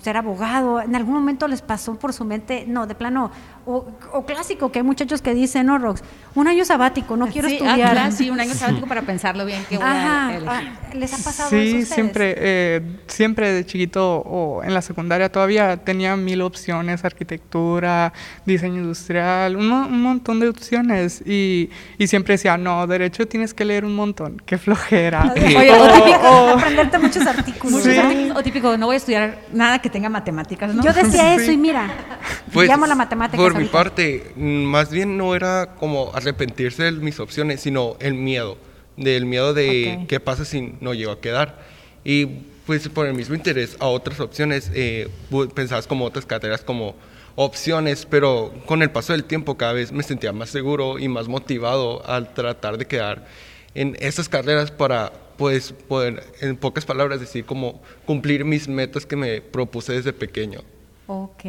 ser 0.00 0.16
abogado, 0.16 0.80
en 0.80 0.96
algún 0.96 1.14
momento 1.14 1.46
les 1.46 1.62
pasó 1.62 1.94
por 1.94 2.12
su 2.12 2.24
mente, 2.24 2.64
no, 2.66 2.86
de 2.86 2.94
plano, 2.94 3.30
o, 3.64 3.86
clásico, 4.26 4.72
que 4.72 4.80
hay 4.80 4.84
muchachos 4.84 5.22
que 5.22 5.34
dicen, 5.34 5.66
no, 5.66 5.78
Rox, 5.78 6.02
un 6.34 6.48
año 6.48 6.64
sabático, 6.64 7.16
no 7.16 7.28
quiero 7.28 7.46
estudiar. 7.46 7.96
Ah, 7.96 8.10
sí, 8.10 8.28
un 8.28 8.40
año 8.40 8.54
sabático 8.54 8.88
para 8.88 9.02
pensarlo 9.02 9.44
bien. 9.46 9.64
Que 9.68 9.76
Ajá, 9.76 10.40
ah, 10.48 10.62
¿Les 10.94 11.12
ha 11.14 11.18
pasado 11.18 11.50
sí, 11.50 11.76
eso 11.76 11.86
Sí, 11.86 11.94
siempre, 11.94 12.34
eh, 12.38 12.80
siempre 13.06 13.52
de 13.52 13.64
chiquito 13.64 14.16
o 14.16 14.64
en 14.64 14.74
la 14.74 14.82
secundaria 14.82 15.30
todavía 15.30 15.76
tenía 15.76 16.16
mil 16.16 16.42
opciones, 16.42 17.04
arquitectura, 17.04 18.12
diseño 18.44 18.80
industrial, 18.80 19.56
un, 19.56 19.70
un 19.70 20.02
montón 20.02 20.40
de 20.40 20.48
opciones 20.48 21.22
y, 21.24 21.70
y, 21.98 22.06
siempre 22.08 22.34
decía, 22.34 22.56
no, 22.56 22.86
derecho 22.86 23.28
tienes 23.28 23.54
que 23.54 23.64
leer 23.64 23.84
un 23.84 23.94
montón, 23.94 24.42
qué 24.44 24.58
flojera. 24.58 25.32
Oye, 25.36 25.72
o, 25.72 25.88
típico, 26.04 26.26
aprenderte 26.26 26.98
muchos 26.98 27.26
artículos. 27.26 27.86
O 28.34 28.42
típico, 28.42 28.76
no 28.76 28.86
voy 28.86 28.94
a 28.94 28.96
estudiar 28.96 29.38
nada 29.52 29.80
que 29.80 29.90
tenga 29.90 30.08
matemáticas, 30.08 30.74
¿no? 30.74 30.82
Yo 30.82 30.92
decía 30.92 31.34
eso 31.36 31.50
y 31.50 31.56
mira, 31.56 31.90
pues, 32.52 32.68
llamo 32.68 32.86
la 32.86 32.94
matemática. 32.94 33.42
Por 33.42 33.56
mi 33.56 33.66
parte, 33.66 34.32
mm, 34.36 34.64
más 34.64 34.90
bien 34.90 35.16
no 35.16 35.34
era 35.34 35.74
como 35.78 36.10
arrepentirse 36.14 36.84
de 36.84 36.92
mis 36.92 37.20
opciones, 37.20 37.60
sino 37.60 37.96
el 38.00 38.14
miedo, 38.14 38.58
del 38.96 39.26
miedo 39.26 39.54
de 39.54 40.04
qué 40.08 40.20
pasa 40.20 40.44
si 40.44 40.74
no 40.80 40.94
llego 40.94 41.12
a 41.12 41.20
quedar. 41.20 41.60
Y 42.04 42.26
pues 42.66 42.88
por 42.88 43.06
el 43.06 43.14
mismo 43.14 43.34
interés 43.34 43.76
a 43.80 43.86
otras 43.86 44.20
opciones, 44.20 44.70
eh, 44.74 45.08
pensabas 45.54 45.86
como 45.86 46.04
otras 46.04 46.26
carreras 46.26 46.62
como 46.62 46.94
opciones, 47.34 48.06
pero 48.06 48.52
con 48.66 48.82
el 48.82 48.90
paso 48.90 49.12
del 49.12 49.24
tiempo 49.24 49.56
cada 49.56 49.72
vez 49.72 49.92
me 49.92 50.02
sentía 50.02 50.32
más 50.32 50.50
seguro 50.50 50.98
y 50.98 51.08
más 51.08 51.28
motivado 51.28 52.06
al 52.06 52.32
tratar 52.34 52.78
de 52.78 52.86
quedar 52.86 53.26
en 53.74 53.96
esas 54.00 54.28
carreras 54.28 54.70
para 54.70 55.12
pues 55.42 55.72
poder, 55.72 56.22
en 56.40 56.56
pocas 56.56 56.86
palabras, 56.86 57.18
decir 57.18 57.44
como 57.44 57.80
cumplir 58.06 58.44
mis 58.44 58.68
metas 58.68 59.04
que 59.04 59.16
me 59.16 59.40
propuse 59.40 59.92
desde 59.92 60.12
pequeño. 60.12 60.60
Ok. 61.08 61.44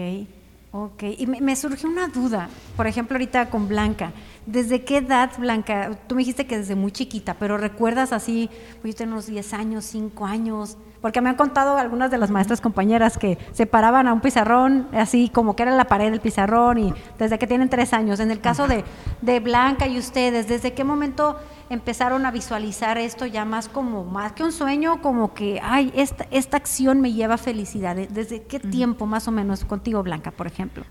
Ok, 0.72 1.04
y 1.20 1.28
me, 1.28 1.56
surgió 1.56 1.88
una 1.88 2.08
duda, 2.08 2.50
por 2.76 2.88
ejemplo, 2.88 3.14
ahorita 3.14 3.52
con 3.52 3.68
Blanca. 3.68 4.12
¿Desde 4.48 4.84
qué 4.84 4.98
edad, 4.98 5.30
Blanca? 5.38 5.92
Tú 6.08 6.16
me 6.16 6.22
dijiste 6.22 6.48
que 6.48 6.58
desde 6.58 6.74
muy 6.74 6.92
chiquita, 6.92 7.36
pero 7.36 7.60
¿recuerdas 7.60 8.14
así, 8.14 8.50
pues 8.82 8.96
yo 8.96 8.98
tengo 8.98 9.12
unos 9.12 9.28
10 9.28 9.54
años, 9.54 9.86
5 9.86 10.26
años? 10.26 10.78
Porque 11.04 11.20
me 11.20 11.30
han 11.30 11.36
contado 11.36 11.78
algunas 11.78 12.10
de 12.12 12.18
las 12.18 12.32
maestras 12.32 12.62
compañeras 12.62 13.18
que 13.18 13.38
se 13.52 13.66
paraban 13.66 14.08
a 14.08 14.13
un 14.13 14.22
pizarrón, 14.22 14.88
así 14.94 15.28
como 15.28 15.54
que 15.54 15.63
era 15.63 15.76
la 15.76 15.84
pared 15.84 16.10
del 16.10 16.22
pizarrón, 16.22 16.78
y 16.78 16.94
desde 17.20 17.38
que 17.38 17.46
tienen 17.46 17.68
3 17.68 17.92
años. 17.92 18.22
En 18.22 18.32
el 18.32 18.39
caso 18.39 18.70
de, 18.70 18.86
de 19.22 19.42
Blanca 19.42 19.86
y 19.86 20.00
ustedes, 20.00 20.48
¿desde 20.48 20.74
qué 20.74 20.86
momento 20.86 21.38
empezaron 21.70 22.26
a 22.26 22.32
visualizar 22.32 22.98
esto 22.98 23.26
ya 23.26 23.44
más 23.44 23.68
como, 23.68 24.06
más 24.06 24.32
que 24.32 24.44
un 24.44 24.54
sueño, 24.54 25.02
como 25.02 25.34
que, 25.34 25.60
ay, 25.62 25.92
esta, 25.94 26.26
esta 26.32 26.56
acción 26.56 27.02
me 27.02 27.12
lleva 27.12 27.38
felicidad. 27.38 27.96
¿Desde 27.96 28.44
qué 28.44 28.62
tiempo 28.62 29.06
más 29.06 29.28
o 29.28 29.32
menos 29.32 29.66
contigo, 29.66 30.04
Blanca, 30.04 30.32
por 30.32 30.48
ejemplo? 30.48 30.86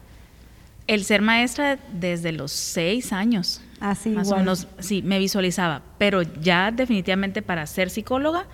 El 0.87 1.05
ser 1.05 1.23
maestra 1.23 1.79
desde 1.91 2.33
los 2.33 2.53
seis 2.53 3.15
años. 3.15 3.63
Así, 3.81 4.11
más 4.11 4.31
o 4.31 4.37
menos, 4.37 4.69
sí, 4.79 5.03
me 5.03 5.19
visualizaba, 5.19 5.81
pero 5.97 6.23
ya 6.23 6.71
definitivamente 6.71 7.43
para 7.43 7.67
ser 7.67 7.89
psicóloga 7.91 8.45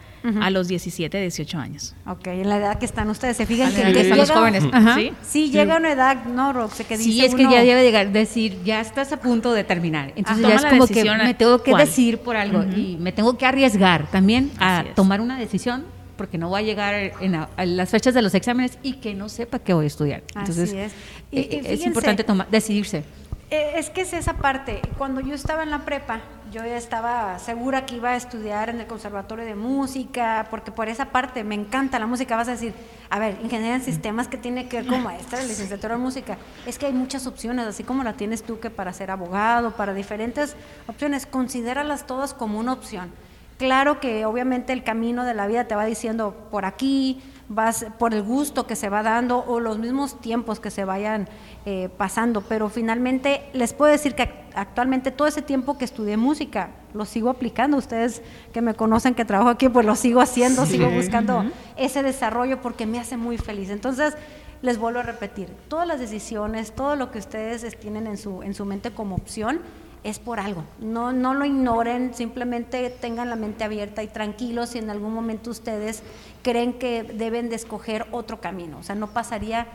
a 0.40 0.50
los 0.50 0.68
17, 0.68 1.20
18 1.20 1.58
años. 1.58 1.94
Ok, 2.06 2.26
en 2.28 2.48
la 2.48 2.58
edad 2.58 2.78
que 2.78 2.86
están 2.86 3.08
ustedes, 3.10 3.36
se 3.36 3.46
fijan 3.46 3.72
que, 3.72 4.00
están 4.00 4.18
los 4.18 4.30
jóvenes. 4.30 4.64
¿Sí? 4.94 5.12
sí, 5.22 5.50
llega 5.50 5.76
una 5.76 5.92
edad, 5.92 6.24
no, 6.24 6.52
Rox, 6.52 6.78
que 6.78 6.96
dice 6.96 7.10
Sí, 7.10 7.24
es 7.24 7.34
que 7.34 7.44
ya 7.44 7.62
debe 7.62 7.82
llegar, 7.82 8.10
decir, 8.10 8.58
ya 8.64 8.80
estás 8.80 9.12
a 9.12 9.20
punto 9.20 9.52
de 9.52 9.64
terminar. 9.64 10.12
Entonces 10.16 10.46
ya 10.46 10.54
es 10.54 10.64
como 10.64 10.86
que 10.86 11.04
me 11.04 11.34
tengo 11.34 11.62
que 11.62 11.74
decir 11.74 12.18
por 12.18 12.36
algo 12.36 12.64
y 12.64 12.96
me 13.00 13.12
tengo 13.12 13.36
que 13.36 13.46
arriesgar 13.46 14.10
también 14.10 14.50
a 14.58 14.84
tomar 14.94 15.20
una 15.20 15.38
decisión 15.38 15.84
porque 16.16 16.36
no 16.36 16.48
voy 16.48 16.60
a 16.60 16.64
llegar 16.64 16.94
en 17.20 17.36
a, 17.36 17.48
las 17.64 17.90
fechas 17.90 18.12
de 18.12 18.20
los 18.20 18.34
exámenes 18.34 18.78
y 18.82 18.94
que 18.94 19.14
no 19.14 19.28
sepa 19.28 19.60
qué 19.60 19.72
voy 19.72 19.84
a 19.84 19.86
estudiar. 19.86 20.24
Entonces, 20.34 20.70
Así 20.70 20.78
es. 20.78 20.92
Eh, 21.30 21.62
es 21.64 21.86
importante 21.86 22.26
decidirse. 22.50 23.04
Eh, 23.50 23.72
es 23.76 23.88
que 23.88 24.02
es 24.02 24.12
esa 24.12 24.34
parte. 24.34 24.80
Cuando 24.98 25.20
yo 25.20 25.34
estaba 25.34 25.62
en 25.62 25.70
la 25.70 25.84
prepa, 25.84 26.20
yo 26.50 26.64
ya 26.64 26.76
estaba 26.76 27.38
segura 27.38 27.84
que 27.84 27.96
iba 27.96 28.10
a 28.10 28.16
estudiar 28.16 28.70
en 28.70 28.80
el 28.80 28.86
Conservatorio 28.86 29.44
de 29.44 29.54
Música, 29.54 30.46
porque 30.50 30.70
por 30.70 30.88
esa 30.88 31.06
parte 31.06 31.44
me 31.44 31.54
encanta 31.54 31.98
la 31.98 32.06
música. 32.06 32.36
Vas 32.36 32.48
a 32.48 32.52
decir, 32.52 32.74
a 33.10 33.18
ver, 33.18 33.38
ingeniería 33.42 33.76
en 33.76 33.82
sistemas, 33.82 34.28
que 34.28 34.36
tiene 34.36 34.68
que 34.68 34.78
ver 34.78 34.86
con 34.86 35.02
maestra 35.02 35.38
de 35.42 35.46
licenciatura 35.46 35.94
en 35.94 36.00
música? 36.00 36.38
Es 36.66 36.78
que 36.78 36.86
hay 36.86 36.92
muchas 36.92 37.26
opciones, 37.26 37.66
así 37.66 37.84
como 37.84 38.02
la 38.02 38.14
tienes 38.14 38.42
tú 38.42 38.60
que 38.60 38.70
para 38.70 38.92
ser 38.92 39.10
abogado, 39.10 39.72
para 39.72 39.94
diferentes 39.94 40.56
opciones, 40.86 41.26
considéralas 41.26 42.06
todas 42.06 42.34
como 42.34 42.58
una 42.58 42.72
opción. 42.72 43.10
Claro 43.58 43.98
que 43.98 44.24
obviamente 44.24 44.72
el 44.72 44.84
camino 44.84 45.24
de 45.24 45.34
la 45.34 45.48
vida 45.48 45.64
te 45.64 45.74
va 45.74 45.84
diciendo 45.84 46.46
por 46.50 46.64
aquí, 46.64 47.20
vas 47.48 47.86
por 47.98 48.14
el 48.14 48.22
gusto 48.22 48.66
que 48.66 48.76
se 48.76 48.88
va 48.88 49.02
dando 49.02 49.38
o 49.38 49.60
los 49.60 49.78
mismos 49.78 50.20
tiempos 50.20 50.60
que 50.60 50.70
se 50.70 50.84
vayan 50.84 51.28
eh, 51.64 51.88
pasando, 51.96 52.42
pero 52.42 52.68
finalmente 52.68 53.48
les 53.52 53.72
puedo 53.72 53.90
decir 53.90 54.14
que 54.14 54.30
actualmente 54.54 55.10
todo 55.10 55.28
ese 55.28 55.42
tiempo 55.42 55.78
que 55.78 55.84
estudié 55.84 56.16
música 56.16 56.70
lo 56.92 57.04
sigo 57.04 57.30
aplicando. 57.30 57.76
Ustedes 57.76 58.22
que 58.52 58.60
me 58.60 58.74
conocen 58.74 59.14
que 59.14 59.24
trabajo 59.24 59.50
aquí, 59.50 59.68
pues 59.68 59.86
lo 59.86 59.94
sigo 59.94 60.20
haciendo, 60.20 60.66
sigo 60.66 60.90
buscando 60.90 61.44
ese 61.76 62.02
desarrollo 62.02 62.60
porque 62.60 62.86
me 62.86 62.98
hace 62.98 63.16
muy 63.16 63.38
feliz. 63.38 63.70
Entonces, 63.70 64.14
les 64.60 64.78
vuelvo 64.78 64.98
a 65.00 65.02
repetir, 65.02 65.48
todas 65.68 65.86
las 65.86 66.00
decisiones, 66.00 66.72
todo 66.72 66.96
lo 66.96 67.10
que 67.10 67.18
ustedes 67.18 67.78
tienen 67.78 68.06
en 68.06 68.16
su, 68.16 68.42
en 68.42 68.54
su 68.54 68.64
mente 68.64 68.90
como 68.90 69.14
opción, 69.14 69.60
es 70.04 70.18
por 70.18 70.40
algo. 70.40 70.64
No, 70.80 71.12
no 71.12 71.34
lo 71.34 71.44
ignoren, 71.44 72.14
simplemente 72.14 72.90
tengan 72.90 73.28
la 73.28 73.36
mente 73.36 73.64
abierta 73.64 74.02
y 74.02 74.06
tranquilos 74.08 74.70
si 74.70 74.78
en 74.78 74.90
algún 74.90 75.12
momento 75.12 75.50
ustedes 75.50 76.02
creen 76.42 76.74
que 76.74 77.02
deben 77.02 77.48
de 77.48 77.56
escoger 77.56 78.06
otro 78.10 78.40
camino. 78.40 78.78
O 78.78 78.82
sea, 78.82 78.94
no 78.94 79.08
pasaría 79.08 79.66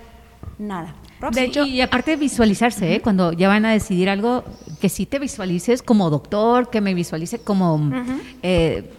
nada. 0.58 0.96
De 1.32 1.46
hecho, 1.46 1.66
y 1.66 1.82
aparte 1.82 2.12
de 2.12 2.18
visualizarse, 2.18 2.96
¿eh? 2.96 3.02
cuando 3.02 3.32
ya 3.32 3.48
van 3.48 3.66
a 3.66 3.72
decidir 3.72 4.10
algo, 4.10 4.44
que 4.82 4.90
sí 4.90 5.06
te 5.06 5.20
visualices 5.20 5.82
como 5.82 6.10
doctor, 6.10 6.70
que 6.70 6.82
me 6.82 6.94
visualice 6.94 7.40
como 7.40 7.92
eh, 8.42 8.92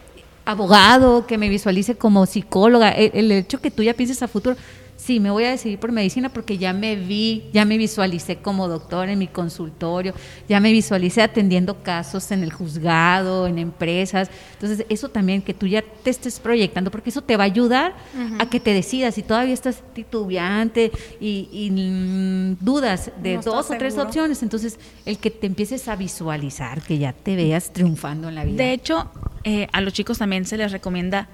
abogado, 0.44 1.26
que 1.26 1.36
me 1.36 1.48
visualice 1.48 1.96
como 1.96 2.26
psicóloga. 2.26 2.90
el, 2.90 3.30
hecho 3.32 3.60
que 3.60 3.70
tú 3.70 3.82
ya 3.82 3.94
pienses 3.94 4.22
a 4.22 4.28
futuro, 4.28 4.56
sí, 5.04 5.20
me 5.20 5.30
voy 5.30 5.44
a 5.44 5.50
decidir 5.50 5.78
por 5.78 5.92
medicina 5.92 6.30
porque 6.30 6.56
ya 6.56 6.72
me 6.72 6.96
vi, 6.96 7.44
ya 7.52 7.66
me 7.66 7.76
visualicé 7.76 8.36
como 8.36 8.68
doctor 8.68 9.10
en 9.10 9.18
mi 9.18 9.26
consultorio, 9.26 10.14
ya 10.48 10.60
me 10.60 10.72
visualicé 10.72 11.20
atendiendo 11.20 11.82
casos 11.82 12.30
en 12.30 12.42
el 12.42 12.50
juzgado, 12.50 13.46
en 13.46 13.58
empresas. 13.58 14.30
Entonces, 14.54 14.86
eso 14.88 15.10
también 15.10 15.42
que 15.42 15.52
tú 15.52 15.66
ya 15.66 15.82
te 15.82 16.08
estés 16.08 16.40
proyectando, 16.40 16.90
porque 16.90 17.10
eso 17.10 17.20
te 17.20 17.36
va 17.36 17.44
a 17.44 17.46
ayudar 17.46 17.94
a 18.38 18.48
que 18.48 18.60
te 18.60 18.72
decidas. 18.72 19.14
Si 19.14 19.22
todavía 19.22 19.52
estás 19.52 19.82
titubeante 19.92 20.90
y, 21.20 21.68
mm, 21.70 22.64
dudas 22.64 23.12
de 23.22 23.36
dos 23.38 23.70
o 23.70 23.74
tres 23.76 23.98
opciones, 23.98 24.42
entonces 24.42 24.78
el 25.04 25.18
que 25.18 25.30
te 25.30 25.46
empieces 25.46 25.86
a 25.88 25.96
visualizar, 25.96 26.80
que 26.80 26.96
ya 26.96 27.12
te 27.12 27.36
veas 27.36 27.74
triunfando 27.74 28.30
en 28.30 28.36
la 28.36 28.44
vida. 28.44 28.56
De 28.56 28.72
hecho, 28.72 29.10
eh, 29.44 29.68
a 29.72 29.82
los 29.82 29.92
chicos 29.92 30.16
también 30.16 30.46
se 30.46 30.56
les 30.56 30.72
recomienda 30.72 31.28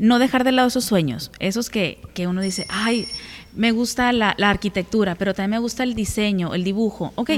no 0.00 0.18
dejar 0.18 0.44
de 0.44 0.52
lado 0.52 0.68
esos 0.68 0.86
sueños, 0.86 1.30
esos 1.40 1.68
que, 1.68 2.00
que 2.14 2.26
uno 2.26 2.40
dice, 2.40 2.66
ay, 2.70 3.06
me 3.54 3.70
gusta 3.70 4.12
la, 4.12 4.30
arquitectura, 4.30 5.14
pero 5.14 5.34
también 5.34 5.50
me 5.50 5.58
gusta 5.58 5.82
el 5.82 5.94
diseño, 5.94 6.54
el 6.54 6.64
dibujo. 6.64 7.12
Ok, 7.16 7.30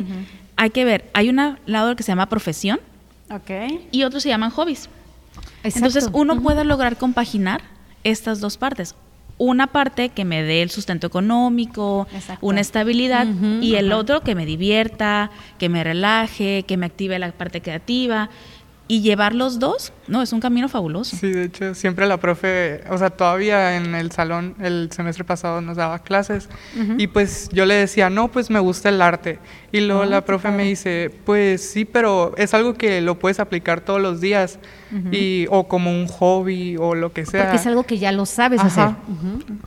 hay 0.57 0.71
que 0.71 0.85
ver, 0.85 1.11
hay 1.13 1.29
un 1.29 1.57
lado 1.67 1.97
que 1.97 2.05
se 2.05 2.13
llama 2.13 2.29
profesión 2.29 2.79
okay. 3.31 3.89
y 3.91 4.05
otros 4.05 4.23
se 4.23 4.29
llaman 4.29 4.51
hobbies. 4.51 4.89
Entonces 5.65 6.09
uno 6.13 6.41
puede 6.41 6.65
lograr 6.65 6.97
compaginar 6.97 7.63
estas 8.05 8.41
dos 8.41 8.57
partes. 8.59 8.95
Una 9.39 9.67
parte 9.67 10.11
que 10.11 10.25
me 10.25 10.45
dé 10.45 10.63
el 10.63 10.71
sustento 10.71 11.09
económico, 11.09 12.07
una 12.41 12.61
estabilidad, 12.61 13.27
y 13.61 13.75
el 13.75 13.91
otro 13.91 14.21
que 14.21 14.37
me 14.37 14.47
divierta, 14.47 15.33
que 15.59 15.69
me 15.69 15.83
relaje, 15.83 16.63
que 16.63 16.77
me 16.77 16.87
active 16.87 17.19
la 17.19 17.33
parte 17.33 17.61
creativa 17.61 18.31
y 18.89 19.01
llevar 19.01 19.35
los 19.35 19.59
dos, 19.59 19.93
no, 20.09 20.23
es 20.23 20.33
un 20.33 20.41
camino 20.41 20.69
fabuloso. 20.69 21.17
Sí, 21.17 21.31
de 21.31 21.45
hecho, 21.45 21.75
siempre 21.75 22.07
la 22.07 22.19
profe, 22.19 22.83
o 22.91 22.99
sea, 22.99 23.11
todavía 23.11 23.77
en 23.77 23.95
el 23.95 24.11
salón 24.13 24.55
el 24.61 24.91
semestre 24.93 25.25
pasado 25.25 25.61
nos 25.61 25.77
daba 25.77 26.01
clases 26.01 26.49
y 26.99 27.07
pues 27.07 27.49
yo 27.53 27.65
le 27.65 27.75
decía, 27.75 28.11
no, 28.11 28.29
pues 28.29 28.51
me 28.51 28.59
gusta 28.59 28.89
el 28.89 29.01
arte. 29.01 29.39
Y 29.71 29.81
luego 29.81 30.03
ah, 30.03 30.07
la 30.07 30.25
profe 30.25 30.51
me 30.51 30.65
dice, 30.65 31.11
pues 31.25 31.63
sí, 31.63 31.85
pero 31.85 32.35
es 32.37 32.53
algo 32.55 32.75
que 32.75 33.01
lo 33.01 33.19
puedes 33.19 33.41
aplicar 33.41 33.81
todos 33.81 34.01
los 34.01 34.21
días 34.21 34.59
y, 35.11 35.47
o 35.49 35.69
como 35.69 35.91
un 35.91 36.07
hobby 36.09 36.77
o 36.77 36.95
lo 36.95 37.13
que 37.13 37.25
sea. 37.25 37.45
Porque 37.45 37.57
es 37.57 37.67
algo 37.67 37.85
que 37.85 37.99
ya 37.99 38.13
lo 38.13 38.27
sabes 38.27 38.61
hacer. 38.61 38.91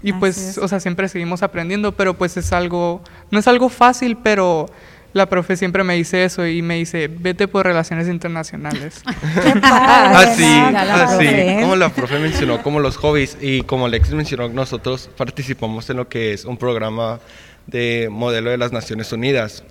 Y 0.04 0.14
pues, 0.14 0.60
o 0.60 0.68
sea, 0.68 0.80
siempre 0.80 1.08
seguimos 1.08 1.42
aprendiendo, 1.42 1.94
pero 1.94 2.16
pues 2.16 2.38
es 2.38 2.54
algo, 2.54 3.02
no 3.32 3.40
es 3.40 3.48
algo 3.48 3.70
fácil, 3.70 4.18
pero 4.18 4.68
la 5.16 5.30
profe 5.30 5.56
siempre 5.56 5.82
me 5.86 5.96
dice 5.96 6.26
eso 6.26 6.46
y 6.46 6.62
me 6.62 6.76
dice, 6.76 7.08
vete 7.08 7.48
por 7.48 7.66
relaciones 7.66 8.10
internacionales. 8.10 9.02
así, 9.64 10.44
así, 10.44 11.62
como 11.62 11.78
la 11.78 11.88
profe 11.88 12.20
mencionó, 12.20 12.62
como 12.62 12.82
los 12.82 12.98
hobbies 12.98 13.38
y 13.40 13.62
como 13.62 13.86
Alex 13.86 14.12
mencionó, 14.12 14.50
nosotros 14.50 15.10
participamos 15.16 15.90
en 15.90 15.96
lo 15.96 16.10
que 16.10 16.34
es 16.34 16.44
un 16.44 16.58
programa 16.58 17.22
de 17.66 18.10
modelo 18.12 18.50
de 18.50 18.58
las 18.58 18.74
Naciones 18.74 19.14
Unidas. 19.14 19.64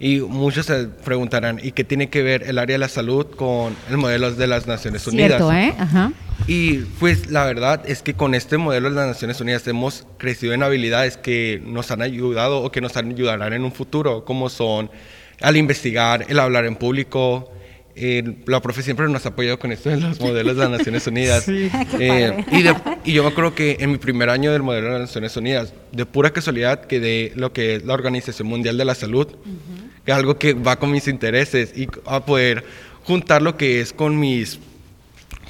Y 0.00 0.20
muchos 0.20 0.66
se 0.66 0.84
preguntarán, 0.84 1.58
¿y 1.62 1.72
qué 1.72 1.82
tiene 1.82 2.08
que 2.08 2.22
ver 2.22 2.44
el 2.44 2.58
área 2.58 2.74
de 2.74 2.78
la 2.78 2.88
salud 2.88 3.26
con 3.26 3.74
el 3.90 3.96
modelo 3.96 4.30
de 4.32 4.46
las 4.46 4.66
Naciones 4.68 5.06
Unidas? 5.08 5.38
Cierto, 5.38 5.52
¿eh? 5.52 5.74
Ajá. 5.76 6.12
Y 6.46 6.78
pues 7.00 7.30
la 7.30 7.44
verdad 7.44 7.82
es 7.84 8.02
que 8.02 8.14
con 8.14 8.34
este 8.34 8.58
modelo 8.58 8.90
de 8.90 8.96
las 8.96 9.08
Naciones 9.08 9.40
Unidas 9.40 9.66
hemos 9.66 10.06
crecido 10.16 10.54
en 10.54 10.62
habilidades 10.62 11.16
que 11.16 11.60
nos 11.64 11.90
han 11.90 12.00
ayudado 12.00 12.62
o 12.62 12.70
que 12.70 12.80
nos 12.80 12.96
ayudarán 12.96 13.52
en 13.52 13.64
un 13.64 13.72
futuro, 13.72 14.24
como 14.24 14.48
son 14.48 14.88
al 15.40 15.56
investigar, 15.56 16.26
el 16.28 16.38
hablar 16.38 16.64
en 16.64 16.76
público. 16.76 17.52
la 18.46 18.62
profe 18.62 18.82
siempre 18.82 19.08
nos 19.08 19.26
ha 19.26 19.30
apoyado 19.30 19.58
con 19.58 19.72
esto 19.72 19.90
de 19.90 19.96
los 19.96 20.20
modelos 20.20 20.56
de 20.56 20.62
las 20.62 20.70
Naciones 20.70 21.06
Unidas. 21.08 21.44
Sí. 21.48 21.70
Eh, 21.98 22.44
y, 23.04 23.12
yo 23.12 23.22
me 23.24 23.30
acuerdo 23.30 23.54
que 23.54 23.78
en 23.80 23.90
mi 23.90 23.98
primer 23.98 24.30
año 24.30 24.52
del 24.52 24.62
modelo 24.62 24.86
de 24.86 24.92
las 24.92 25.00
Naciones 25.08 25.36
Unidas, 25.36 25.74
de 25.90 26.06
pura 26.06 26.30
casualidad, 26.30 26.84
quedé 26.84 27.32
lo 27.34 27.52
que 27.52 27.76
es 27.76 27.84
la 27.84 27.94
Organización 27.94 28.46
Mundial 28.46 28.78
de 28.78 28.84
la 28.84 28.94
Salud 28.94 29.26
algo 30.12 30.38
que 30.38 30.54
va 30.54 30.76
con 30.76 30.90
mis 30.90 31.08
intereses 31.08 31.76
y 31.76 31.88
a 32.06 32.24
poder 32.24 32.64
juntar 33.04 33.42
lo 33.42 33.56
que 33.56 33.80
es 33.80 33.92
con 33.92 34.18
mis 34.18 34.58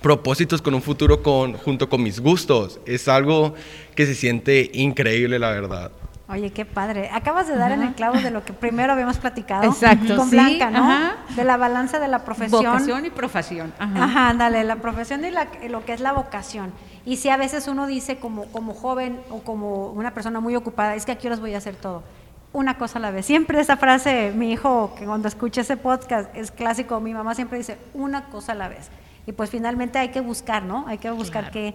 propósitos, 0.02 0.62
con 0.62 0.74
un 0.74 0.82
futuro 0.82 1.22
con, 1.22 1.54
junto 1.54 1.88
con 1.88 2.02
mis 2.02 2.20
gustos. 2.20 2.80
Es 2.86 3.08
algo 3.08 3.54
que 3.94 4.06
se 4.06 4.14
siente 4.14 4.70
increíble, 4.74 5.38
la 5.38 5.50
verdad. 5.50 5.90
Oye, 6.30 6.50
qué 6.50 6.66
padre. 6.66 7.08
Acabas 7.10 7.48
de 7.48 7.56
dar 7.56 7.72
en 7.72 7.82
el 7.82 7.94
clavo 7.94 8.20
de 8.20 8.30
lo 8.30 8.44
que 8.44 8.52
primero 8.52 8.92
habíamos 8.92 9.16
platicado 9.16 9.64
Exacto, 9.64 10.14
con 10.14 10.28
Blanca, 10.28 10.70
¿no? 10.70 11.12
De 11.34 11.42
la 11.42 11.56
balanza 11.56 11.98
de 11.98 12.08
la 12.08 12.22
profesión. 12.22 12.64
Vocación 12.64 13.06
y 13.06 13.10
profesión. 13.10 13.72
Ajá, 13.78 14.34
dale, 14.34 14.62
la 14.64 14.76
profesión 14.76 15.22
y 15.24 15.68
lo 15.68 15.84
que 15.86 15.94
es 15.94 16.00
la 16.00 16.12
vocación. 16.12 16.72
Y 17.06 17.16
si 17.16 17.30
a 17.30 17.38
veces 17.38 17.66
uno 17.66 17.86
dice 17.86 18.18
como, 18.18 18.44
como 18.52 18.74
joven 18.74 19.20
o 19.30 19.38
como 19.38 19.90
una 19.92 20.12
persona 20.12 20.40
muy 20.40 20.54
ocupada, 20.54 20.94
es 20.94 21.06
que 21.06 21.12
aquí 21.12 21.28
os 21.28 21.40
voy 21.40 21.54
a 21.54 21.58
hacer 21.58 21.76
todo 21.76 22.02
una 22.52 22.78
cosa 22.78 22.98
a 22.98 23.02
la 23.02 23.10
vez. 23.10 23.26
Siempre 23.26 23.60
esa 23.60 23.76
frase, 23.76 24.32
mi 24.34 24.52
hijo, 24.52 24.94
que 24.98 25.04
cuando 25.04 25.28
escucha 25.28 25.60
ese 25.60 25.76
podcast, 25.76 26.34
es 26.34 26.50
clásico, 26.50 27.00
mi 27.00 27.14
mamá 27.14 27.34
siempre 27.34 27.58
dice, 27.58 27.78
una 27.94 28.26
cosa 28.26 28.52
a 28.52 28.54
la 28.54 28.68
vez. 28.68 28.90
Y 29.26 29.32
pues 29.32 29.50
finalmente 29.50 29.98
hay 29.98 30.08
que 30.08 30.20
buscar, 30.20 30.62
¿no? 30.62 30.86
Hay 30.88 30.98
que 30.98 31.10
buscar 31.10 31.50
qué, 31.50 31.74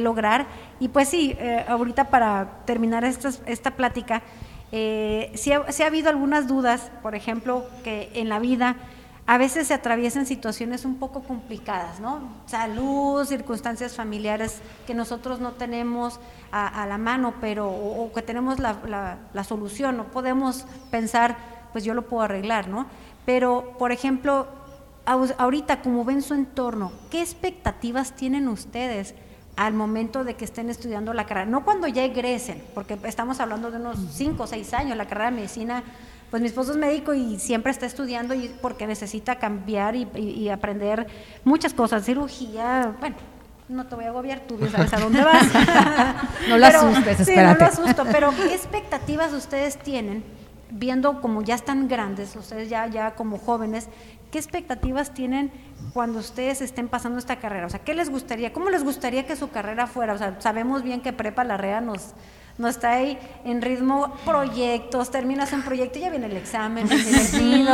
lograr. 0.00 0.46
Y 0.80 0.88
pues 0.88 1.08
sí, 1.08 1.36
eh, 1.38 1.64
ahorita 1.68 2.10
para 2.10 2.64
terminar 2.66 3.04
esta, 3.04 3.30
esta 3.46 3.70
plática, 3.70 4.22
eh, 4.72 5.30
si 5.34 5.52
ha, 5.52 5.60
ha 5.60 5.86
habido 5.86 6.10
algunas 6.10 6.46
dudas, 6.46 6.90
por 7.02 7.14
ejemplo, 7.14 7.64
que 7.84 8.10
en 8.14 8.28
la 8.28 8.38
vida 8.38 8.76
a 9.28 9.36
veces 9.36 9.66
se 9.66 9.74
atraviesan 9.74 10.24
situaciones 10.24 10.86
un 10.86 10.94
poco 10.94 11.22
complicadas, 11.22 12.00
¿no? 12.00 12.20
Salud, 12.46 13.26
circunstancias 13.26 13.94
familiares 13.94 14.62
que 14.86 14.94
nosotros 14.94 15.38
no 15.38 15.52
tenemos 15.52 16.18
a, 16.50 16.86
la 16.86 16.96
mano, 16.96 17.34
pero 17.38 17.68
o, 17.68 18.10
que 18.10 18.22
tenemos 18.22 18.58
la, 18.58 19.18
la, 19.34 19.44
solución, 19.44 19.98
no 19.98 20.04
podemos 20.04 20.64
pensar, 20.90 21.36
pues 21.72 21.84
yo 21.84 21.92
lo 21.92 22.06
puedo 22.08 22.22
arreglar, 22.22 22.68
¿no? 22.68 22.86
Pero, 23.26 23.74
por 23.78 23.92
ejemplo, 23.92 24.48
ahorita 25.04 25.82
como 25.82 26.06
ven 26.06 26.22
su 26.22 26.32
entorno, 26.32 26.90
¿qué 27.10 27.20
expectativas 27.20 28.16
tienen 28.16 28.48
ustedes 28.48 29.14
al 29.56 29.74
momento 29.74 30.24
de 30.24 30.36
que 30.36 30.46
estén 30.46 30.70
estudiando 30.70 31.12
la 31.12 31.26
carrera? 31.26 31.44
No 31.44 31.66
cuando 31.66 31.86
ya 31.86 32.02
egresen, 32.02 32.64
porque 32.74 32.98
estamos 33.04 33.40
hablando 33.40 33.70
de 33.70 33.76
unos 33.76 33.98
5 34.10 34.42
o 34.42 34.46
6 34.46 34.72
años, 34.72 34.96
la 34.96 35.06
carrera 35.06 35.30
de 35.30 35.36
medicina 35.36 35.84
pues 36.30 36.42
mi 36.42 36.48
esposo 36.48 36.72
es 36.72 36.76
médico 36.76 37.14
y 37.14 37.38
siempre 37.38 37.72
está 37.72 37.86
estudiando 37.86 38.34
y 38.34 38.48
porque 38.60 38.86
necesita 38.86 39.36
cambiar 39.36 39.96
y, 39.96 40.48
aprender 40.48 41.06
muchas 41.44 41.74
cosas, 41.74 42.04
cirugía, 42.04 42.94
bueno, 43.00 43.16
no 43.68 43.86
te 43.86 43.94
voy 43.94 44.04
a 44.04 44.08
agobiar, 44.08 44.40
tú 44.40 44.58
sabes 44.70 44.92
a 44.92 44.98
dónde 44.98 45.22
vas. 45.22 45.46
no 46.48 46.58
lo 46.58 46.66
asustes, 46.66 47.26
sí, 47.26 47.34
no 47.36 47.54
lo 47.54 47.64
asusto, 47.64 48.04
pero 48.10 48.30
¿qué 48.30 48.54
expectativas 48.54 49.32
ustedes 49.32 49.78
tienen 49.78 50.24
viendo 50.70 51.20
como 51.20 51.42
ya 51.42 51.54
están 51.54 51.88
grandes, 51.88 52.36
ustedes 52.36 52.68
ya, 52.68 52.86
ya 52.86 53.14
como 53.14 53.38
jóvenes, 53.38 53.88
qué 54.30 54.38
expectativas 54.38 55.14
tienen 55.14 55.50
cuando 55.94 56.18
ustedes 56.18 56.60
estén 56.60 56.88
pasando 56.88 57.18
esta 57.18 57.36
carrera? 57.36 57.66
O 57.66 57.70
sea, 57.70 57.80
¿qué 57.80 57.94
les 57.94 58.10
gustaría? 58.10 58.52
¿Cómo 58.52 58.68
les 58.68 58.84
gustaría 58.84 59.26
que 59.26 59.36
su 59.36 59.50
carrera 59.50 59.86
fuera? 59.86 60.14
O 60.14 60.18
sea, 60.18 60.40
sabemos 60.40 60.82
bien 60.82 61.00
que 61.00 61.12
Prepa 61.12 61.44
La 61.44 61.56
Rea 61.56 61.80
nos 61.80 62.14
no 62.58 62.68
está 62.68 62.92
ahí 62.92 63.18
en 63.44 63.62
ritmo 63.62 64.16
proyectos, 64.24 65.10
terminas 65.10 65.52
un 65.52 65.62
proyecto 65.62 65.98
y 65.98 66.02
ya 66.02 66.10
viene 66.10 66.26
el 66.26 66.36
examen, 66.36 66.88
el 66.90 67.68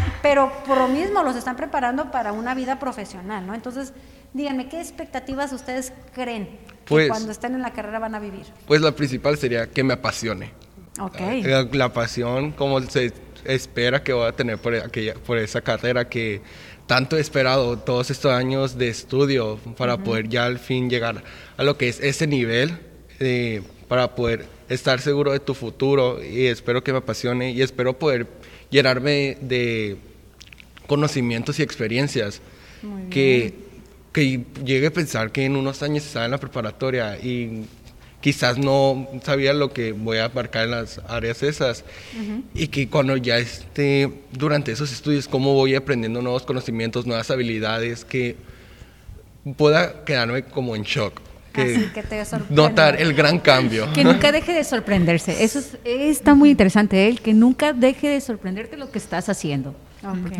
pero 0.22 0.50
por 0.66 0.78
lo 0.78 0.88
mismo 0.88 1.22
los 1.22 1.36
están 1.36 1.56
preparando 1.56 2.10
para 2.10 2.32
una 2.32 2.54
vida 2.54 2.78
profesional, 2.78 3.46
¿no? 3.46 3.54
Entonces, 3.54 3.92
díganme, 4.32 4.68
¿qué 4.68 4.80
expectativas 4.80 5.52
ustedes 5.52 5.92
creen 6.14 6.46
que 6.46 6.74
pues 6.86 7.08
cuando 7.08 7.30
estén 7.30 7.54
en 7.54 7.62
la 7.62 7.72
carrera 7.72 7.98
van 7.98 8.14
a 8.14 8.18
vivir? 8.18 8.46
Pues 8.66 8.80
la 8.80 8.92
principal 8.92 9.36
sería 9.36 9.70
que 9.70 9.84
me 9.84 9.94
apasione. 9.94 10.52
Ok. 10.98 11.20
La, 11.72 11.92
pasión, 11.92 12.52
como 12.52 12.80
se 12.82 13.12
espera 13.44 14.02
que 14.02 14.12
voy 14.12 14.26
a 14.26 14.32
tener 14.32 14.58
por, 14.58 14.74
aquella, 14.74 15.14
por 15.14 15.38
esa 15.38 15.60
carrera 15.60 16.08
que 16.08 16.42
tanto 16.86 17.16
he 17.16 17.20
esperado 17.20 17.78
todos 17.78 18.10
estos 18.10 18.32
años 18.32 18.76
de 18.76 18.88
estudio 18.88 19.58
para 19.76 19.98
poder 19.98 20.28
ya 20.28 20.44
al 20.46 20.58
fin 20.58 20.90
llegar 20.90 21.22
a 21.56 21.62
lo 21.62 21.78
que 21.78 21.88
es 21.88 22.00
ese 22.00 22.26
nivel 22.26 22.78
eh, 23.20 23.62
para 23.90 24.14
poder 24.14 24.46
estar 24.68 25.00
seguro 25.00 25.32
de 25.32 25.40
tu 25.40 25.52
futuro 25.52 26.22
y 26.22 26.46
espero 26.46 26.84
que 26.84 26.92
me 26.92 26.98
apasione 26.98 27.50
y 27.50 27.60
espero 27.60 27.98
poder 27.98 28.28
llenarme 28.70 29.36
de 29.40 29.96
conocimientos 30.86 31.58
y 31.58 31.62
experiencias 31.62 32.40
que, 33.10 33.52
que 34.12 34.44
llegue 34.64 34.86
a 34.86 34.92
pensar 34.92 35.32
que 35.32 35.44
en 35.44 35.56
unos 35.56 35.82
años 35.82 36.06
estaba 36.06 36.24
en 36.24 36.30
la 36.30 36.38
preparatoria 36.38 37.18
y 37.18 37.64
quizás 38.20 38.58
no 38.58 39.08
sabía 39.24 39.54
lo 39.54 39.72
que 39.72 39.90
voy 39.90 40.18
a 40.18 40.26
abarcar 40.26 40.66
en 40.66 40.70
las 40.70 41.00
áreas 41.08 41.42
esas. 41.42 41.84
Y 42.54 42.68
que 42.68 42.88
cuando 42.88 43.16
ya 43.16 43.38
esté 43.38 44.08
durante 44.30 44.70
esos 44.70 44.92
estudios 44.92 45.26
cómo 45.26 45.52
voy 45.54 45.74
aprendiendo 45.74 46.22
nuevos 46.22 46.44
conocimientos, 46.44 47.06
nuevas 47.06 47.28
habilidades 47.32 48.04
que 48.04 48.36
pueda 49.56 50.04
quedarme 50.04 50.44
como 50.44 50.76
en 50.76 50.84
shock. 50.84 51.29
Que, 51.52 51.90
notar 52.48 53.00
el 53.00 53.12
gran 53.12 53.38
cambio. 53.40 53.92
Que 53.92 54.04
nunca 54.04 54.30
deje 54.30 54.52
de 54.52 54.62
sorprenderse. 54.62 55.42
Eso 55.42 55.60
está 55.84 56.34
muy 56.34 56.50
interesante, 56.50 57.08
¿eh? 57.08 57.16
que 57.16 57.34
nunca 57.34 57.72
deje 57.72 58.08
de 58.08 58.20
sorprenderte 58.20 58.76
lo 58.76 58.90
que 58.90 58.98
estás 58.98 59.28
haciendo. 59.28 59.74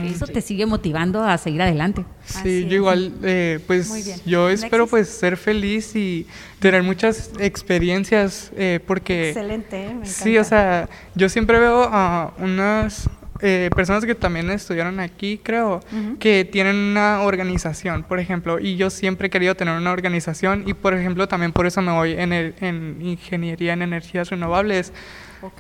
Eso 0.05 0.27
te 0.27 0.41
sigue 0.41 0.65
motivando 0.65 1.23
a 1.23 1.37
seguir 1.37 1.61
adelante. 1.61 2.05
Sí, 2.25 2.67
yo 2.67 2.77
igual, 2.77 3.13
eh, 3.23 3.59
pues 3.67 4.23
yo 4.25 4.49
espero 4.49 4.87
pues 4.87 5.09
ser 5.09 5.37
feliz 5.37 5.95
y 5.95 6.27
tener 6.61 6.83
muchas 6.83 7.31
experiencias 7.39 8.51
eh, 8.57 8.81
porque... 8.87 9.31
Excelente, 9.31 9.95
me 9.95 10.07
Sí, 10.07 10.39
o 10.39 10.45
sea, 10.45 10.89
yo 11.15 11.29
siempre 11.29 11.59
veo 11.59 11.83
a 11.85 12.33
unas 12.39 13.11
eh, 13.43 13.71
personas 13.75 14.05
que 14.05 14.15
también 14.15 14.51
estudiaron 14.51 15.01
aquí, 15.01 15.41
creo, 15.43 15.81
que 16.19 16.45
tienen 16.45 16.77
una 16.77 17.23
organización, 17.23 18.03
por 18.03 18.21
ejemplo, 18.21 18.59
y 18.59 18.77
yo 18.77 18.91
siempre 18.91 19.29
he 19.29 19.31
querido 19.31 19.55
tener 19.55 19.77
una 19.77 19.93
organización 19.93 20.65
y, 20.67 20.75
por 20.75 20.95
ejemplo, 20.95 21.29
también 21.29 21.53
por 21.53 21.67
eso 21.67 21.81
me 21.83 21.93
voy 21.93 22.13
en, 22.13 22.33
el, 22.33 22.55
en 22.61 22.99
ingeniería 23.01 23.73
en 23.73 23.83
energías 23.83 24.31
renovables 24.31 24.93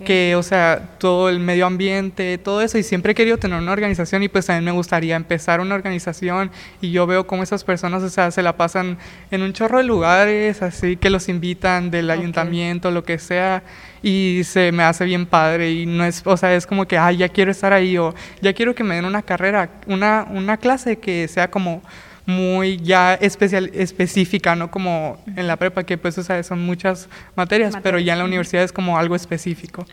que, 0.05 0.37
o 0.37 0.43
sea, 0.43 0.97
todo 0.99 1.29
el 1.29 1.41
medio 1.41 1.67
ambiente, 1.67 2.37
todo 2.39 2.61
eso, 2.61 2.77
y 2.77 2.83
siempre 2.83 3.13
he 3.13 3.15
querido 3.15 3.39
tener 3.39 3.59
una 3.59 3.73
organización 3.73 4.23
y 4.23 4.29
pues 4.29 4.47
también 4.47 4.65
me 4.65 4.73
gustaría 4.73 5.17
empezar 5.17 5.61
una 5.61 5.75
organización 5.75 6.51
y 6.81 6.91
yo 6.91 7.07
veo 7.07 7.27
cómo 7.27 7.43
esas 7.43 7.65
personas, 7.65 8.03
o 8.03 8.11
sea, 8.11 8.31
se 8.31 8.43
la 8.43 8.57
pasan 8.57 8.99
en 9.31 9.43
un 9.43 9.53
chorro 9.53 9.79
de 9.79 9.85
lugares, 9.85 10.63
así 10.63 10.97
que 10.97 11.11
los 11.11 11.29
invitan 11.29 11.91
del 11.91 12.11
ayuntamiento, 12.11 12.91
lo 12.91 13.05
que 13.05 13.19
sea, 13.19 13.63
y 14.03 14.43
se 14.45 14.73
me 14.73 14.83
hace 14.83 15.05
bien 15.05 15.27
padre 15.27 15.73
y 15.73 15.87
no 15.87 16.05
es, 16.05 16.23
o 16.25 16.37
sea, 16.37 16.55
es 16.55 16.67
como 16.67 16.87
que, 16.87 16.99
ay, 16.99 17.19
ya 17.19 17.29
quiero 17.29 17.51
estar 17.51 17.73
ahí 17.73 17.99
o 17.99 18.15
ya 18.41 18.53
quiero 18.53 18.75
que 18.75 18.85
me 18.85 18.95
den 18.95 19.05
una 19.05 19.23
carrera, 19.23 19.71
una, 19.87 20.27
una 20.31 20.57
clase 20.57 20.99
que 20.99 21.29
sea 21.29 21.51
como 21.51 21.83
muy 22.27 22.79
ya 22.79 23.15
especial, 23.15 23.71
específica, 23.75 24.55
no 24.55 24.71
como 24.71 25.23
en 25.37 25.47
la 25.47 25.57
prepa, 25.57 25.85
que 25.85 25.99
pues 25.99 26.17
o 26.19 26.23
sea, 26.23 26.43
son 26.43 26.65
muchas 26.65 27.09
materias, 27.35 27.75
pero 27.83 27.99
ya 27.99 28.13
en 28.13 28.21
la 28.21 28.25
universidad 28.25 28.63
es 28.63 28.73
como 28.73 28.99
algo 28.99 29.17
específico. 29.17 29.85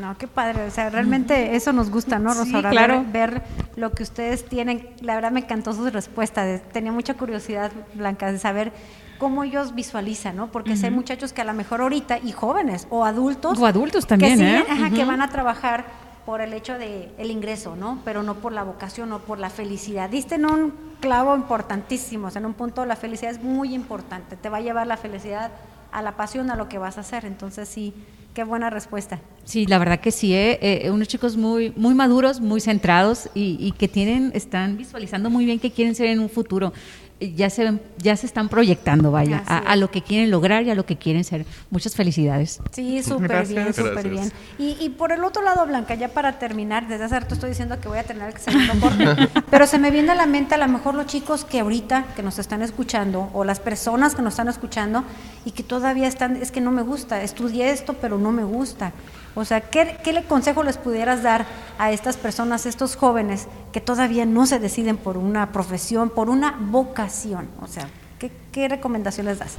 No, 0.00 0.16
qué 0.18 0.26
padre, 0.26 0.64
o 0.64 0.70
sea, 0.70 0.90
realmente 0.90 1.56
eso 1.56 1.72
nos 1.72 1.90
gusta, 1.90 2.18
¿no, 2.18 2.34
Rosaura? 2.34 2.70
claro. 2.70 3.04
Ver, 3.10 3.42
lo 3.76 3.92
que 3.92 4.02
ustedes 4.02 4.44
tienen, 4.44 4.88
la 5.00 5.14
verdad 5.14 5.30
me 5.30 5.40
encantó 5.40 5.72
su 5.72 5.88
respuesta, 5.90 6.60
tenía 6.72 6.92
mucha 6.92 7.14
curiosidad, 7.14 7.72
Blanca, 7.94 8.30
de 8.30 8.38
saber 8.38 8.72
cómo 9.18 9.44
ellos 9.44 9.74
visualizan, 9.74 10.36
¿no? 10.36 10.50
Porque 10.50 10.74
hay 10.82 10.90
muchachos 10.90 11.32
que 11.32 11.40
a 11.40 11.44
lo 11.44 11.52
mejor 11.52 11.80
ahorita, 11.80 12.18
y 12.18 12.32
jóvenes, 12.32 12.86
o 12.90 13.04
adultos. 13.04 13.58
O 13.58 13.66
adultos 13.66 14.06
también, 14.06 14.38
que 14.38 14.58
¿eh? 14.58 14.64
que 14.94 15.04
van 15.04 15.20
a 15.20 15.28
trabajar 15.28 15.84
por 16.24 16.40
el 16.40 16.52
hecho 16.52 16.78
de 16.78 17.08
el 17.18 17.30
ingreso, 17.30 17.74
¿no? 17.74 18.00
Pero 18.04 18.22
no 18.22 18.34
por 18.34 18.52
la 18.52 18.62
vocación 18.62 19.12
o 19.12 19.20
por 19.20 19.38
la 19.38 19.50
felicidad. 19.50 20.10
Diste 20.10 20.34
en 20.34 20.46
un 20.46 20.74
clavo 21.00 21.34
importantísimo, 21.34 22.28
en 22.34 22.44
un 22.44 22.54
punto 22.54 22.84
la 22.84 22.96
felicidad 22.96 23.32
es 23.32 23.42
muy 23.42 23.74
importante, 23.74 24.36
te 24.36 24.48
va 24.48 24.58
a 24.58 24.60
llevar 24.60 24.86
la 24.86 24.96
felicidad 24.96 25.50
a 25.90 26.02
la 26.02 26.16
pasión, 26.16 26.50
a 26.50 26.56
lo 26.56 26.68
que 26.68 26.78
vas 26.78 26.98
a 26.98 27.00
hacer. 27.00 27.24
Entonces 27.24 27.66
sí, 27.68 27.94
qué 28.34 28.44
buena 28.44 28.68
respuesta. 28.68 29.20
Sí, 29.44 29.64
la 29.64 29.78
verdad 29.78 30.00
que 30.00 30.10
sí, 30.10 30.34
¿eh? 30.34 30.58
Eh, 30.60 30.90
unos 30.90 31.08
chicos 31.08 31.36
muy, 31.38 31.72
muy 31.76 31.94
maduros, 31.94 32.40
muy 32.40 32.60
centrados 32.60 33.30
y, 33.34 33.56
y, 33.58 33.72
que 33.72 33.88
tienen, 33.88 34.30
están 34.34 34.76
visualizando 34.76 35.30
muy 35.30 35.46
bien 35.46 35.58
qué 35.58 35.70
quieren 35.70 35.94
ser 35.94 36.08
en 36.08 36.20
un 36.20 36.28
futuro 36.28 36.74
ya 37.20 37.50
se, 37.50 37.78
ya 37.98 38.16
se 38.16 38.26
están 38.26 38.48
proyectando, 38.48 39.10
vaya, 39.10 39.42
a, 39.46 39.76
lo 39.76 39.90
que 39.90 40.02
quieren 40.02 40.30
lograr 40.30 40.62
y 40.64 40.70
a 40.70 40.74
lo 40.74 40.86
que 40.86 40.96
quieren 40.96 41.24
ser. 41.24 41.44
Muchas 41.70 41.94
felicidades. 41.94 42.60
Sí, 42.72 43.02
súper 43.02 43.46
bien, 43.46 43.74
súper 43.74 44.08
bien. 44.08 44.32
Y, 44.58 44.76
y, 44.80 44.90
por 44.90 45.12
el 45.12 45.24
otro 45.24 45.42
lado, 45.42 45.66
Blanca, 45.66 45.94
ya 45.94 46.08
para 46.08 46.38
terminar, 46.38 46.86
desde 46.86 47.04
hace 47.04 47.18
rato 47.20 47.34
estoy 47.34 47.50
diciendo 47.50 47.80
que 47.80 47.88
voy 47.88 47.98
a 47.98 48.04
tener 48.04 48.28
el 48.34 48.38
segundo 48.38 48.72
corte, 48.80 49.28
pero 49.50 49.66
se 49.66 49.78
me 49.78 49.90
viene 49.90 50.12
a 50.12 50.14
la 50.14 50.26
mente 50.26 50.54
a 50.54 50.58
lo 50.58 50.68
mejor 50.68 50.94
los 50.94 51.06
chicos 51.06 51.44
que 51.44 51.60
ahorita, 51.60 52.06
que 52.14 52.22
nos 52.22 52.38
están 52.38 52.62
escuchando, 52.62 53.30
o 53.32 53.44
las 53.44 53.58
personas 53.58 54.14
que 54.14 54.22
nos 54.22 54.34
están 54.34 54.48
escuchando, 54.48 55.04
y 55.44 55.50
que 55.50 55.62
todavía 55.62 56.06
están, 56.06 56.36
es 56.36 56.52
que 56.52 56.60
no 56.60 56.70
me 56.70 56.82
gusta, 56.82 57.22
estudié 57.22 57.70
esto, 57.70 57.94
pero 57.94 58.18
no 58.18 58.30
me 58.30 58.44
gusta. 58.44 58.92
O 59.34 59.44
sea, 59.44 59.60
¿qué, 59.60 59.96
¿qué, 60.02 60.22
consejo 60.24 60.62
les 60.62 60.78
pudieras 60.78 61.22
dar 61.22 61.46
a 61.78 61.92
estas 61.92 62.16
personas, 62.16 62.66
estos 62.66 62.96
jóvenes 62.96 63.46
que 63.72 63.80
todavía 63.80 64.26
no 64.26 64.46
se 64.46 64.58
deciden 64.58 64.96
por 64.96 65.16
una 65.16 65.52
profesión, 65.52 66.10
por 66.10 66.28
una 66.28 66.56
vocación? 66.58 67.48
O 67.60 67.66
sea, 67.66 67.88
¿qué, 68.18 68.32
qué 68.52 68.68
recomendaciones 68.68 69.38
das? 69.38 69.56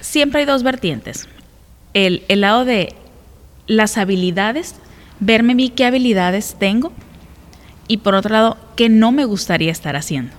Siempre 0.00 0.40
hay 0.40 0.46
dos 0.46 0.62
vertientes. 0.62 1.28
El, 1.94 2.24
el, 2.28 2.40
lado 2.40 2.64
de 2.64 2.94
las 3.66 3.98
habilidades, 3.98 4.76
verme 5.20 5.54
mí 5.54 5.70
qué 5.70 5.84
habilidades 5.84 6.56
tengo, 6.58 6.92
y 7.88 7.98
por 7.98 8.14
otro 8.14 8.32
lado, 8.32 8.56
qué 8.76 8.88
no 8.88 9.12
me 9.12 9.24
gustaría 9.24 9.72
estar 9.72 9.96
haciendo. 9.96 10.32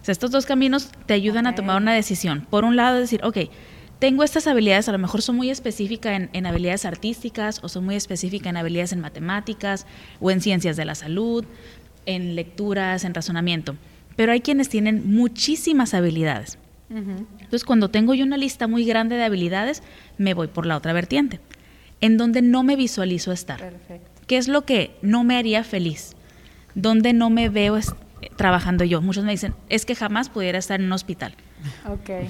O 0.00 0.04
sea, 0.04 0.12
estos 0.12 0.30
dos 0.30 0.46
caminos 0.46 0.90
te 1.06 1.14
ayudan 1.14 1.46
a 1.46 1.54
tomar 1.54 1.80
una 1.80 1.94
decisión. 1.94 2.46
Por 2.48 2.64
un 2.64 2.76
lado, 2.76 2.98
decir, 2.98 3.20
ok, 3.24 3.38
tengo 3.98 4.22
estas 4.22 4.46
habilidades, 4.46 4.88
a 4.88 4.92
lo 4.92 4.98
mejor 4.98 5.22
son 5.22 5.36
muy 5.36 5.50
específicas 5.50 6.28
en, 6.32 6.46
habilidades 6.46 6.84
artísticas 6.84 7.60
o 7.62 7.68
son 7.68 7.84
muy 7.84 7.96
específicas 7.96 8.50
en 8.50 8.56
habilidades 8.56 8.92
en 8.92 9.00
matemáticas 9.00 9.86
o 10.20 10.30
en 10.30 10.40
ciencias 10.40 10.76
de 10.76 10.84
la 10.84 10.94
salud, 10.94 11.44
en 12.06 12.36
lecturas, 12.36 13.04
en 13.04 13.14
razonamiento. 13.14 13.76
Pero 14.16 14.32
hay 14.32 14.40
quienes 14.40 14.68
tienen 14.68 15.12
muchísimas 15.12 15.94
habilidades. 15.94 16.58
Entonces, 16.90 17.64
cuando 17.64 17.90
tengo 17.90 18.14
yo 18.14 18.24
una 18.24 18.38
lista 18.38 18.66
muy 18.66 18.86
grande 18.86 19.16
de 19.16 19.24
habilidades, 19.24 19.82
me 20.16 20.32
voy 20.32 20.46
por 20.46 20.64
la 20.64 20.76
otra 20.76 20.94
vertiente, 20.94 21.38
en 22.00 22.16
donde 22.16 22.40
no 22.40 22.62
me 22.62 22.76
visualizo 22.76 23.30
estar. 23.30 23.74
¿Qué 24.26 24.38
es 24.38 24.48
lo 24.48 24.64
que 24.64 24.96
no 25.02 25.22
me 25.22 25.36
haría 25.36 25.64
feliz? 25.64 26.14
¿Dónde 26.74 27.12
no 27.12 27.28
me 27.28 27.50
veo 27.50 27.78
trabajando 28.36 28.84
yo? 28.84 29.02
Muchos 29.02 29.24
me 29.24 29.32
dicen, 29.32 29.54
es 29.68 29.84
que 29.84 29.94
jamás 29.94 30.30
pudiera 30.30 30.58
estar 30.58 30.80
en 30.80 30.86
un 30.86 30.92
hospital. 30.92 31.34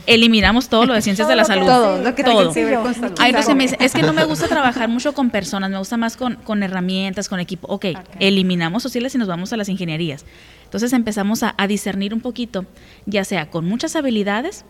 Eliminamos 0.07 0.69
todo 0.69 0.87
lo 0.87 0.95
de 0.95 1.03
ciencias 1.03 1.29
de 1.29 1.37
la 1.37 1.45
salud. 1.45 1.67
Todo, 1.67 2.03
lo 2.03 2.15
que 2.15 2.25
todo. 2.25 2.45
No 2.45 2.53
se 2.53 3.55
me 3.55 3.65
dice, 3.65 3.77
es 3.81 3.93
que 3.93 4.03
no 4.03 4.13
me 4.13 4.25
gusta 4.27 4.49
trabajar 4.49 4.89
mucho 4.89 5.15
con 5.15 5.31
personas, 5.31 5.71
me 5.71 5.79
gusta 5.79 5.97
más 5.97 6.17
con, 6.17 6.37
con 6.37 6.63
herramientas, 6.63 7.29
con 7.29 7.41
equipo. 7.41 7.69
Ok, 7.69 7.87
eliminamos 8.19 8.83
sociales 8.83 9.15
y 9.15 9.19
nos 9.19 9.29
vamos 9.29 9.53
a 9.53 9.57
las 9.57 9.69
ingenierías. 9.69 10.25
Entonces 10.65 10.93
empezamos 10.93 11.43
a, 11.43 11.55
discernir 11.67 12.13
un 12.15 12.21
poquito, 12.21 12.67
ya 13.07 13.25
sea 13.25 13.51
con 13.51 13.65
muchas 13.65 13.97
habilidades 13.97 14.65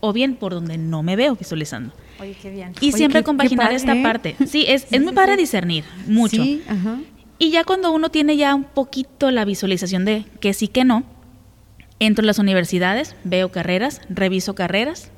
o 0.00 0.12
bien 0.12 0.36
por 0.36 0.52
donde 0.52 0.78
no 0.78 1.02
me 1.02 1.16
veo 1.16 1.34
visualizando. 1.34 1.92
Oye, 2.20 2.36
qué 2.40 2.50
bien. 2.50 2.72
Y 2.80 2.92
siempre 2.92 3.22
compaginar 3.22 3.72
esta 3.72 3.94
¿eh? 3.94 4.02
parte. 4.02 4.36
Sí, 4.46 4.64
es, 4.68 4.86
es 4.90 5.02
muy 5.02 5.12
padre 5.12 5.36
discernir, 5.36 5.84
mucho. 6.06 6.42
Y 7.38 7.50
ya 7.50 7.64
cuando 7.64 7.90
uno 7.90 8.10
tiene 8.10 8.36
ya 8.36 8.54
un 8.54 8.64
poquito 8.64 9.30
la 9.30 9.46
visualización 9.46 10.04
de 10.04 10.26
que 10.40 10.52
sí, 10.52 10.68
que 10.68 10.84
no, 10.84 11.04
Entro 12.00 12.22
a 12.22 12.26
las 12.26 12.38
universidades, 12.38 13.14
veo 13.24 13.50
carreras, 13.50 14.00
reviso 14.08 14.54
carreras, 14.54 15.10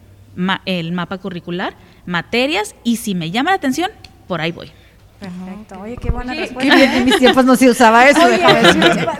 el 0.66 0.92
mapa 0.92 1.18
curricular, 1.18 1.74
materias 2.06 2.74
y 2.82 2.96
si 2.96 3.14
me 3.14 3.30
llama 3.30 3.50
la 3.50 3.56
atención, 3.56 3.90
por 4.26 4.40
ahí 4.40 4.50
voy. 4.50 4.72
Perfecto. 5.20 5.80
Oye, 5.80 5.96
qué 5.96 6.10
buena 6.10 6.34
respuesta. 6.34 6.96
En 6.96 7.04
mis 7.04 7.16
tiempos 7.18 7.44
no 7.44 7.54
se 7.54 7.70
usaba 7.70 8.08
eso. 8.08 8.24
Oye, 8.24 8.38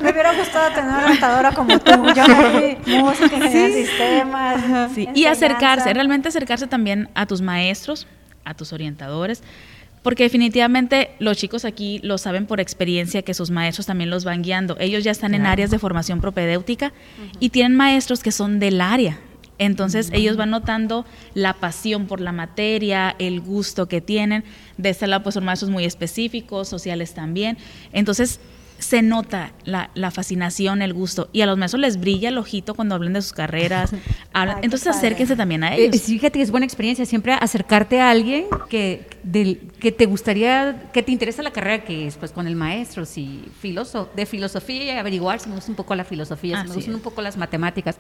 me 0.01 0.11
hubiera 0.11 0.37
gustado 0.37 0.75
tener 0.75 0.91
una 0.91 1.05
orientadora 1.05 1.53
como 1.53 1.79
tú. 1.79 1.93
Yo 1.93 2.99
música, 2.99 3.37
ingeniería 3.37 3.87
sistemas. 3.87 4.99
Y 5.15 5.27
acercarse, 5.27 5.95
realmente 5.95 6.29
acercarse 6.29 6.67
también 6.67 7.09
a 7.15 7.27
tus 7.27 7.41
maestros, 7.41 8.09
a 8.45 8.55
tus 8.55 8.73
orientadores 8.73 9.45
porque 10.03 10.25
definitivamente 10.25 11.11
los 11.19 11.37
chicos 11.37 11.65
aquí 11.65 12.01
lo 12.03 12.19
saben 12.19 12.47
por 12.47 12.61
experiencia 12.61 13.23
que 13.23 13.35
sus 13.35 13.51
maestros 13.51 13.87
también 13.87 14.11
los 14.11 14.25
van 14.25 14.43
guiando. 14.43 14.77
Ellos 14.81 15.05
ya 15.05 15.13
están 15.13 15.35
en 15.35 15.47
áreas 15.47 15.71
de 15.71 15.79
formación 15.79 16.21
propedéutica 16.21 16.93
y 17.39 17.51
tienen 17.51 17.77
maestros 17.77 18.23
que 18.23 18.33
son 18.33 18.59
del 18.59 18.81
área. 18.81 19.21
Entonces 19.59 20.11
ellos 20.13 20.37
van 20.37 20.51
notando 20.51 21.07
la 21.35 21.55
pasión 21.55 22.07
por 22.07 22.21
la 22.21 22.33
materia, 22.33 23.15
el 23.21 23.41
gusto 23.41 23.87
que 23.87 24.01
tienen. 24.01 24.43
De 24.77 24.91
este 24.91 25.07
lado 25.07 25.23
pues 25.23 25.35
son 25.35 25.45
maestros 25.45 25.71
muy 25.71 25.85
específicos, 25.85 26.69
sociales 26.69 27.15
también. 27.15 27.57
Entonces 27.93 28.41
se 28.83 29.01
nota 29.01 29.53
la, 29.65 29.91
la, 29.95 30.11
fascinación, 30.11 30.83
el 30.83 30.93
gusto. 30.93 31.29
Y 31.33 31.41
a 31.41 31.47
los 31.47 31.57
maestros 31.57 31.81
les 31.81 32.01
brilla 32.01 32.29
el 32.29 32.39
ojito 32.39 32.75
cuando 32.75 32.95
hablan 32.95 33.13
de 33.13 33.23
sus 33.23 33.33
carreras. 33.33 33.93
entonces 34.63 34.89
acérquense 34.89 35.37
también 35.37 35.65
a 35.65 35.77
eh, 35.77 35.85
ellos. 35.85 36.03
fíjate 36.03 36.39
que 36.39 36.43
es 36.43 36.51
buena 36.51 36.67
experiencia 36.67 37.07
siempre 37.07 37.33
acercarte 37.33 38.01
a 38.01 38.11
alguien 38.11 38.47
que, 38.69 39.09
del, 39.23 39.71
que 39.79 39.93
te 39.93 40.07
gustaría, 40.07 40.91
que 40.93 41.03
te 41.03 41.13
interesa 41.13 41.43
la 41.43 41.53
carrera 41.53 41.85
que 41.85 42.07
es, 42.07 42.17
pues 42.17 42.33
con 42.33 42.47
el 42.47 42.57
maestro, 42.57 43.07
si 43.07 43.45
filoso, 43.61 44.11
de 44.15 44.27
filosofía 44.27 44.85
y 44.85 44.91
averiguar 44.91 45.39
si 45.39 45.49
me 45.49 45.55
gusta 45.55 45.71
un 45.71 45.77
poco 45.77 45.95
la 45.95 46.05
filosofía, 46.05 46.63
si 46.63 46.69
me 46.69 46.75
gustan 46.75 46.95
un 46.95 47.01
poco 47.01 47.23
las 47.23 47.37
matemáticas 47.37 47.97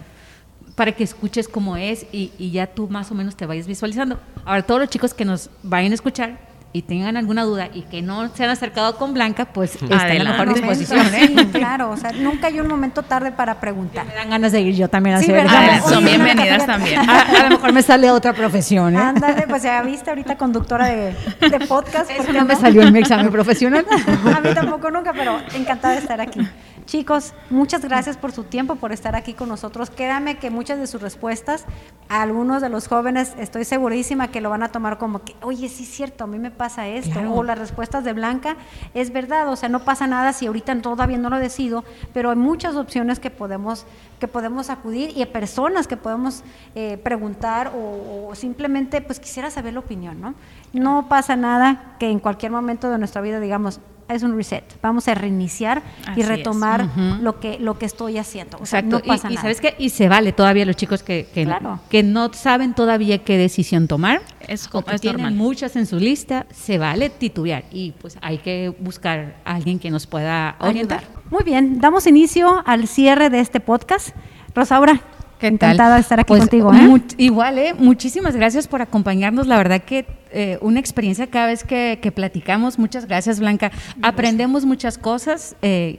para 0.74 0.92
que 0.92 1.04
escuches 1.04 1.48
cómo 1.48 1.76
es 1.76 2.06
y, 2.12 2.32
y 2.38 2.50
ya 2.50 2.66
tú 2.66 2.88
más 2.88 3.10
o 3.10 3.14
menos 3.14 3.36
te 3.36 3.46
vayas 3.46 3.66
visualizando. 3.66 4.18
Ahora, 4.44 4.62
todos 4.62 4.80
los 4.80 4.90
chicos 4.90 5.14
que 5.14 5.24
nos 5.24 5.50
vayan 5.62 5.92
a 5.92 5.94
escuchar, 5.94 6.51
y 6.74 6.82
tengan 6.82 7.16
alguna 7.16 7.44
duda 7.44 7.68
y 7.72 7.82
que 7.82 8.00
no 8.00 8.28
se 8.34 8.44
han 8.44 8.50
acercado 8.50 8.96
con 8.96 9.12
Blanca, 9.12 9.44
pues 9.46 9.74
está 9.74 10.14
en 10.14 10.24
la 10.24 10.30
mejor 10.30 10.54
disposición. 10.54 11.06
¿eh? 11.14 11.28
Sí, 11.36 11.46
claro, 11.52 11.90
o 11.90 11.96
sea, 11.96 12.12
nunca 12.12 12.46
hay 12.46 12.60
un 12.60 12.66
momento 12.66 13.02
tarde 13.02 13.30
para 13.30 13.60
preguntar. 13.60 14.06
Me 14.06 14.14
dan 14.14 14.30
ganas 14.30 14.52
de 14.52 14.62
ir 14.62 14.74
yo 14.74 14.88
también 14.88 15.16
a 15.16 15.20
sí, 15.20 15.30
hacer. 15.32 15.82
son 15.82 16.04
bienvenidas 16.04 16.64
también. 16.64 17.00
A, 17.08 17.42
lo 17.44 17.50
mejor 17.50 17.72
me 17.72 17.82
sale 17.82 18.10
otra 18.10 18.32
profesión. 18.32 18.94
¿eh? 18.94 18.98
Ándale, 18.98 19.46
pues 19.46 19.62
ya 19.62 19.82
viste 19.82 20.08
ahorita 20.08 20.38
conductora 20.38 20.86
de, 20.86 21.14
de 21.40 21.66
podcast. 21.66 22.10
Eso 22.10 22.32
no, 22.32 22.44
me 22.44 22.56
salió 22.56 22.82
en 22.82 22.92
mi 22.92 23.00
examen 23.00 23.30
profesional. 23.30 23.84
a 24.36 24.40
mí 24.40 24.54
tampoco 24.54 24.90
nunca, 24.90 25.12
pero 25.12 25.38
encantada 25.54 25.94
de 25.94 26.00
estar 26.00 26.20
aquí. 26.20 26.40
Chicos, 26.86 27.32
muchas 27.48 27.82
gracias 27.82 28.16
por 28.16 28.32
su 28.32 28.44
tiempo, 28.44 28.76
por 28.76 28.92
estar 28.92 29.14
aquí 29.14 29.34
con 29.34 29.48
nosotros. 29.48 29.90
Créanme 29.90 30.38
que 30.38 30.50
muchas 30.50 30.78
de 30.78 30.86
sus 30.86 31.00
respuestas, 31.00 31.64
a 32.08 32.22
algunos 32.22 32.60
de 32.60 32.68
los 32.68 32.88
jóvenes, 32.88 33.34
estoy 33.38 33.64
segurísima 33.64 34.28
que 34.28 34.40
lo 34.40 34.50
van 34.50 34.62
a 34.62 34.68
tomar 34.68 34.98
como 34.98 35.20
que, 35.20 35.34
oye, 35.42 35.68
sí 35.68 35.84
es 35.84 35.90
cierto, 35.90 36.24
a 36.24 36.26
mí 36.26 36.38
me 36.38 36.50
pasa 36.50 36.88
esto. 36.88 37.20
O 37.32 37.42
las 37.42 37.58
respuestas 37.58 38.04
de 38.04 38.12
Blanca, 38.12 38.56
es 38.94 39.12
verdad, 39.12 39.48
o 39.48 39.56
sea, 39.56 39.68
no 39.68 39.80
pasa 39.80 40.06
nada 40.06 40.32
si 40.32 40.46
ahorita 40.46 40.80
todavía 40.82 41.18
no 41.18 41.30
lo 41.30 41.38
decido, 41.38 41.84
pero 42.12 42.30
hay 42.30 42.36
muchas 42.36 42.74
opciones 42.74 43.20
que 43.20 43.30
podemos, 43.30 43.86
que 44.18 44.28
podemos 44.28 44.68
acudir 44.68 45.10
y 45.16 45.20
hay 45.20 45.26
personas 45.26 45.86
que 45.86 45.96
podemos 45.96 46.42
eh, 46.74 46.98
preguntar 46.98 47.72
o, 47.74 48.28
o, 48.28 48.34
simplemente, 48.34 49.00
pues 49.00 49.20
quisiera 49.20 49.50
saber 49.50 49.74
la 49.74 49.80
opinión, 49.80 50.20
¿no? 50.20 50.34
No 50.72 51.08
pasa 51.08 51.36
nada 51.36 51.96
que 51.98 52.10
en 52.10 52.18
cualquier 52.18 52.50
momento 52.50 52.90
de 52.90 52.98
nuestra 52.98 53.20
vida 53.20 53.40
digamos, 53.40 53.80
es 54.08 54.22
un 54.22 54.36
reset. 54.36 54.64
Vamos 54.82 55.08
a 55.08 55.14
reiniciar 55.14 55.82
y 56.16 56.22
retomar 56.22 56.88
lo 57.20 57.40
que 57.40 57.58
lo 57.58 57.78
que 57.78 57.86
estoy 57.86 58.18
haciendo. 58.18 58.58
O 58.60 58.66
sea, 58.66 58.82
no 58.82 59.00
pasa 59.00 59.28
y, 59.28 59.34
nada. 59.34 59.42
sabes 59.42 59.60
qué? 59.60 59.74
Y 59.78 59.90
se 59.90 60.08
vale 60.08 60.32
todavía 60.32 60.64
los 60.64 60.76
chicos 60.76 61.02
que, 61.02 61.26
que, 61.32 61.44
no, 61.46 61.80
que 61.88 62.02
no 62.02 62.32
saben 62.32 62.74
todavía 62.74 63.18
qué 63.18 63.38
decisión 63.38 63.88
tomar. 63.88 64.22
Es, 64.46 64.68
como 64.68 64.84
que 64.84 64.98
tienen 64.98 65.36
muchas 65.36 65.76
en 65.76 65.86
su 65.86 65.96
lista, 65.96 66.46
se 66.50 66.78
vale 66.78 67.10
titubear 67.10 67.64
y 67.70 67.92
pues 67.92 68.18
hay 68.20 68.38
que 68.38 68.74
buscar 68.78 69.36
a 69.44 69.54
alguien 69.54 69.78
que 69.78 69.90
nos 69.90 70.06
pueda 70.06 70.56
orientar. 70.60 71.04
Muy 71.30 71.44
bien, 71.44 71.80
damos 71.80 72.06
inicio 72.06 72.62
al 72.66 72.88
cierre 72.88 73.30
de 73.30 73.40
este 73.40 73.60
podcast. 73.60 74.10
Rosaura, 74.54 75.00
Encantada 75.48 75.96
de 75.96 76.00
estar 76.00 76.20
aquí 76.20 76.28
pues, 76.28 76.40
contigo. 76.40 76.72
¿eh? 76.72 77.00
igual, 77.18 77.58
¿eh? 77.58 77.74
muchísimas 77.76 78.36
gracias 78.36 78.68
por 78.68 78.82
acompañarnos. 78.82 79.46
La 79.46 79.56
verdad 79.56 79.82
que 79.82 80.06
eh, 80.30 80.58
una 80.62 80.80
experiencia 80.80 81.26
cada 81.26 81.46
vez 81.46 81.64
que, 81.64 81.98
que, 82.00 82.10
platicamos. 82.12 82.78
Muchas 82.78 83.06
gracias, 83.06 83.40
Blanca. 83.40 83.70
Aprendemos 84.02 84.64
muchas 84.64 84.98
cosas. 84.98 85.56
Eh, 85.62 85.98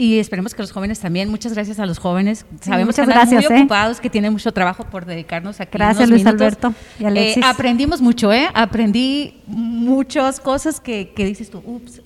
y 0.00 0.18
esperemos 0.18 0.54
que 0.54 0.62
los 0.62 0.72
jóvenes 0.72 0.98
también. 0.98 1.28
Muchas 1.28 1.52
gracias 1.52 1.78
a 1.78 1.84
los 1.84 1.98
jóvenes. 1.98 2.46
Sabemos 2.62 2.96
que 2.96 3.02
están 3.02 3.28
muy 3.28 3.44
¿eh? 3.44 3.46
ocupados, 3.58 4.00
que 4.00 4.08
tienen 4.08 4.32
mucho 4.32 4.50
trabajo 4.50 4.84
por 4.84 5.04
dedicarnos 5.04 5.60
aquí. 5.60 5.76
Gracias, 5.76 6.08
Luis 6.08 6.24
Alberto. 6.24 6.72
Y 6.98 7.04
Alexis. 7.04 7.44
aprendimos 7.44 8.00
mucho, 8.00 8.32
¿eh? 8.32 8.48
Aprendí 8.54 9.34
muchas 9.46 10.40
cosas 10.40 10.80
que, 10.80 11.12
que 11.14 11.26
dices 11.26 11.50
tú, 11.50 11.62
ups, 11.66 12.00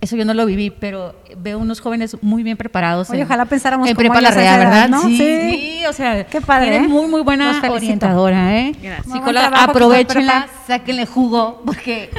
eso 0.00 0.16
yo 0.16 0.24
no 0.24 0.32
lo 0.32 0.46
viví, 0.46 0.70
pero 0.70 1.14
veo 1.36 1.58
unos 1.58 1.80
jóvenes 1.80 2.16
muy 2.22 2.42
bien 2.42 2.56
preparados. 2.56 3.10
Oye, 3.10 3.24
ojalá 3.24 3.44
pensáramos 3.46 3.88
en 3.88 3.96
prepa 3.96 4.20
la 4.20 4.30
real, 4.30 4.60
¿verdad? 4.60 4.88
¿no? 4.88 5.02
Sí, 5.02 5.18
sí, 5.18 5.82
o 5.86 5.92
sea, 5.92 6.24
qué 6.24 6.40
padre. 6.40 6.76
¿eh? 6.76 6.80
muy, 6.80 7.08
muy 7.08 7.22
buena 7.22 7.60
orientadora, 7.68 8.58
¿eh? 8.58 8.74
Gracias. 8.80 9.12
Psicóloga, 9.12 9.64
aprovechenla, 9.64 10.48
sáquenle 10.66 11.04
jugo, 11.04 11.62
porque 11.66 12.10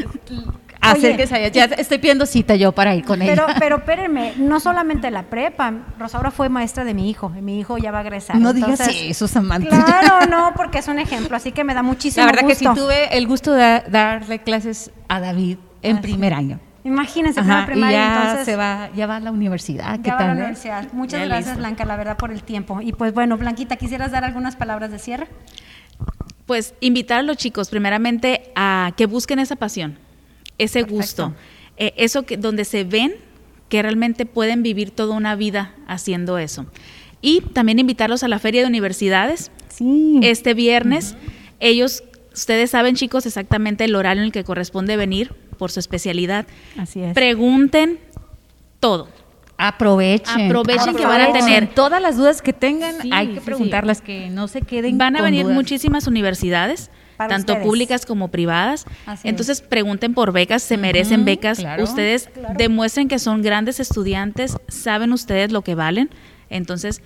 acérquense 0.81 1.35
allá. 1.35 1.47
Ya 1.49 1.65
estoy 1.65 1.97
pidiendo 1.97 2.25
cita 2.25 2.55
yo 2.55 2.71
para 2.71 2.95
ir 2.95 3.03
con 3.05 3.19
pero, 3.19 3.45
ella. 3.47 3.55
Pero 3.59 3.77
espérenme, 3.79 4.33
no 4.37 4.59
solamente 4.59 5.11
la 5.11 5.23
prepa. 5.23 5.73
Rosaura 5.97 6.31
fue 6.31 6.49
maestra 6.49 6.83
de 6.83 6.93
mi 6.93 7.09
hijo. 7.09 7.29
Mi 7.29 7.59
hijo 7.59 7.77
ya 7.77 7.91
va 7.91 7.99
a 7.99 8.01
egresar. 8.01 8.37
No 8.37 8.53
digas 8.53 8.79
eso, 8.87 9.27
Samantha. 9.27 9.69
Claro, 9.69 10.25
no, 10.29 10.53
porque 10.55 10.79
es 10.79 10.87
un 10.87 10.99
ejemplo. 10.99 11.35
Así 11.35 11.51
que 11.51 11.63
me 11.63 11.73
da 11.73 11.83
muchísimo 11.83 12.25
gusto. 12.25 12.35
La 12.35 12.41
verdad 12.41 12.47
que 12.47 12.55
sí 12.55 12.81
tuve 12.81 13.17
el 13.17 13.27
gusto 13.27 13.53
de 13.53 13.83
darle 13.89 14.39
clases 14.39 14.91
a 15.07 15.19
David 15.19 15.57
en 15.81 16.01
primer 16.01 16.33
año. 16.33 16.59
Imagínense, 16.83 17.39
Ajá, 17.41 17.65
primaria, 17.65 17.97
y 17.97 18.01
ya 18.01 18.21
entonces. 18.21 18.45
Se 18.45 18.55
va, 18.55 18.89
ya 18.95 19.05
va 19.05 19.17
a 19.17 19.19
la 19.19 19.31
universidad. 19.31 19.99
¿Qué 19.99 20.09
ya 20.09 20.17
tal, 20.17 20.27
va 20.27 20.31
a 20.31 20.33
eh? 20.33 20.35
la 20.35 20.43
universidad. 20.43 20.93
Muchas 20.93 21.19
ya 21.19 21.25
gracias, 21.25 21.47
listo. 21.47 21.59
Blanca, 21.59 21.85
la 21.85 21.97
verdad, 21.97 22.17
por 22.17 22.31
el 22.31 22.43
tiempo. 22.43 22.81
Y 22.81 22.93
pues 22.93 23.13
bueno, 23.13 23.37
Blanquita, 23.37 23.75
¿quisieras 23.75 24.11
dar 24.11 24.23
algunas 24.23 24.55
palabras 24.55 24.91
de 24.91 24.99
cierre? 24.99 25.27
Pues 26.45 26.73
invitar 26.79 27.19
a 27.19 27.23
los 27.23 27.37
chicos, 27.37 27.69
primeramente, 27.69 28.51
a 28.55 28.93
que 28.95 29.05
busquen 29.05 29.39
esa 29.39 29.55
pasión, 29.55 29.99
ese 30.59 30.81
Perfecto. 30.81 30.95
gusto, 30.95 31.33
eh, 31.77 31.93
eso 31.97 32.23
que 32.23 32.37
donde 32.37 32.65
se 32.65 32.83
ven 32.83 33.15
que 33.69 33.81
realmente 33.81 34.25
pueden 34.25 34.63
vivir 34.63 34.91
toda 34.91 35.15
una 35.15 35.35
vida 35.35 35.73
haciendo 35.87 36.37
eso. 36.37 36.65
Y 37.21 37.41
también 37.41 37.79
invitarlos 37.79 38.23
a 38.23 38.27
la 38.27 38.39
Feria 38.39 38.61
de 38.61 38.67
Universidades 38.67 39.51
sí. 39.69 40.19
este 40.23 40.53
viernes. 40.53 41.11
Uh 41.11 41.15
-huh. 41.15 41.33
Ellos, 41.59 42.03
ustedes 42.33 42.71
saben, 42.71 42.95
chicos, 42.95 43.25
exactamente 43.25 43.83
el 43.83 43.95
horario 43.95 44.21
en 44.21 44.27
el 44.27 44.31
que 44.31 44.43
corresponde 44.43 44.97
venir 44.97 45.33
por 45.57 45.71
su 45.71 45.79
especialidad. 45.79 46.47
Así 46.77 47.01
es. 47.01 47.13
Pregunten 47.13 47.99
todo. 48.79 49.09
Aprovechen. 49.57 50.45
Aprovechen, 50.45 50.95
que 50.95 51.05
van 51.05 51.19
a 51.19 51.33
tener. 51.33 51.67
Todas 51.73 52.01
las 52.01 52.15
dudas 52.15 52.41
que 52.41 52.53
tengan, 52.53 53.01
sí, 53.01 53.09
hay 53.11 53.33
que 53.33 53.41
preguntarlas, 53.41 53.97
sí, 53.97 54.03
que 54.05 54.29
no 54.29 54.47
se 54.47 54.61
queden. 54.61 54.97
Van 54.97 55.17
a 55.17 55.21
venir 55.21 55.43
dudas. 55.43 55.55
muchísimas 55.55 56.07
universidades, 56.07 56.89
Para 57.19 57.35
tanto 57.35 57.51
ustedes. 57.51 57.67
públicas 57.67 58.05
como 58.05 58.29
privadas. 58.29 58.85
Así 59.05 59.27
Entonces 59.27 59.59
pregunten 59.59 60.13
por 60.13 60.31
becas, 60.31 60.63
se 60.63 60.77
merecen 60.77 61.25
becas. 61.25 61.59
claro, 61.59 61.83
ustedes 61.83 62.29
claro. 62.33 62.55
demuestren 62.57 63.09
que 63.09 63.19
son 63.19 63.41
grandes 63.41 63.81
estudiantes, 63.81 64.55
saben 64.69 65.11
ustedes 65.11 65.51
lo 65.51 65.61
que 65.61 65.75
valen. 65.75 66.09
Entonces, 66.49 67.01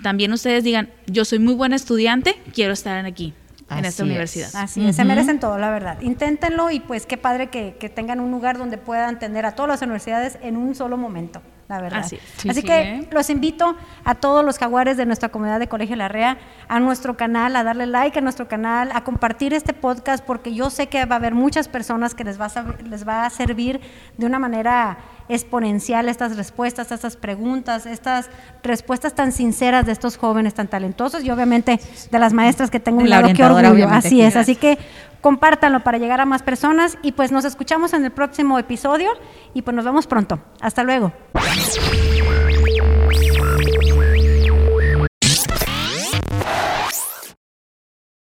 también 0.00 0.32
ustedes 0.32 0.62
digan, 0.62 0.90
yo 1.08 1.24
soy 1.24 1.40
muy 1.40 1.54
buena 1.54 1.74
estudiante, 1.74 2.36
quiero 2.54 2.72
estar 2.72 3.04
aquí 3.04 3.34
en 3.68 3.84
esta 3.84 4.04
universidad. 4.04 4.46
es. 4.46 4.54
Así 4.54 4.86
es, 4.86 4.94
se 4.94 5.04
merecen 5.04 5.40
todo, 5.40 5.58
la 5.58 5.70
verdad. 5.70 6.00
Inténtenlo 6.02 6.70
y 6.70 6.78
pues 6.78 7.04
qué 7.04 7.16
padre 7.16 7.48
que, 7.48 7.76
que 7.80 7.88
tengan 7.88 8.20
un 8.20 8.30
lugar 8.30 8.58
donde 8.58 8.78
puedan 8.78 9.18
tener 9.18 9.44
a 9.44 9.56
todas 9.56 9.68
las 9.68 9.82
universidades 9.82 10.38
en 10.40 10.56
un 10.56 10.76
solo 10.76 10.96
momento, 10.96 11.42
la 11.68 11.80
verdad. 11.80 12.00
Así 12.00 12.16
es. 12.16 12.22
Sí, 12.38 12.48
Así 12.48 12.60
sí, 12.60 12.66
que 12.66 12.80
¿eh? 12.80 13.08
los 13.10 13.28
invito 13.28 13.76
a 14.04 14.14
todos 14.14 14.44
los 14.44 14.58
jaguares 14.58 14.96
de 14.96 15.04
nuestra 15.04 15.28
comunidad 15.28 15.58
de 15.58 15.68
Colegio 15.68 15.96
La 15.96 16.08
Rea, 16.08 16.38
a 16.66 16.80
nuestro 16.80 17.16
canal, 17.16 17.54
a 17.56 17.62
darle 17.62 17.86
like 17.86 18.18
a 18.18 18.22
nuestro 18.22 18.48
canal, 18.48 18.90
a 18.94 19.04
compartir 19.04 19.52
este 19.52 19.74
podcast, 19.74 20.24
porque 20.24 20.54
yo 20.54 20.70
sé 20.70 20.88
que 20.88 21.04
va 21.04 21.16
a 21.16 21.18
haber 21.18 21.34
muchas 21.34 21.68
personas 21.68 22.14
que 22.14 22.24
les 22.24 22.40
va 22.40 22.46
a, 22.46 22.82
les 22.84 23.06
va 23.06 23.26
a 23.26 23.30
servir 23.30 23.80
de 24.16 24.26
una 24.26 24.38
manera 24.38 24.98
exponencial 25.28 26.08
estas 26.08 26.36
respuestas, 26.36 26.90
estas 26.90 27.16
preguntas, 27.16 27.84
estas 27.84 28.30
respuestas 28.62 29.14
tan 29.14 29.32
sinceras 29.32 29.84
de 29.84 29.92
estos 29.92 30.16
jóvenes 30.16 30.54
tan 30.54 30.68
talentosos 30.68 31.22
y 31.22 31.30
obviamente 31.30 31.78
de 32.10 32.18
las 32.18 32.32
maestras 32.32 32.70
que 32.70 32.80
tengo 32.80 33.00
un 33.00 33.10
La 33.10 33.20
lado, 33.20 33.34
qué 33.34 33.44
orgullo. 33.44 33.88
Así 33.88 34.22
es, 34.22 34.36
así 34.36 34.56
que 34.56 34.78
compártanlo 35.20 35.80
para 35.80 35.98
llegar 35.98 36.20
a 36.20 36.26
más 36.26 36.42
personas 36.42 36.98
y 37.02 37.12
pues 37.12 37.32
nos 37.32 37.44
escuchamos 37.44 37.92
en 37.92 38.04
el 38.04 38.10
próximo 38.10 38.58
episodio 38.58 39.10
y 39.54 39.62
pues 39.62 39.74
nos 39.74 39.84
vemos 39.84 40.06
pronto. 40.06 40.40
Hasta 40.60 40.84
luego. 40.84 41.12